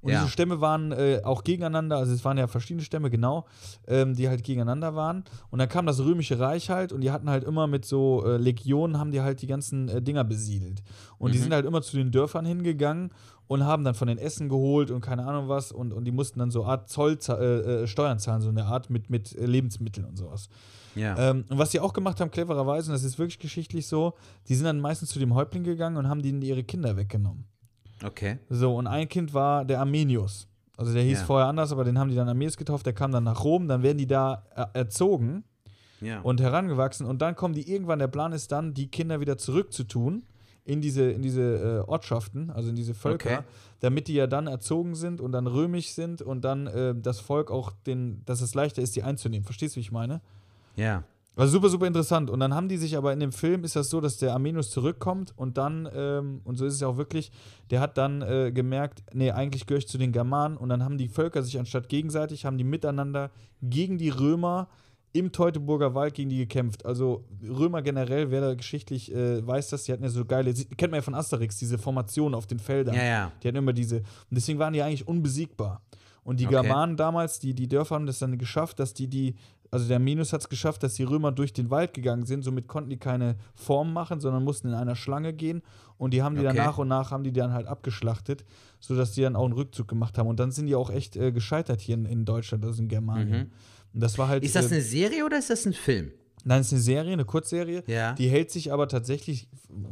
Und 0.04 0.12
Ja. 0.12 0.18
diese 0.20 0.30
Stämme 0.30 0.60
waren 0.60 0.92
äh, 0.92 1.22
auch 1.24 1.44
gegeneinander, 1.44 1.96
also 1.96 2.12
es 2.12 2.22
waren 2.26 2.36
ja 2.36 2.46
verschiedene 2.46 2.84
Stämme, 2.84 3.08
genau, 3.08 3.46
ähm, 3.88 4.14
die 4.14 4.28
halt 4.28 4.44
gegeneinander 4.44 4.94
waren. 4.94 5.24
Und 5.50 5.58
dann 5.60 5.68
kam 5.70 5.86
das 5.86 5.98
Römische 5.98 6.38
Reich 6.38 6.68
halt 6.68 6.92
und 6.92 7.00
die 7.00 7.10
hatten 7.10 7.30
halt 7.30 7.42
immer 7.44 7.66
mit 7.66 7.86
so 7.86 8.22
äh, 8.26 8.36
Legionen, 8.36 8.98
haben 8.98 9.10
die 9.12 9.22
halt 9.22 9.40
die 9.40 9.46
ganzen 9.46 9.88
äh, 9.88 10.02
Dinger 10.02 10.22
besiedelt. 10.24 10.82
Und 11.16 11.28
Mhm. 11.28 11.32
die 11.32 11.38
sind 11.38 11.52
halt 11.54 11.64
immer 11.64 11.80
zu 11.80 11.96
den 11.96 12.10
Dörfern 12.10 12.44
hingegangen 12.44 13.12
und 13.46 13.64
haben 13.64 13.82
dann 13.82 13.94
von 13.94 14.08
den 14.08 14.18
Essen 14.18 14.50
geholt 14.50 14.90
und 14.90 15.00
keine 15.00 15.24
Ahnung 15.26 15.48
was 15.48 15.72
und, 15.72 15.92
und 15.94 16.04
die 16.04 16.12
mussten 16.12 16.38
dann 16.38 16.50
so 16.50 16.64
Art 16.66 16.88
Zoll, 16.90 17.18
äh, 17.28 17.32
äh, 17.32 17.86
Steuern 17.86 18.18
zahlen, 18.18 18.42
so 18.42 18.50
eine 18.50 18.66
Art 18.66 18.90
mit, 18.90 19.08
mit 19.08 19.34
äh, 19.36 19.46
Lebensmitteln 19.46 20.06
und 20.06 20.18
sowas. 20.18 20.48
Ja. 20.94 21.16
Ähm, 21.30 21.44
und 21.48 21.58
was 21.58 21.70
sie 21.72 21.80
auch 21.80 21.94
gemacht 21.94 22.20
haben, 22.20 22.30
clevererweise, 22.30 22.90
und 22.90 22.92
das 22.94 23.04
ist 23.04 23.18
wirklich 23.18 23.38
geschichtlich 23.38 23.86
so, 23.86 24.12
die 24.48 24.54
sind 24.54 24.64
dann 24.66 24.80
meistens 24.80 25.08
zu 25.08 25.18
dem 25.18 25.34
Häuptling 25.34 25.64
gegangen 25.64 25.96
und 25.96 26.08
haben 26.08 26.22
denen 26.22 26.40
ihre 26.42 26.62
Kinder 26.62 26.96
weggenommen. 26.96 27.46
Okay. 28.04 28.38
So, 28.48 28.76
und 28.76 28.86
ein 28.86 29.08
Kind 29.08 29.34
war 29.34 29.64
der 29.64 29.80
Armenius. 29.80 30.46
Also 30.76 30.92
der 30.92 31.02
hieß 31.02 31.20
Ja. 31.20 31.24
vorher 31.26 31.46
anders, 31.48 31.70
aber 31.72 31.84
den 31.84 31.98
haben 31.98 32.10
die 32.10 32.16
dann 32.16 32.28
Armenius 32.28 32.56
getauft, 32.56 32.84
der 32.86 32.92
kam 32.92 33.12
dann 33.12 33.24
nach 33.24 33.44
Rom, 33.44 33.68
dann 33.68 33.82
werden 33.82 33.98
die 33.98 34.06
da 34.06 34.44
äh, 34.56 34.78
erzogen 34.78 35.44
Ja. 36.00 36.20
und 36.22 36.40
herangewachsen 36.40 37.06
und 37.06 37.22
dann 37.22 37.36
kommen 37.36 37.54
die 37.54 37.70
irgendwann, 37.72 37.98
der 38.00 38.08
Plan 38.08 38.32
ist 38.32 38.50
dann, 38.52 38.74
die 38.74 38.88
Kinder 38.88 39.20
wieder 39.20 39.38
zurückzutun 39.38 40.24
in 40.64 40.80
diese, 40.80 41.10
in 41.10 41.22
diese 41.22 41.82
äh, 41.86 41.88
Ortschaften, 41.88 42.50
also 42.50 42.70
in 42.70 42.74
diese 42.76 42.94
Völker, 42.94 43.30
Okay. 43.38 43.42
damit 43.80 44.08
die 44.08 44.14
ja 44.14 44.26
dann 44.26 44.46
erzogen 44.48 44.94
sind 44.96 45.20
und 45.20 45.30
dann 45.32 45.46
römisch 45.46 45.90
sind 45.92 46.22
und 46.22 46.44
dann 46.44 46.66
äh, 46.66 46.94
das 46.96 47.20
Volk 47.20 47.50
auch 47.50 47.70
den, 47.86 48.22
dass 48.24 48.40
es 48.40 48.54
leichter 48.54 48.82
ist, 48.82 48.96
die 48.96 49.02
einzunehmen. 49.04 49.44
Verstehst 49.44 49.76
du, 49.76 49.76
wie 49.76 49.82
ich 49.82 49.92
meine? 49.92 50.20
ja. 50.76 51.04
Also 51.36 51.52
super, 51.52 51.68
super 51.68 51.86
interessant. 51.86 52.30
Und 52.30 52.40
dann 52.40 52.54
haben 52.54 52.68
die 52.68 52.76
sich 52.76 52.96
aber 52.96 53.12
in 53.12 53.20
dem 53.20 53.32
Film 53.32 53.64
ist 53.64 53.74
das 53.74 53.90
so, 53.90 54.00
dass 54.00 54.18
der 54.18 54.32
Armenius 54.32 54.70
zurückkommt 54.70 55.32
und 55.36 55.58
dann, 55.58 55.88
ähm, 55.94 56.40
und 56.44 56.56
so 56.56 56.64
ist 56.64 56.74
es 56.74 56.80
ja 56.80 56.88
auch 56.88 56.96
wirklich, 56.96 57.32
der 57.70 57.80
hat 57.80 57.98
dann 57.98 58.22
äh, 58.22 58.52
gemerkt, 58.52 59.02
nee, 59.12 59.32
eigentlich 59.32 59.66
gehöre 59.66 59.78
ich 59.80 59.88
zu 59.88 59.98
den 59.98 60.12
Germanen 60.12 60.56
und 60.56 60.68
dann 60.68 60.84
haben 60.84 60.96
die 60.96 61.08
Völker 61.08 61.42
sich 61.42 61.58
anstatt 61.58 61.88
gegenseitig, 61.88 62.44
haben 62.44 62.56
die 62.58 62.64
miteinander 62.64 63.30
gegen 63.62 63.98
die 63.98 64.10
Römer 64.10 64.68
im 65.12 65.30
Teutoburger 65.30 65.94
Wald 65.94 66.14
gegen 66.14 66.28
die 66.28 66.38
gekämpft. 66.38 66.84
Also 66.84 67.24
Römer 67.42 67.82
generell, 67.82 68.30
wer 68.30 68.40
da 68.40 68.54
geschichtlich 68.54 69.12
äh, 69.14 69.44
weiß 69.46 69.70
das, 69.70 69.84
die 69.84 69.92
hatten 69.92 70.02
ja 70.02 70.10
so 70.10 70.24
geile, 70.24 70.52
kennt 70.52 70.90
man 70.90 70.98
ja 70.98 71.02
von 71.02 71.14
Asterix, 71.14 71.56
diese 71.56 71.78
Formationen 71.78 72.34
auf 72.34 72.46
den 72.46 72.58
Feldern. 72.58 72.94
Ja, 72.94 73.04
ja. 73.04 73.32
Die 73.42 73.48
hatten 73.48 73.56
immer 73.56 73.72
diese, 73.72 73.98
und 73.98 74.04
deswegen 74.32 74.58
waren 74.58 74.72
die 74.72 74.82
eigentlich 74.82 75.06
unbesiegbar. 75.06 75.82
Und 76.24 76.40
die 76.40 76.46
Okay. 76.46 76.62
Germanen 76.62 76.96
damals, 76.96 77.38
die, 77.38 77.54
die 77.54 77.68
Dörfer 77.68 77.96
haben 77.96 78.06
das 78.06 78.18
dann 78.18 78.38
geschafft, 78.38 78.80
dass 78.80 78.94
die 78.94 79.08
die, 79.08 79.34
also 79.74 79.88
der 79.88 79.98
Minus 79.98 80.32
hat 80.32 80.40
es 80.40 80.48
geschafft, 80.48 80.84
dass 80.84 80.94
die 80.94 81.02
Römer 81.02 81.32
durch 81.32 81.52
den 81.52 81.68
Wald 81.68 81.94
gegangen 81.94 82.26
sind. 82.26 82.44
Somit 82.44 82.68
konnten 82.68 82.90
die 82.90 82.96
keine 82.96 83.34
Form 83.56 83.92
machen, 83.92 84.20
sondern 84.20 84.44
mussten 84.44 84.68
in 84.68 84.74
einer 84.74 84.94
Schlange 84.94 85.32
gehen. 85.32 85.62
Und 85.98 86.14
die 86.14 86.22
haben 86.22 86.36
die 86.36 86.44
dann 86.44 86.56
Okay. 86.56 86.64
nach 86.64 86.78
und 86.78 86.86
nach, 86.86 87.10
haben 87.10 87.24
die 87.24 87.32
dann 87.32 87.52
halt 87.52 87.66
abgeschlachtet, 87.66 88.44
sodass 88.78 89.10
die 89.12 89.22
dann 89.22 89.34
auch 89.34 89.44
einen 89.44 89.54
Rückzug 89.54 89.88
gemacht 89.88 90.16
haben. 90.16 90.28
Und 90.28 90.38
dann 90.38 90.52
sind 90.52 90.66
die 90.66 90.76
auch 90.76 90.90
echt 90.90 91.16
äh, 91.16 91.32
gescheitert 91.32 91.80
hier 91.80 91.96
in, 91.96 92.04
in 92.04 92.24
Deutschland, 92.24 92.64
also 92.64 92.80
in 92.80 92.88
Germanien. 92.88 93.50
Und 93.92 94.00
das 94.00 94.16
war 94.16 94.28
halt. 94.28 94.44
Mhm. 94.44 94.46
Ist 94.46 94.54
das 94.54 94.70
äh, 94.70 94.74
eine 94.76 94.82
Serie 94.82 95.24
oder 95.26 95.38
ist 95.40 95.50
das 95.50 95.66
ein 95.66 95.72
Film? 95.72 96.12
Nein, 96.44 96.60
es 96.60 96.68
ist 96.68 96.74
eine 96.74 96.82
Serie, 96.82 97.12
eine 97.12 97.24
Kurzserie. 97.24 97.82
Ja. 97.88 98.12
Die 98.12 98.28
hält 98.28 98.52
sich 98.52 98.72
aber 98.72 98.86
tatsächlich 98.86 99.48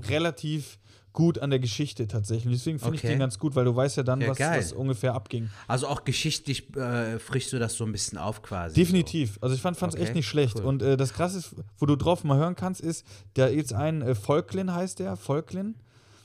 relativ 0.08 0.78
gut 1.12 1.38
an 1.38 1.50
der 1.50 1.58
Geschichte 1.58 2.08
tatsächlich. 2.08 2.54
Deswegen 2.54 2.78
finde 2.78 2.94
ich 2.96 3.00
Okay. 3.02 3.08
den 3.12 3.18
ganz 3.18 3.38
gut, 3.38 3.54
weil 3.54 3.64
du 3.64 3.74
weißt 3.76 3.96
ja 3.98 4.02
dann, 4.02 4.20
Ja, 4.20 4.28
was, 4.30 4.38
was 4.40 4.72
ungefähr 4.72 5.14
abging. 5.14 5.50
Also 5.68 5.86
auch 5.88 6.04
geschichtlich 6.04 6.74
äh, 6.76 7.18
frischst 7.18 7.52
du 7.52 7.58
das 7.58 7.74
so 7.74 7.84
ein 7.84 7.92
bisschen 7.92 8.18
auf 8.18 8.42
quasi. 8.42 8.74
Definitiv. 8.74 9.38
Also 9.42 9.54
ich 9.54 9.60
fand 9.60 9.76
es 9.76 9.82
Okay, 9.82 10.02
echt 10.02 10.14
nicht 10.14 10.26
schlecht. 10.28 10.56
cool. 10.56 10.64
Und 10.64 10.82
äh, 10.82 10.96
das 10.96 11.12
Krasse 11.12 11.38
ist, 11.38 11.54
wo 11.78 11.86
du 11.86 11.96
drauf 11.96 12.24
mal 12.24 12.38
hören 12.38 12.54
kannst, 12.56 12.80
ist, 12.80 13.06
da 13.34 13.48
jetzt 13.48 13.72
ein 13.74 14.00
äh, 14.02 14.14
Volklin 14.14 14.72
heißt 14.74 14.98
der, 15.00 15.16
Volklin. 15.16 15.74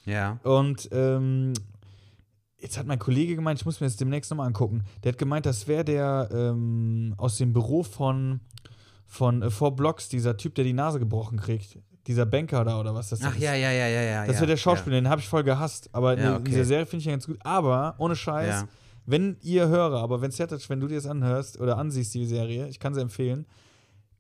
So. 0.05 0.11
Ja. 0.11 0.39
Und 0.43 0.88
ähm, 0.93 1.53
jetzt 2.59 2.77
hat 2.77 2.88
mein 2.88 2.99
Kollege 2.99 3.35
gemeint, 3.35 3.59
ich 3.59 3.65
muss 3.65 3.81
mir 3.81 3.88
das 3.88 3.97
demnächst 3.97 4.31
nochmal 4.31 4.47
angucken. 4.47 4.83
Der 5.03 5.11
hat 5.11 5.17
gemeint, 5.19 5.45
das 5.45 5.67
wäre 5.67 5.83
der 5.83 6.29
ähm, 6.31 7.13
aus 7.17 7.38
dem 7.38 7.51
Büro 7.53 7.83
von, 7.83 8.39
von 9.05 9.41
äh, 9.41 9.49
Four 9.49 9.75
Blocks, 9.75 10.07
dieser 10.07 10.38
Typ, 10.38 10.55
der 10.55 10.63
die 10.63 10.73
Nase 10.73 10.99
gebrochen 10.99 11.38
kriegt. 11.39 11.77
Dieser 12.07 12.25
Banker 12.25 12.63
da 12.63 12.79
oder 12.79 12.95
was 12.95 13.09
das 13.09 13.21
Ach 13.21 13.35
ist. 13.35 13.41
ja, 13.41 13.53
ja, 13.53 13.69
ja, 13.71 13.87
ja, 13.87 14.01
ja. 14.01 14.25
Das 14.25 14.35
ja, 14.35 14.41
wäre 14.41 14.47
der 14.51 14.57
Schauspieler, 14.57 14.95
den 14.95 15.09
habe 15.09 15.19
ich 15.21 15.27
voll 15.27 15.43
gehasst. 15.43 15.89
Aber 15.91 16.17
Ja, 16.17 16.29
in 16.29 16.41
okay. 16.41 16.43
dieser 16.51 16.63
Serie 16.65 16.85
finde 16.85 17.01
ich 17.01 17.07
ihn 17.07 17.11
ganz 17.11 17.27
gut. 17.27 17.37
Aber 17.43 17.95
ohne 17.97 18.15
Scheiß, 18.15 18.47
Ja. 18.61 18.67
wenn 19.05 19.35
ihr 19.41 19.67
Hörer, 19.67 20.01
aber 20.01 20.21
wenn 20.21 20.31
Sertac, 20.31 20.61
wenn 20.69 20.79
du 20.79 20.87
dir 20.87 20.95
das 20.95 21.05
anhörst 21.05 21.59
oder 21.59 21.77
ansiehst, 21.77 22.13
die 22.13 22.25
Serie, 22.25 22.67
ich 22.69 22.79
kann 22.79 22.93
sie 22.93 23.01
empfehlen, 23.01 23.45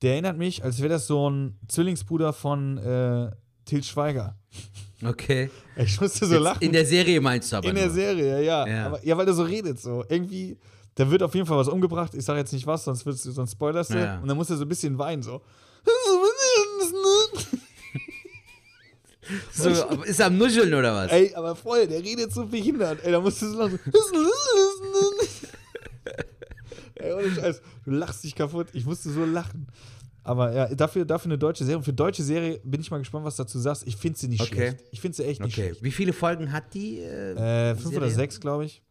der 0.01 0.11
erinnert 0.13 0.37
mich, 0.37 0.63
als 0.63 0.79
wäre 0.79 0.89
das 0.89 1.07
so 1.07 1.29
ein 1.29 1.57
Zwillingsbruder 1.69 2.33
von 2.33 2.77
äh, 2.77 3.31
Til 3.65 3.83
Schweiger. 3.83 4.35
Ja. 4.51 4.57
Okay. 5.09 5.51
Ich 5.75 6.01
musste 6.01 6.25
so 6.25 6.33
Jetzt 6.33 6.43
lachen. 6.43 6.63
In 6.63 6.71
der 6.71 6.83
Serie 6.83 7.21
meinst 7.21 7.51
du 7.51 7.57
aber 7.57 7.67
In 7.69 7.75
der 7.75 7.85
nur. 7.85 7.93
Serie, 7.93 8.43
ja. 8.43 8.67
Ja. 8.67 8.85
Aber, 8.87 9.05
ja, 9.05 9.15
weil 9.15 9.27
er 9.27 9.33
so 9.35 9.43
redet 9.43 9.79
so. 9.79 10.03
Irgendwie, 10.09 10.57
da 10.95 11.07
wird 11.11 11.21
auf 11.21 11.35
jeden 11.35 11.45
Fall 11.45 11.55
was 11.59 11.67
umgebracht. 11.67 12.15
Ich 12.15 12.25
sage 12.25 12.39
jetzt 12.39 12.51
nicht 12.51 12.65
was, 12.65 12.83
sonst, 12.83 13.03
sonst 13.03 13.51
spoilerst 13.51 13.93
du. 13.93 13.99
Ja. 13.99 14.17
Und 14.19 14.27
dann 14.27 14.35
muss 14.35 14.49
er 14.49 14.57
so 14.57 14.65
ein 14.65 14.69
bisschen 14.69 14.97
weinen 14.97 15.21
so. 15.21 15.43
So, 19.51 19.69
ist 20.05 20.19
er 20.19 20.27
am 20.27 20.37
Nuscheln 20.37 20.73
oder 20.73 20.93
was? 20.95 21.11
Ey, 21.11 21.33
aber 21.35 21.55
voll, 21.55 21.87
der 21.87 21.99
redet 22.03 22.31
so 22.33 22.45
behindert. 22.45 23.03
Ey, 23.03 23.11
da 23.11 23.19
musst 23.19 23.41
du 23.41 23.49
so 23.49 23.57
lachen. 23.59 23.79
Ey, 26.95 27.13
ohne 27.13 27.31
Scheiß. 27.31 27.61
Du 27.85 27.91
lachst 27.91 28.23
dich 28.23 28.33
kaputt. 28.35 28.67
Ich 28.73 28.85
musste 28.85 29.09
so 29.11 29.23
lachen. 29.25 29.67
Aber 30.23 30.51
ja, 30.53 30.67
dafür, 30.73 31.05
dafür 31.05 31.29
eine 31.31 31.37
deutsche 31.37 31.63
Serie. 31.63 31.77
Und 31.77 31.83
für 31.83 31.93
deutsche 31.93 32.23
Serie 32.23 32.59
bin 32.63 32.81
ich 32.81 32.89
mal 32.91 32.97
gespannt, 32.97 33.23
was 33.25 33.35
du 33.37 33.43
dazu 33.43 33.59
sagst. 33.59 33.83
Ich 33.85 33.95
finde 33.95 34.17
sie 34.19 34.27
nicht 34.27 34.41
Okay. 34.41 34.55
schlecht. 34.55 34.77
Ich 34.91 34.99
finde 35.01 35.15
sie 35.15 35.23
echt 35.23 35.41
nicht 35.41 35.53
Okay. 35.53 35.67
schlecht. 35.67 35.83
Wie 35.83 35.91
viele 35.91 36.11
Folgen 36.11 36.51
hat 36.51 36.73
die? 36.73 36.99
Äh, 36.99 37.31
Äh, 37.71 37.75
fünf 37.75 37.83
Serie? 37.89 37.97
oder 37.99 38.09
sechs, 38.09 38.39
glaube 38.39 38.65
ich. 38.65 38.81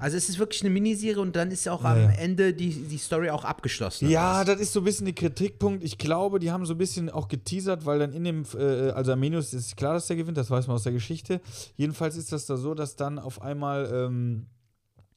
Also 0.00 0.16
es 0.16 0.28
ist 0.28 0.38
wirklich 0.38 0.62
eine 0.62 0.70
Miniserie 0.70 1.20
und 1.20 1.36
dann 1.36 1.50
ist 1.50 1.64
ja 1.66 1.72
auch 1.72 1.84
Ja, 1.84 1.92
am 1.92 2.00
ja. 2.02 2.10
Ende 2.10 2.52
die, 2.54 2.70
die 2.70 2.98
Story 2.98 3.30
auch 3.30 3.44
abgeschlossen. 3.44 4.08
Ja, 4.08 4.42
das 4.44 4.58
ist 4.60 4.72
so 4.72 4.80
ein 4.80 4.84
bisschen 4.84 5.04
der 5.04 5.14
Kritikpunkt. 5.14 5.84
Ich 5.84 5.98
glaube, 5.98 6.38
die 6.40 6.50
haben 6.50 6.66
so 6.66 6.74
ein 6.74 6.78
bisschen 6.78 7.10
auch 7.10 7.28
geteasert, 7.28 7.86
weil 7.86 7.98
dann 8.00 8.12
in 8.12 8.24
dem, 8.24 8.44
äh, 8.58 8.90
also 8.90 9.12
Armenius 9.12 9.52
ist 9.54 9.76
klar, 9.76 9.94
dass 9.94 10.06
der 10.08 10.16
gewinnt, 10.16 10.38
das 10.38 10.50
weiß 10.50 10.66
man 10.66 10.74
aus 10.76 10.82
der 10.82 10.92
Geschichte. 10.92 11.40
Jedenfalls 11.76 12.16
ist 12.16 12.32
das 12.32 12.46
da 12.46 12.56
so, 12.56 12.74
dass 12.74 12.96
dann 12.96 13.18
auf 13.18 13.42
einmal 13.42 13.88
ähm, 13.92 14.46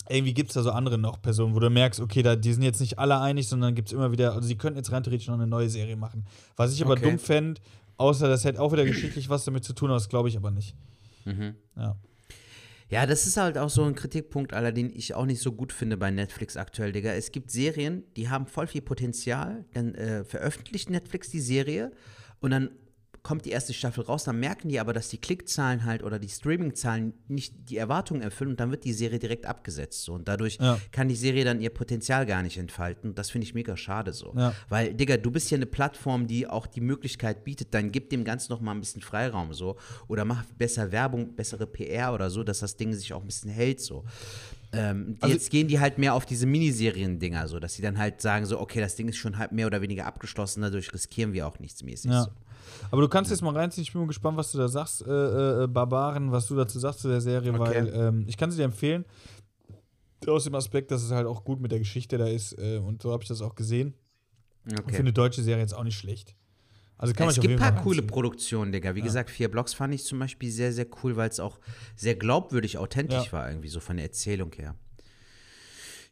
irgendwie 0.09 0.33
gibt 0.33 0.49
es 0.49 0.55
da 0.55 0.63
so 0.63 0.71
andere 0.71 0.97
noch 0.97 1.21
Personen, 1.21 1.55
wo 1.55 1.59
du 1.59 1.69
merkst, 1.69 2.01
okay, 2.01 2.21
da, 2.23 2.35
die 2.35 2.51
sind 2.51 2.63
jetzt 2.63 2.81
nicht 2.81 2.99
alle 2.99 3.19
einig, 3.21 3.47
sondern 3.47 3.73
gibt 3.73 3.87
es 3.87 3.93
immer 3.93 4.11
wieder, 4.11 4.33
also 4.33 4.45
sie 4.47 4.57
könnten 4.57 4.77
jetzt 4.77 4.91
rein 4.91 5.01
theoretisch 5.01 5.27
noch 5.27 5.35
eine 5.35 5.47
neue 5.47 5.69
Serie 5.69 5.95
machen. 5.95 6.25
Was 6.57 6.73
ich 6.73 6.83
aber 6.83 6.93
Okay. 6.93 7.09
dumm 7.09 7.19
fände, 7.19 7.61
außer 7.95 8.27
das 8.27 8.43
hätte 8.43 8.61
auch 8.61 8.73
wieder 8.73 8.83
geschichtlich 8.83 9.29
was 9.29 9.45
damit 9.45 9.63
zu 9.63 9.71
tun, 9.71 9.89
aber 9.91 9.97
das 9.97 10.09
glaube 10.09 10.27
ich 10.27 10.35
aber 10.35 10.51
nicht. 10.51 10.75
Mhm. 11.23 11.55
Ja. 11.77 11.95
Ja, 12.93 13.07
das 13.07 13.25
ist 13.25 13.37
halt 13.37 13.57
auch 13.57 13.71
so 13.71 13.83
ein 13.85 13.95
Kritikpunkt, 13.95 14.53
aller 14.53 14.71
den 14.71 14.95
ich 14.95 15.15
auch 15.15 15.25
nicht 15.25 15.41
so 15.41 15.51
gut 15.51 15.73
finde 15.73 15.97
bei 15.97 16.11
Netflix 16.11 16.55
aktuell, 16.57 16.91
Digga. 16.91 17.11
Es 17.13 17.31
gibt 17.31 17.49
Serien, 17.49 18.03
die 18.15 18.29
haben 18.29 18.45
voll 18.45 18.67
viel 18.67 18.83
Potenzial, 18.83 19.65
dann 19.73 19.95
äh, 19.95 20.23
veröffentlicht 20.23 20.91
Netflix 20.91 21.31
die 21.31 21.39
Serie 21.39 21.91
und 22.39 22.51
dann 22.51 22.69
kommt 23.23 23.45
die 23.45 23.51
erste 23.51 23.73
Staffel 23.73 24.03
raus, 24.03 24.25
dann 24.25 24.39
merken 24.39 24.67
die 24.67 24.81
aber, 24.81 24.91
dass 24.91 25.07
die 25.07 25.17
Klickzahlen 25.17 25.85
halt 25.85 26.03
oder 26.03 26.19
die 26.19 26.27
Streamingzahlen 26.27 27.13
nicht 27.29 27.53
die 27.69 27.77
Erwartungen 27.77 28.21
erfüllen 28.21 28.51
und 28.51 28.59
dann 28.59 28.69
wird 28.69 28.83
die 28.83 28.91
Serie 28.91 29.17
direkt 29.17 29.45
abgesetzt. 29.45 30.03
So. 30.03 30.13
Und 30.13 30.27
dadurch 30.27 30.57
Ja. 30.59 30.77
kann 30.91 31.07
die 31.07 31.15
Serie 31.15 31.45
dann 31.45 31.61
ihr 31.61 31.69
Potenzial 31.69 32.25
gar 32.25 32.43
nicht 32.43 32.57
entfalten. 32.57 33.15
Das 33.15 33.29
finde 33.31 33.47
ich 33.47 33.53
mega 33.53 33.77
schade 33.77 34.11
so. 34.11 34.33
Ja. 34.35 34.53
Weil, 34.67 34.93
Digga, 34.93 35.15
du 35.15 35.31
bist 35.31 35.49
ja 35.51 35.55
eine 35.55 35.65
Plattform, 35.65 36.27
die 36.27 36.47
auch 36.47 36.67
die 36.67 36.81
Möglichkeit 36.81 37.45
bietet, 37.45 37.73
dann 37.73 37.93
gib 37.93 38.09
dem 38.09 38.25
Ganzen 38.25 38.51
noch 38.51 38.59
mal 38.59 38.71
ein 38.71 38.81
bisschen 38.81 39.01
Freiraum 39.01 39.53
so. 39.53 39.77
Oder 40.09 40.25
mach 40.25 40.43
besser 40.57 40.91
Werbung, 40.91 41.33
bessere 41.33 41.65
PR 41.65 42.13
oder 42.13 42.29
so, 42.29 42.43
dass 42.43 42.59
das 42.59 42.75
Ding 42.75 42.93
sich 42.93 43.13
auch 43.13 43.21
ein 43.21 43.27
bisschen 43.27 43.49
hält 43.51 43.79
so. 43.79 44.03
Ähm, 44.73 45.17
Also- 45.21 45.33
jetzt 45.35 45.49
gehen 45.51 45.67
die 45.67 45.79
halt 45.79 45.97
mehr 45.99 46.13
auf 46.15 46.25
diese 46.25 46.45
Miniserien-Dinger 46.47 47.47
so, 47.47 47.59
dass 47.59 47.75
sie 47.75 47.81
dann 47.83 47.97
halt 47.99 48.21
sagen 48.21 48.45
so, 48.45 48.59
okay, 48.59 48.79
das 48.81 48.95
Ding 48.95 49.07
ist 49.07 49.17
schon 49.17 49.37
halt 49.37 49.51
mehr 49.51 49.67
oder 49.67 49.81
weniger 49.81 50.07
abgeschlossen, 50.07 50.61
dadurch 50.61 50.91
riskieren 50.93 51.31
wir 51.31 51.47
auch 51.47 51.59
nichts 51.59 51.83
mäßig. 51.83 52.11
Ja. 52.11 52.23
So. 52.23 52.31
Aber 52.91 53.01
du 53.01 53.07
kannst 53.07 53.31
jetzt 53.31 53.41
mal 53.41 53.55
reinziehen, 53.55 53.83
ich 53.83 53.91
bin 53.91 54.01
mal 54.01 54.07
gespannt, 54.07 54.37
was 54.37 54.51
du 54.51 54.57
da 54.57 54.67
sagst, 54.67 55.01
äh, 55.05 55.63
äh, 55.63 55.67
Barbaren, 55.67 56.31
was 56.31 56.47
du 56.47 56.55
dazu 56.55 56.79
sagst 56.79 56.99
zu 57.01 57.07
der 57.07 57.21
Serie, 57.21 57.51
Okay. 57.51 57.59
weil 57.59 57.93
ähm, 57.93 58.25
ich 58.27 58.37
kann 58.37 58.51
sie 58.51 58.57
dir 58.57 58.63
empfehlen. 58.65 59.05
Aus 60.27 60.45
dem 60.45 60.55
Aspekt, 60.55 60.89
dass 60.91 61.03
es 61.03 61.11
halt 61.11 61.27
auch 61.27 61.43
gut 61.43 61.59
mit 61.59 61.71
der 61.71 61.79
Geschichte 61.79 62.17
da 62.17 62.27
ist 62.27 62.57
äh, 62.57 62.77
und 62.77 63.01
so 63.01 63.11
habe 63.11 63.23
ich 63.23 63.27
das 63.29 63.41
auch 63.41 63.55
gesehen. 63.55 63.93
Und 64.65 64.79
Okay. 64.79 64.93
Für 64.93 64.99
eine 65.01 65.11
deutsche 65.13 65.41
Serie 65.43 65.61
jetzt 65.61 65.73
auch 65.75 65.83
nicht 65.83 65.97
schlecht. 65.97 66.35
Also 66.97 67.13
es 67.13 67.39
gibt 67.41 67.53
ein 67.55 67.59
paar 67.59 67.75
coole. 67.83 68.01
Produktionen, 68.01 68.71
Digga. 68.71 68.95
Wie 68.95 69.01
gesagt, 69.01 69.29
vier 69.29 69.51
Blocks 69.51 69.73
fand 69.73 69.93
ich 69.93 70.05
zum 70.05 70.19
Beispiel 70.19 70.49
sehr, 70.49 70.71
sehr 70.71 70.85
cool, 71.03 71.17
weil 71.17 71.27
es 71.27 71.41
auch 71.41 71.59
sehr 71.97 72.15
glaubwürdig, 72.15 72.77
authentisch 72.77 73.25
Ja. 73.25 73.31
war, 73.33 73.49
irgendwie 73.49 73.67
so 73.67 73.81
von 73.81 73.97
der 73.97 74.05
Erzählung 74.05 74.53
her. 74.53 74.75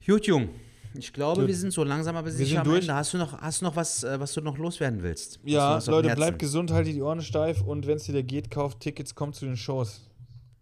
Gut, 0.05 0.25
Jung. 0.27 0.49
Ich 0.93 1.13
glaube, 1.13 1.47
wir 1.47 1.55
sind 1.55 1.71
so 1.71 1.83
langsam 1.83 2.15
aber 2.15 2.27
Wir 2.27 2.33
sicher 2.33 2.49
sind 2.49 2.57
am 2.59 2.65
durch. 2.65 2.81
Ende. 2.81 2.95
Hast 2.95 3.13
du 3.13 3.17
noch, 3.17 3.39
hast 3.39 3.61
du 3.61 3.65
noch 3.65 3.75
was, 3.75 4.03
äh, 4.03 4.19
was 4.19 4.33
du 4.33 4.41
noch 4.41 4.57
loswerden 4.57 5.01
willst? 5.03 5.39
Ja, 5.43 5.79
Leute, 5.87 6.13
bleibt 6.15 6.39
gesund, 6.39 6.71
haltet 6.71 6.95
die 6.95 7.01
Ohren 7.01 7.21
steif 7.21 7.61
und 7.61 7.87
wenn 7.87 7.97
es 7.97 8.03
dir 8.03 8.23
geht, 8.23 8.51
kauft 8.51 8.79
Tickets, 8.81 9.15
kommt 9.15 9.35
zu 9.35 9.45
den 9.45 9.57
Shows. 9.57 10.01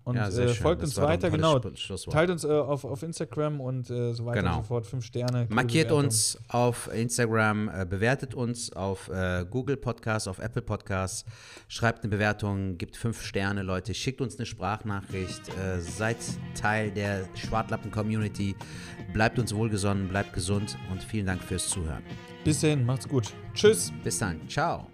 Und 0.10 0.16
Ja, 0.16 0.28
äh, 0.28 0.47
folgt 0.49 0.82
uns 0.82 0.97
weiter, 0.97 1.30
genau. 1.30 1.60
Teilt 1.60 2.30
uns 2.30 2.43
äh, 2.43 2.47
auf, 2.49 2.84
auf 2.86 3.03
Instagram 3.03 3.62
und 3.62 3.89
äh, 3.89 4.14
so 4.14 4.26
weiter 4.26 4.41
Genau. 4.41 4.57
und 4.57 4.64
so 4.64 4.68
fort. 4.68 4.86
Fünf 4.86 5.05
Sterne. 5.05 5.47
Markiert 5.49 5.89
Bewertung. 5.89 6.05
uns 6.05 6.38
auf 6.49 6.89
Instagram, 6.93 7.70
äh, 7.70 7.86
bewertet 7.86 8.34
uns 8.36 8.74
auf 8.74 9.10
äh, 9.10 9.45
Google 9.49 9.78
Podcasts, 9.78 10.28
auf 10.28 10.39
Apple 10.39 10.62
Podcasts, 10.62 11.26
schreibt 11.68 12.03
eine 12.03 12.10
Bewertung, 12.10 12.78
gibt 12.78 12.97
fünf 12.97 13.22
Sterne, 13.22 13.62
Leute, 13.64 13.93
schickt 13.93 14.22
uns 14.22 14.38
eine 14.38 14.45
Sprachnachricht, 14.45 15.49
äh, 15.49 15.80
seid 15.80 16.18
Teil 16.60 16.91
der 16.91 17.22
Schwartlappen-Community, 17.36 18.55
bleibt 19.14 19.39
uns 19.39 19.53
wohlgesonnen, 19.53 20.07
bleibt 20.07 20.34
gesund 20.34 20.78
und 20.91 21.03
vielen 21.03 21.26
Dank 21.26 21.43
fürs 21.43 21.70
Zuhören. 21.70 22.03
Bis 22.43 22.62
dahin, 22.62 22.86
macht's 22.86 23.07
gut. 23.07 23.34
Tschüss. 23.53 23.91
Bis 24.03 24.18
dann, 24.18 24.39
ciao. 24.47 24.88